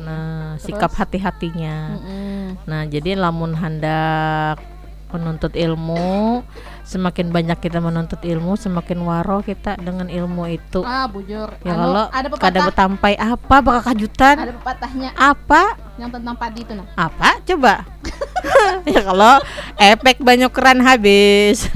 Nah 0.06 0.56
Terus? 0.56 0.72
sikap 0.72 0.92
hati-hatinya. 0.96 1.76
Mm-mm. 2.00 2.44
nah 2.64 2.82
jadi 2.88 3.14
lamun 3.14 3.52
hendak 3.52 4.58
menuntut 5.06 5.54
ilmu 5.54 6.42
semakin 6.82 7.30
banyak 7.30 7.62
kita 7.62 7.78
menuntut 7.78 8.18
ilmu 8.26 8.58
semakin 8.58 8.98
waro 9.06 9.38
kita 9.44 9.78
dengan 9.78 10.10
ilmu 10.10 10.50
itu. 10.50 10.82
Ah, 10.82 11.06
bujur. 11.06 11.46
ya 11.62 11.72
Anu, 11.72 11.82
kalau 11.82 12.04
ada 12.10 12.26
kada 12.26 12.30
pepatah. 12.34 12.66
bertampai 12.72 13.14
apa 13.14 13.56
bakal 13.62 13.82
kajutan 13.94 14.36
Ada 14.42 14.52
pepatahnya? 14.58 15.10
Apa? 15.14 15.62
Yang 15.96 16.10
tentang 16.20 16.34
padi 16.36 16.60
itu 16.66 16.72
nah. 16.74 16.86
apa? 16.98 17.28
Coba. 17.46 17.74
Ya 18.86 19.00
kalau 19.02 19.34
efek 19.78 20.22
banyak 20.22 20.50
keran 20.50 20.82
habis. 20.82 21.66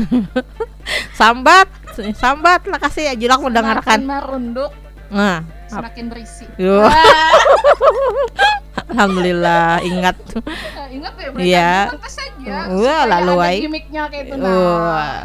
Sambat 1.18 1.70
sambat 2.12 2.61
lah 2.64 2.78
kasih 2.78 3.05
lah 3.09 3.36
Semakin 3.36 3.47
mendengarkan 3.47 3.99
merunduk, 4.03 4.70
nah 5.09 5.43
semakin 5.66 6.05
berisi. 6.07 6.47
Yo. 6.57 6.82
Ah, 6.82 6.91
Alhamdulillah 8.91 9.80
ingat. 9.82 10.16
eh, 10.34 10.86
ingat 10.91 11.14
ya, 11.14 11.28
berita 11.30 11.47
Iya. 11.47 11.72
pantas 11.95 12.12
saja. 12.12 12.55
Wah, 12.72 13.03
lalu 13.07 13.32
ada 13.32 13.41
ai. 13.41 13.57
gimmicknya 13.62 14.03
kayak 14.11 14.24
itu 14.26 14.34
nah. 14.34 14.51
Wah. 14.51 15.20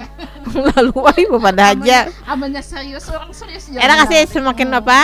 Lalu 0.71 0.97
ai 1.03 1.23
pada 1.35 1.63
aja. 1.73 1.97
Amanya 2.23 2.61
serius 2.61 3.09
orang 3.09 3.33
serius 3.33 3.65
Enak 3.75 4.05
kasih 4.05 4.19
lah. 4.21 4.29
semakin 4.29 4.69
apa? 4.71 4.99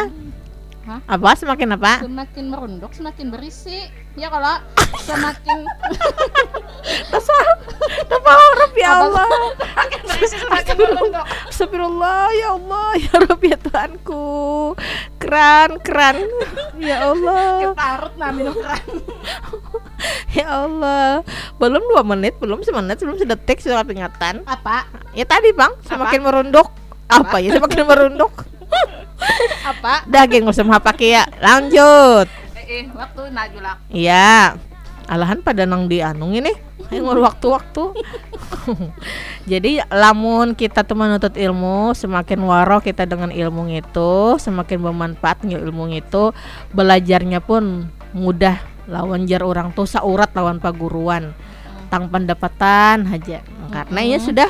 Hah? 0.82 0.98
Apa 1.06 1.38
semakin 1.38 1.78
apa? 1.78 2.02
Semakin 2.02 2.46
merunduk, 2.50 2.90
semakin 2.98 3.30
berisi. 3.30 3.86
Ya 4.18 4.28
kalau 4.28 4.58
semakin 5.06 5.62
Apa 8.12 8.32
Rabb 8.34 8.76
ya 8.76 8.90
Apa- 8.90 9.02
Allah. 9.08 9.28
semakin 9.62 10.00
berisi 10.10 10.36
semakin 10.42 10.76
merunduk. 10.76 11.26
Astagfirullah 11.48 12.26
ya 12.34 12.48
Allah 12.58 12.90
ya 12.98 13.14
Rabb 13.14 13.42
ya 13.46 13.58
Tuhanku. 13.62 14.26
Keran 15.22 15.70
keran. 15.86 16.18
Ya 16.82 17.06
Allah. 17.06 17.72
Ketarut 17.72 18.14
nah 18.18 18.30
minum 18.34 18.56
keran. 18.58 18.86
Ya 20.34 20.48
Allah. 20.50 21.22
Belum 21.62 21.84
dua 21.94 22.02
menit, 22.02 22.42
belum 22.42 22.66
semenit, 22.66 22.98
belum 22.98 23.22
sedetik 23.22 23.62
sudah 23.62 23.86
peringatan. 23.86 24.42
Apa? 24.50 24.90
Ya 25.14 25.30
tadi 25.30 25.54
bang, 25.54 25.78
semakin 25.86 26.26
merunduk. 26.26 26.74
Apa 27.06 27.38
ya 27.38 27.54
semakin 27.54 27.86
merunduk? 27.86 28.34
Apa? 29.66 30.06
Daging 30.10 30.46
usah 30.48 30.66
pakai 30.82 31.22
ya. 31.22 31.24
Lanjut. 31.40 32.28
Eh, 32.58 32.84
eh 32.84 32.86
waktu 32.92 33.22
najulak. 33.32 33.78
Iya. 33.92 34.58
Alahan 35.12 35.44
pada 35.44 35.68
nang 35.68 35.92
di 35.92 36.00
anung 36.00 36.32
ini. 36.32 36.52
Ngurus 36.92 37.24
waktu-waktu. 37.24 37.84
Jadi 39.52 39.80
lamun 39.88 40.56
kita 40.60 40.84
tuh 40.84 41.00
menuntut 41.00 41.40
ilmu, 41.40 41.96
semakin 41.96 42.40
waro 42.44 42.84
kita 42.84 43.08
dengan 43.08 43.32
ilmu 43.32 43.72
itu, 43.72 44.36
semakin 44.36 44.78
bermanfaatnya 44.84 45.56
ilmu 45.56 45.88
itu, 45.96 46.36
belajarnya 46.76 47.40
pun 47.40 47.88
mudah. 48.12 48.60
Lawan 48.92 49.24
jar 49.24 49.40
orang 49.48 49.72
tuh 49.72 49.88
saurat 49.88 50.36
lawan 50.36 50.60
paguruan. 50.60 51.32
Tang 51.88 52.12
pendapatan 52.12 53.08
aja. 53.08 53.40
Karena 53.72 54.00
ya 54.04 54.20
Mm-mm. 54.20 54.28
sudah 54.28 54.50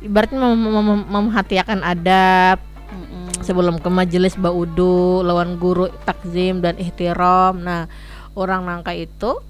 ibaratnya 0.00 0.40
mem- 0.40 0.80
mem- 0.80 1.08
memhatiakan 1.12 1.84
adab, 1.84 2.56
sebelum 3.42 3.80
ke 3.82 3.88
majelis 3.90 4.36
baudu 4.36 5.20
lawan 5.20 5.56
guru 5.60 5.90
takzim 6.04 6.60
dan 6.64 6.76
ihtiram 6.80 7.56
nah 7.60 7.90
orang 8.36 8.64
nangka 8.64 8.92
itu 8.96 9.40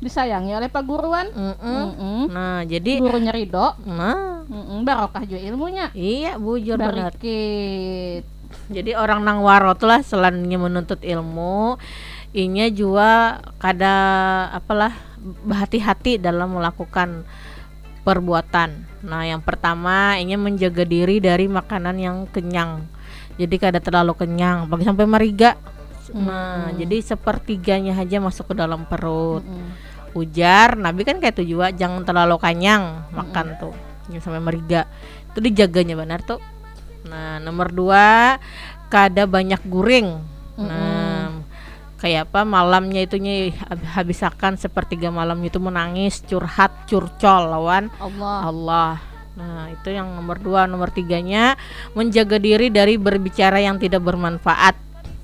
Disayangi 0.00 0.56
oleh 0.56 0.72
Pak 0.72 0.88
Guruan. 0.88 1.28
Mm-mm. 1.28 2.32
nah 2.32 2.64
jadi 2.64 3.04
Gurunya 3.04 3.36
Ridho. 3.36 3.76
nah 3.84 4.48
Mm-mm, 4.48 4.80
barokah 4.80 5.28
juga 5.28 5.44
ilmunya. 5.44 5.92
iya 5.92 6.40
bujur 6.40 6.80
banget 6.80 7.20
jadi 8.70 8.96
orang 8.98 9.22
nang 9.22 9.44
waro 9.44 9.76
tuh 9.76 9.92
lah 9.92 10.00
selainnya 10.02 10.58
menuntut 10.58 11.04
ilmu 11.04 11.78
inya 12.32 12.66
juga 12.70 13.42
kada 13.58 13.94
apalah 14.54 14.94
berhati-hati 15.20 16.16
dalam 16.22 16.54
melakukan 16.54 17.26
perbuatan 18.06 18.86
nah 19.04 19.22
yang 19.26 19.42
pertama 19.44 20.16
inya 20.16 20.38
menjaga 20.38 20.86
diri 20.86 21.18
dari 21.20 21.46
makanan 21.50 21.96
yang 22.00 22.16
kenyang 22.30 22.86
jadi 23.40 23.54
kada 23.56 23.80
terlalu 23.80 24.12
kenyang. 24.12 24.68
Bagi 24.68 24.84
sampai 24.84 25.08
mariga. 25.08 25.56
Nah 26.12 26.68
Hmm. 26.68 26.76
jadi 26.76 27.00
sepertiganya 27.00 27.96
aja 27.96 28.20
masuk 28.20 28.52
ke 28.52 28.54
dalam 28.54 28.84
perut. 28.84 29.40
Mm-mm. 29.40 29.88
ujar 30.10 30.74
nabi 30.74 31.06
kan 31.06 31.22
kayak 31.22 31.38
itu 31.38 31.54
juga 31.54 31.70
jangan 31.70 32.02
terlalu 32.02 32.34
kenyang 32.42 33.06
makan 33.14 33.54
tuh. 33.56 33.70
Jangan 34.10 34.22
sampai 34.26 34.42
meriga 34.42 34.90
itu 35.30 35.38
dijaganya 35.38 35.94
benar 35.94 36.20
tuh. 36.26 36.42
Nah 37.06 37.38
nomor 37.38 37.70
dua 37.70 38.34
kada 38.90 39.24
banyak 39.24 39.62
guring 39.64 40.18
nah 40.58 41.30
kayak 41.96 42.28
apa 42.28 42.42
malamnya 42.42 43.06
itunya 43.06 43.54
hab- 43.64 44.02
habisakan 44.02 44.58
sepertiga 44.58 45.08
malam 45.08 45.38
itu 45.40 45.56
menangis 45.56 46.20
curhat 46.26 46.90
curcol 46.90 47.48
lawan 47.48 47.86
Allah. 47.96 48.36
Allah 48.44 48.90
nah 49.38 49.70
itu 49.70 49.88
yang 49.90 50.10
nomor 50.10 50.36
dua. 50.38 50.66
Nomor 50.66 50.90
tiganya 50.90 51.54
menjaga 51.94 52.36
diri 52.36 52.68
dari 52.68 52.98
berbicara 52.98 53.62
yang 53.62 53.78
tidak 53.78 54.02
bermanfaat. 54.02 54.74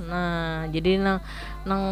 Nah 0.07 0.65
jadi 0.71 1.03
nang 1.03 1.19
nang 1.67 1.83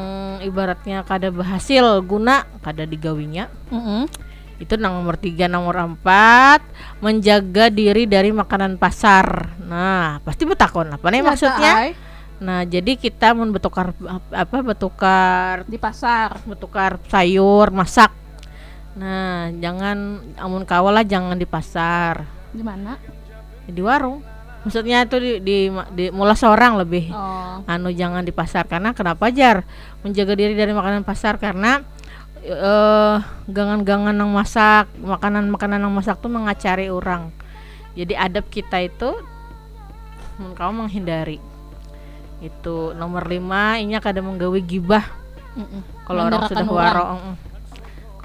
ibaratnya 0.41 1.03
kada 1.03 1.35
berhasil 1.35 1.83
guna 2.07 2.47
kada 2.63 2.87
digawinya. 2.87 3.51
Mm-mm. 3.71 4.07
itu 4.55 4.79
nang 4.79 5.03
nomor 5.03 5.19
tiga. 5.19 5.51
Nomor 5.51 5.75
empat 5.99 6.63
menjaga 7.03 7.69
diri 7.69 8.07
dari 8.07 8.31
makanan 8.31 8.79
pasar. 8.79 9.59
Nah 9.67 10.23
pasti 10.23 10.47
betakon 10.47 10.95
apa 10.95 11.07
nih 11.11 11.21
Nyata, 11.21 11.29
maksudnya? 11.35 11.73
ay. 11.75 11.91
nah 12.35 12.61
jadi 12.67 12.99
kita 12.99 13.31
mau 13.35 13.47
betukar 13.51 13.95
ap- 14.07 14.31
apa 14.31 14.57
betukar 14.63 15.67
di 15.67 15.75
pasar. 15.75 16.39
Betukar 16.47 17.03
sayur 17.11 17.75
masak 17.75 18.15
nah 18.95 19.51
jangan 19.59 20.23
amun 20.39 20.63
kawal 20.63 20.95
lah 20.95 21.07
jangan 21.07 21.35
di 21.35 21.47
pasar. 21.47 22.27
Di 22.55 22.63
mana? 22.63 22.95
di 23.69 23.81
warung. 23.81 24.21
Maksudnya 24.65 25.05
itu 25.05 25.17
di 25.21 25.33
di, 25.45 25.57
di 25.93 26.05
mula 26.09 26.33
seorang 26.33 26.81
lebih. 26.81 27.13
Oh. 27.13 27.61
anu 27.69 27.93
jangan 27.93 28.25
di 28.25 28.33
pasar. 28.33 28.65
Karena 28.65 28.97
kenapa 28.97 29.29
jar? 29.29 29.65
Menjaga 30.01 30.33
diri 30.37 30.57
dari 30.57 30.73
makanan 30.73 31.05
pasar 31.05 31.37
karena 31.37 31.85
eh 32.45 33.17
gangan-gangan 33.49 34.13
yang 34.13 34.29
masak 34.29 34.89
makanan-makanan 35.01 35.81
yang 35.81 35.93
masak 35.93 36.17
tuh 36.21 36.33
mengacari 36.33 36.89
orang. 36.89 37.33
Jadi 37.93 38.17
adab 38.17 38.49
kita 38.49 38.81
itu 38.81 39.13
mun 40.41 40.57
kamu 40.57 40.89
menghindari. 40.89 41.39
Itu 42.41 42.97
nomor 42.97 43.29
lima 43.29 43.81
ini 43.81 43.97
kada 44.01 44.25
menggawe 44.25 44.61
gibah. 44.65 45.05
Mm-mm. 45.55 45.87
kalau 46.03 46.27
orang 46.27 46.51
sudah 46.51 46.67
orang. 46.67 47.39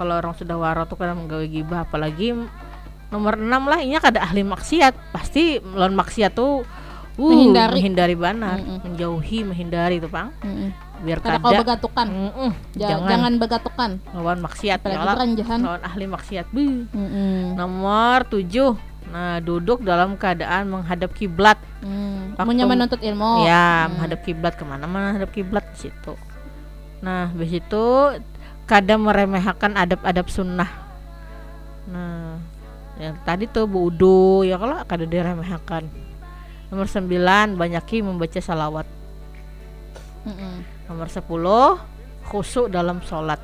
kalau 0.00 0.14
orang 0.16 0.32
sudah 0.32 0.56
waro 0.56 0.82
tuh 0.82 0.96
kada 0.96 1.12
menggawe 1.12 1.44
gibah 1.44 1.84
apalagi 1.84 2.32
nomor 3.06 3.36
enam 3.36 3.66
lah 3.66 3.78
ini 3.78 3.94
kada 3.96 4.20
ahli 4.20 4.40
maksiat 4.40 5.12
pasti 5.12 5.60
lawan 5.60 5.92
maksiat 5.92 6.32
tuh 6.32 6.64
uh, 7.12 7.20
Menghindari. 7.20 7.76
menghindari 7.76 8.14
banar 8.14 8.56
Mm-mm. 8.56 8.80
menjauhi 8.82 9.38
menghindari 9.42 9.98
itu 9.98 10.06
pang 10.06 10.30
Mm-mm. 10.40 10.70
biar 11.00 11.18
Kada 11.18 11.36
kau 11.38 11.52
begatukan. 11.54 12.06
Mm-mm. 12.06 12.50
Ja- 12.74 12.96
jangan, 12.96 13.08
jangan 13.10 13.32
begatukan. 13.36 13.90
lawan 14.12 14.38
maksiat 14.40 14.78
beranjahan. 14.80 15.58
lawan 15.60 15.82
ahli 15.82 16.06
maksiat 16.06 16.46
Buh. 16.48 16.86
Mm-mm. 16.88 17.54
nomor 17.54 18.24
tujuh 18.24 18.78
nah 19.10 19.36
duduk 19.38 19.82
dalam 19.82 20.14
keadaan 20.14 20.70
menghadap 20.70 21.10
kiblat 21.10 21.58
Hmm. 21.80 22.36
Waktu- 22.36 22.46
Punya 22.46 22.64
menuntut 22.64 23.00
ilmu. 23.00 23.42
ya 23.42 23.84
Hmm. 23.84 23.96
menghadap 23.96 24.20
kiblat 24.22 24.54
ke 24.54 24.62
mana 24.62 24.84
menghadap 24.84 25.28
kiblat 25.28 25.64
di 25.74 25.88
situ 25.88 26.14
nah 27.00 27.26
habis 27.26 27.50
itu 27.50 27.84
kadang 28.70 29.02
meremehkan 29.02 29.74
adab-adab 29.74 30.30
sunnah 30.30 30.70
nah 31.90 32.38
yang 32.96 33.18
tadi 33.24 33.50
tuh 33.50 33.66
wudu 33.66 34.46
ya 34.46 34.54
kalau 34.54 34.78
kada 34.86 35.02
diremehkan 35.04 35.90
nomor 36.70 36.86
sembilan 36.86 37.58
banyaki 37.58 37.98
membaca 37.98 38.38
salawat 38.38 38.86
Mm-mm. 40.22 40.86
nomor 40.86 41.08
sepuluh 41.08 41.80
khusyuk 42.22 42.68
dalam 42.68 43.02
sholat 43.02 43.40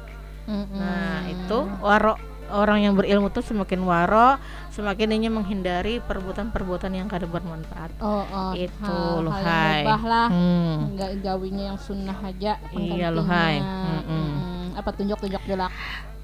Mm-mm. 0.47 0.77
nah 0.77 1.25
itu 1.25 1.59
waro 1.81 2.15
orang 2.47 2.87
yang 2.87 2.95
berilmu 2.95 3.27
tuh 3.27 3.43
semakin 3.43 3.83
waro 3.83 4.39
semakin 4.71 5.19
ini 5.19 5.27
menghindari 5.27 5.99
perbuatan-perbuatan 5.99 6.95
yang 6.95 7.09
kada 7.11 7.27
bermanfaat 7.27 7.91
Oh, 7.99 8.23
oh. 8.23 8.53
itu 8.55 8.87
hal- 8.87 9.25
loh 9.25 9.35
hai 9.35 9.83
lah. 9.83 10.29
Hmm. 10.31 10.95
Nggak 10.95 11.11
gawinya 11.25 11.75
yang 11.75 11.79
sunnah 11.81 12.15
aja. 12.23 12.61
Iya 12.71 13.09
loh, 13.11 13.25
hai. 13.25 13.59
penggantinya. 13.59 13.99
Mm-mm. 13.99 14.07
Mm-mm. 14.07 14.46
Apa 14.77 14.93
tunjuk-tunjuk 14.93 15.43
jelak? 15.43 15.73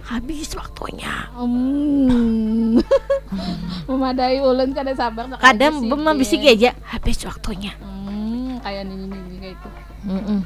habis 0.03 0.51
waktunya 0.53 1.31
Hmm. 1.31 2.83
Memadai 3.89 4.43
ulun 4.43 4.75
kada 4.75 4.91
sabar 4.93 5.31
kadang 5.39 5.79
habis 5.79 5.89
bema 5.89 6.11
sih, 6.11 6.19
bisik 6.19 6.41
Dek. 6.43 6.53
aja 6.53 6.71
habis 6.85 7.23
waktunya 7.23 7.71
Hmm, 7.79 8.59
kayak 8.61 8.83
ini 8.85 8.95
ini 9.07 9.37
kayak 9.39 9.55
itu. 9.55 9.69
Mm-mm. 10.03 10.39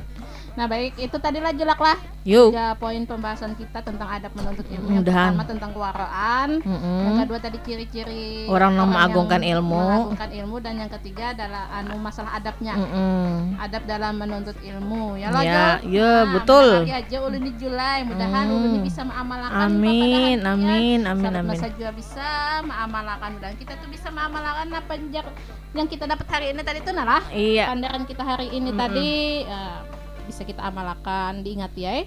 Nah 0.56 0.64
baik 0.64 0.96
itu 0.96 1.12
tadilah 1.14 1.52
jelak 1.52 1.76
lah 1.76 1.96
Yuk. 2.24 2.50
tiga 2.50 2.74
poin 2.74 2.98
pembahasan 2.98 3.54
kita 3.54 3.78
tentang 3.78 4.08
adab 4.08 4.32
menuntut 4.34 4.64
ilmu. 4.66 4.88
Yang 4.88 5.04
Mudahan. 5.04 5.28
pertama 5.30 5.44
tentang 5.46 5.70
kewaraan, 5.70 6.48
Mm-mm. 6.58 7.00
yang 7.04 7.16
kedua 7.22 7.38
tadi 7.38 7.58
ciri-ciri 7.60 8.48
Orang 8.48 8.72
yang 8.72 8.80
yang 8.80 8.90
mengagungkan 8.90 9.42
ilmu. 9.46 9.78
mengagungkan 9.78 10.30
ilmu 10.34 10.56
dan 10.58 10.74
yang 10.76 10.90
ketiga 10.90 11.36
adalah 11.36 11.68
anu 11.70 11.94
masalah 11.96 12.32
adabnya. 12.34 12.74
Mm-mm. 12.74 13.54
Adab 13.58 13.82
dalam 13.84 14.16
menuntut 14.16 14.56
ilmu 14.58 15.14
ya 15.14 15.28
loh 15.28 15.38
Ya, 15.38 15.52
Jo? 15.78 15.92
ya, 15.92 16.12
Nah, 16.16 16.32
betul. 16.34 16.66
aja 16.88 17.16
ulun 17.20 17.42
di 17.42 17.52
Julai 17.56 17.98
mudahan 18.02 18.44
Hmm. 18.46 18.56
ulun 18.56 18.80
bisa 18.80 19.02
mengamalkan 19.02 19.52
Amin, 19.52 20.38
apa 20.38 20.50
amin, 20.50 21.00
amin, 21.04 21.22
Sahabat 21.22 21.36
amin. 21.38 21.50
masa 21.52 21.66
juga 21.70 21.90
bisa 21.92 22.28
mengamalkan 22.62 23.32
dan 23.38 23.52
kita 23.54 23.72
tuh 23.76 23.88
bisa 23.88 24.08
mengamalkan 24.08 24.66
apa 24.72 24.92
yang 24.96 25.28
yang 25.74 25.86
kita 25.86 26.04
dapat 26.04 26.26
hari 26.26 26.46
ini 26.50 26.60
tadi 26.60 26.78
itu 26.80 26.90
nah 26.90 27.04
lah 27.06 27.22
Iya. 27.28 27.64
pandaran 27.68 28.02
kita 28.02 28.22
hari 28.24 28.48
ini 28.50 28.70
Mm-mm. 28.70 28.80
tadi 28.80 29.10
eh, 29.44 29.78
bisa 30.26 30.42
kita 30.42 30.60
amalkan 30.60 31.40
diingat 31.40 31.72
ya 31.74 32.02
eh. 32.02 32.06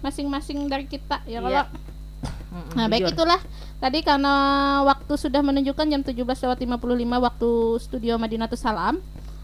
Masing-masing 0.00 0.64
dari 0.66 0.86
kita 0.86 1.20
ya 1.26 1.38
Iya. 1.38 1.42
kalau 1.42 1.64
Nah, 2.72 2.88
baik 2.88 3.12
itulah 3.12 3.36
tadi 3.76 4.00
karena 4.00 4.32
waktu 4.88 5.12
sudah 5.20 5.44
menunjukkan 5.44 5.92
jam 5.92 6.00
17 6.00 6.16
lewat 6.24 6.56
55 6.56 7.20
waktu 7.20 7.50
studio 7.84 8.16
Madinatus 8.16 8.64
Salam. 8.64 8.96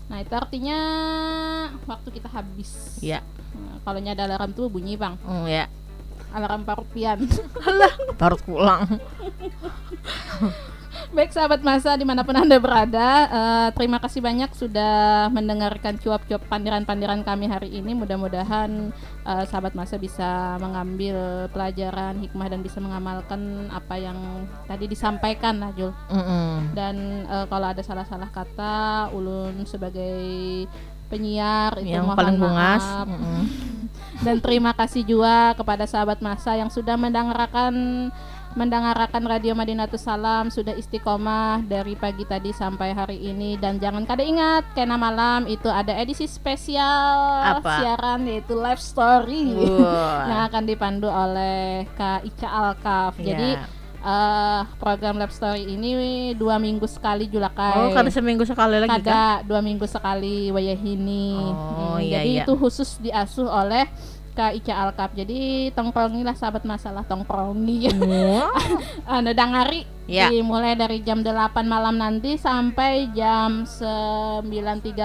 Nah, 0.08 0.16
itu 0.24 0.32
artinya 0.32 0.78
waktu 1.84 2.08
kita 2.08 2.32
habis. 2.32 2.96
Iya. 3.04 3.20
Nah, 3.52 3.84
kalau 3.84 4.00
ada 4.00 4.24
alarm 4.24 4.56
tuh 4.56 4.72
bunyi, 4.72 4.96
Bang. 4.96 5.20
Mm, 5.28 5.44
ya 5.44 5.64
Alarm 6.32 6.64
parupian. 6.64 7.20
baru 8.16 8.36
pulang 8.40 8.88
Baik 11.12 11.32
sahabat 11.32 11.60
masa 11.64 11.96
di 11.96 12.04
mana 12.04 12.20
pun 12.24 12.36
anda 12.36 12.56
berada, 12.60 13.08
eh, 13.28 13.68
terima 13.76 13.96
kasih 14.00 14.20
banyak 14.20 14.52
sudah 14.52 15.28
mendengarkan 15.32 15.96
cuap-cuap 15.96 16.44
pandiran-pandiran 16.48 17.24
kami 17.24 17.48
hari 17.48 17.68
ini. 17.72 17.96
Mudah-mudahan 17.96 18.92
eh, 19.24 19.44
sahabat 19.48 19.72
masa 19.72 19.96
bisa 19.96 20.56
mengambil 20.60 21.48
pelajaran 21.52 22.20
hikmah 22.20 22.48
dan 22.48 22.60
bisa 22.60 22.80
mengamalkan 22.80 23.72
apa 23.72 23.96
yang 23.96 24.18
tadi 24.68 24.84
disampaikan, 24.88 25.60
lah 25.60 25.72
Jul. 25.72 25.92
Mm-mm. 26.12 26.76
Dan 26.76 27.24
eh, 27.28 27.46
kalau 27.48 27.66
ada 27.72 27.80
salah-salah 27.80 28.28
kata, 28.28 29.12
ulun 29.16 29.64
sebagai 29.64 30.16
penyiar 31.12 31.76
itu 31.84 31.92
Yang 31.92 32.04
mohon 32.08 32.18
paling 32.20 32.36
bungas. 32.40 32.84
maaf. 32.84 33.06
Mm-mm. 33.08 33.42
Dan 34.22 34.38
terima 34.38 34.70
kasih 34.70 35.02
juga 35.02 35.50
kepada 35.58 35.82
sahabat 35.82 36.22
masa 36.22 36.54
yang 36.54 36.70
sudah 36.70 36.94
mendengarkan 36.94 37.74
mendengarkan 38.52 39.22
Radio 39.22 39.52
Madinatus 39.52 40.02
Salam 40.02 40.48
sudah 40.48 40.72
istiqomah 40.72 41.62
dari 41.62 41.94
pagi 41.94 42.22
tadi 42.22 42.50
sampai 42.50 42.92
hari 42.92 43.18
ini 43.18 43.56
dan 43.56 43.76
jangan 43.76 44.04
kada 44.04 44.20
ingat 44.20 44.68
kena 44.72 44.94
malam 44.94 45.44
itu 45.46 45.66
ada 45.66 45.92
edisi 45.94 46.24
spesial 46.24 47.58
Apa? 47.58 47.80
siaran 47.80 48.24
yaitu 48.24 48.52
live 48.52 48.78
story 48.78 49.56
Wah. 49.56 50.24
yang 50.30 50.40
akan 50.46 50.62
dipandu 50.64 51.06
oleh 51.06 51.88
Kak 51.92 52.24
Ica 52.24 52.48
Alkaf. 52.48 53.16
Jadi 53.16 53.54
Iya. 53.54 53.64
eh, 54.02 54.60
program 54.76 55.14
live 55.14 55.30
story 55.30 55.62
ini 55.64 55.90
dua 56.32 56.58
minggu 56.58 56.84
sekali 56.84 57.26
julakai. 57.26 57.78
oh 57.78 57.90
kada 57.90 58.10
seminggu 58.10 58.42
sekali 58.42 58.76
lagi 58.76 58.90
kan 58.90 59.00
Kada 59.00 59.24
dua 59.42 59.60
minggu 59.60 59.86
sekali 59.86 60.50
wayahini. 60.50 61.38
Oh, 61.38 61.94
Hmm, 61.94 61.98
iya, 61.98 62.20
jadi 62.20 62.30
iya. 62.32 62.44
itu 62.44 62.52
khusus 62.54 62.98
diasuh 62.98 63.46
oleh 63.46 63.86
Kak 64.32 64.56
Ica 64.56 64.74
Alkap. 64.78 65.12
Jadi 65.12 65.68
tongkrongilah 65.70 66.32
sahabat 66.32 66.64
masalah 66.64 67.04
tongkrongi. 67.04 67.92
Anu 69.12 69.32
dangari 69.32 69.84
Ya. 70.02 70.26
dimulai 70.28 70.74
dari 70.74 70.98
jam 70.98 71.22
8 71.22 71.30
malam 71.62 71.94
nanti 71.94 72.34
sampai 72.34 73.14
jam 73.14 73.62
9.30 73.62 74.98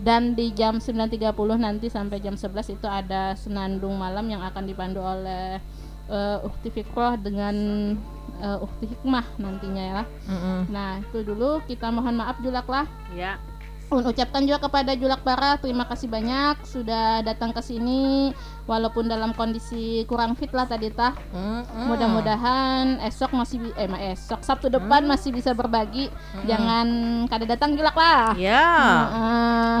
dan 0.00 0.32
di 0.32 0.48
jam 0.50 0.80
9.30 0.80 1.20
nanti 1.56 1.86
sampai 1.86 2.18
jam 2.18 2.32
11 2.32 2.72
itu 2.72 2.86
ada 2.88 3.36
senandung 3.36 3.94
malam 3.94 4.24
yang 4.24 4.40
akan 4.40 4.64
dipandu 4.64 5.04
oleh 5.04 5.60
eh, 6.08 6.38
Ukti 6.40 6.72
Fikroh 6.72 7.20
dengan 7.20 7.54
eh, 8.40 8.58
Ukti 8.58 8.88
Hikmah 8.90 9.36
nantinya 9.36 9.84
ya. 9.84 10.02
Mm-mm. 10.26 10.72
Nah, 10.72 11.04
itu 11.04 11.20
dulu 11.20 11.60
kita 11.68 11.92
mohon 11.92 12.16
maaf 12.16 12.40
Julak 12.40 12.64
lah. 12.66 12.88
ya 13.12 13.36
Ucapkan 13.96 14.42
juga 14.42 14.58
kepada 14.60 14.90
Julak 14.92 15.22
Bara 15.22 15.54
terima 15.54 15.84
kasih 15.84 16.06
banyak 16.06 16.58
sudah 16.64 17.20
datang 17.20 17.50
ke 17.50 17.60
sini 17.60 18.34
walaupun 18.64 19.04
dalam 19.04 19.30
kondisi 19.30 20.02
kurang 20.04 20.34
fit 20.34 20.50
lah 20.50 20.64
tadi 20.64 20.90
tah. 20.90 21.14
Mm-mm. 21.30 21.86
Mudah-mudahan 21.86 22.98
esok 23.04 23.30
masih 23.32 23.60
bi- 23.60 23.76
eh 23.76 23.86
ma- 23.86 24.02
esok 24.10 24.40
Sabtu 24.40 24.66
depan 24.66 25.04
masih 25.04 25.30
bisa 25.30 25.52
berbagi. 25.52 26.10
Jangan 26.42 26.86
kada 27.28 27.46
datang 27.46 27.74
Julak 27.74 27.94
lah. 27.94 28.34
ya 28.34 28.64
Heeh. 29.06 29.78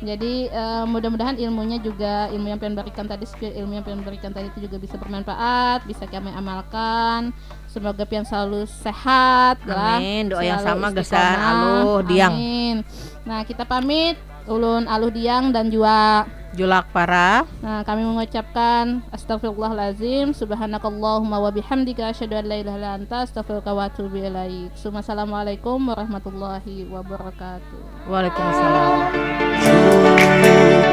jadi 0.00 0.48
eh, 0.48 0.84
mudah-mudahan 0.88 1.36
ilmunya 1.36 1.76
juga 1.76 2.32
ilmu 2.32 2.48
yang 2.48 2.56
pengen 2.56 2.72
berikan 2.72 3.04
tadi 3.04 3.28
ilmu 3.36 3.72
yang 3.76 3.84
pengen 3.84 4.00
berikan 4.00 4.32
tadi 4.32 4.48
itu 4.48 4.64
juga 4.64 4.80
bisa 4.80 4.96
bermanfaat, 4.96 5.84
bisa 5.84 6.08
kami 6.08 6.32
amalkan. 6.32 7.36
Semoga 7.68 8.02
pian 8.02 8.24
selalu 8.24 8.64
sehat 8.66 9.60
lah. 9.62 10.00
Amin. 10.00 10.26
Doa 10.26 10.40
yang 10.42 10.58
sama, 10.58 10.90
Gesan. 10.90 11.36
Aluh, 11.38 12.00
Diang. 12.02 12.32
Amin. 12.32 12.76
Nah, 13.24 13.44
kita 13.44 13.68
pamit 13.68 14.16
ulun 14.48 14.88
aluh 14.88 15.12
diang 15.12 15.52
dan 15.52 15.68
juga 15.68 16.24
julak 16.56 16.90
para 16.90 17.46
Nah, 17.62 17.86
kami 17.86 18.02
mengucapkan 18.02 19.04
astagfirullahalazim, 19.14 20.34
subhanakallahumma 20.34 21.38
wa 21.38 21.50
bihamdika 21.52 22.10
asyhadu 22.10 22.40
an 22.40 22.46
la 22.48 22.56
ilaha 22.58 22.76
illa 22.80 22.90
anta 22.98 23.16
astaghfiruka 23.22 23.70
wa 23.70 23.86
atubu 23.86 24.18
ilaik. 24.18 24.72
Assalamualaikum 24.74 25.78
warahmatullahi 25.92 26.88
wabarakatuh. 26.88 28.10
Waalaikumsalam. 28.10 28.98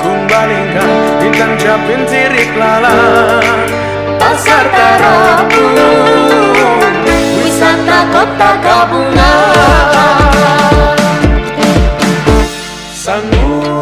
Kumbalingkan 0.04 0.90
bintang 1.24 1.56
capin 1.58 2.02
tirik 2.06 2.52
lala 2.60 3.40
Pasar 4.20 4.66
Tarapung 4.70 5.76
Wisata 7.42 8.00
kota 8.12 8.50
gabungan 8.60 9.88
Sanggup 13.08 13.77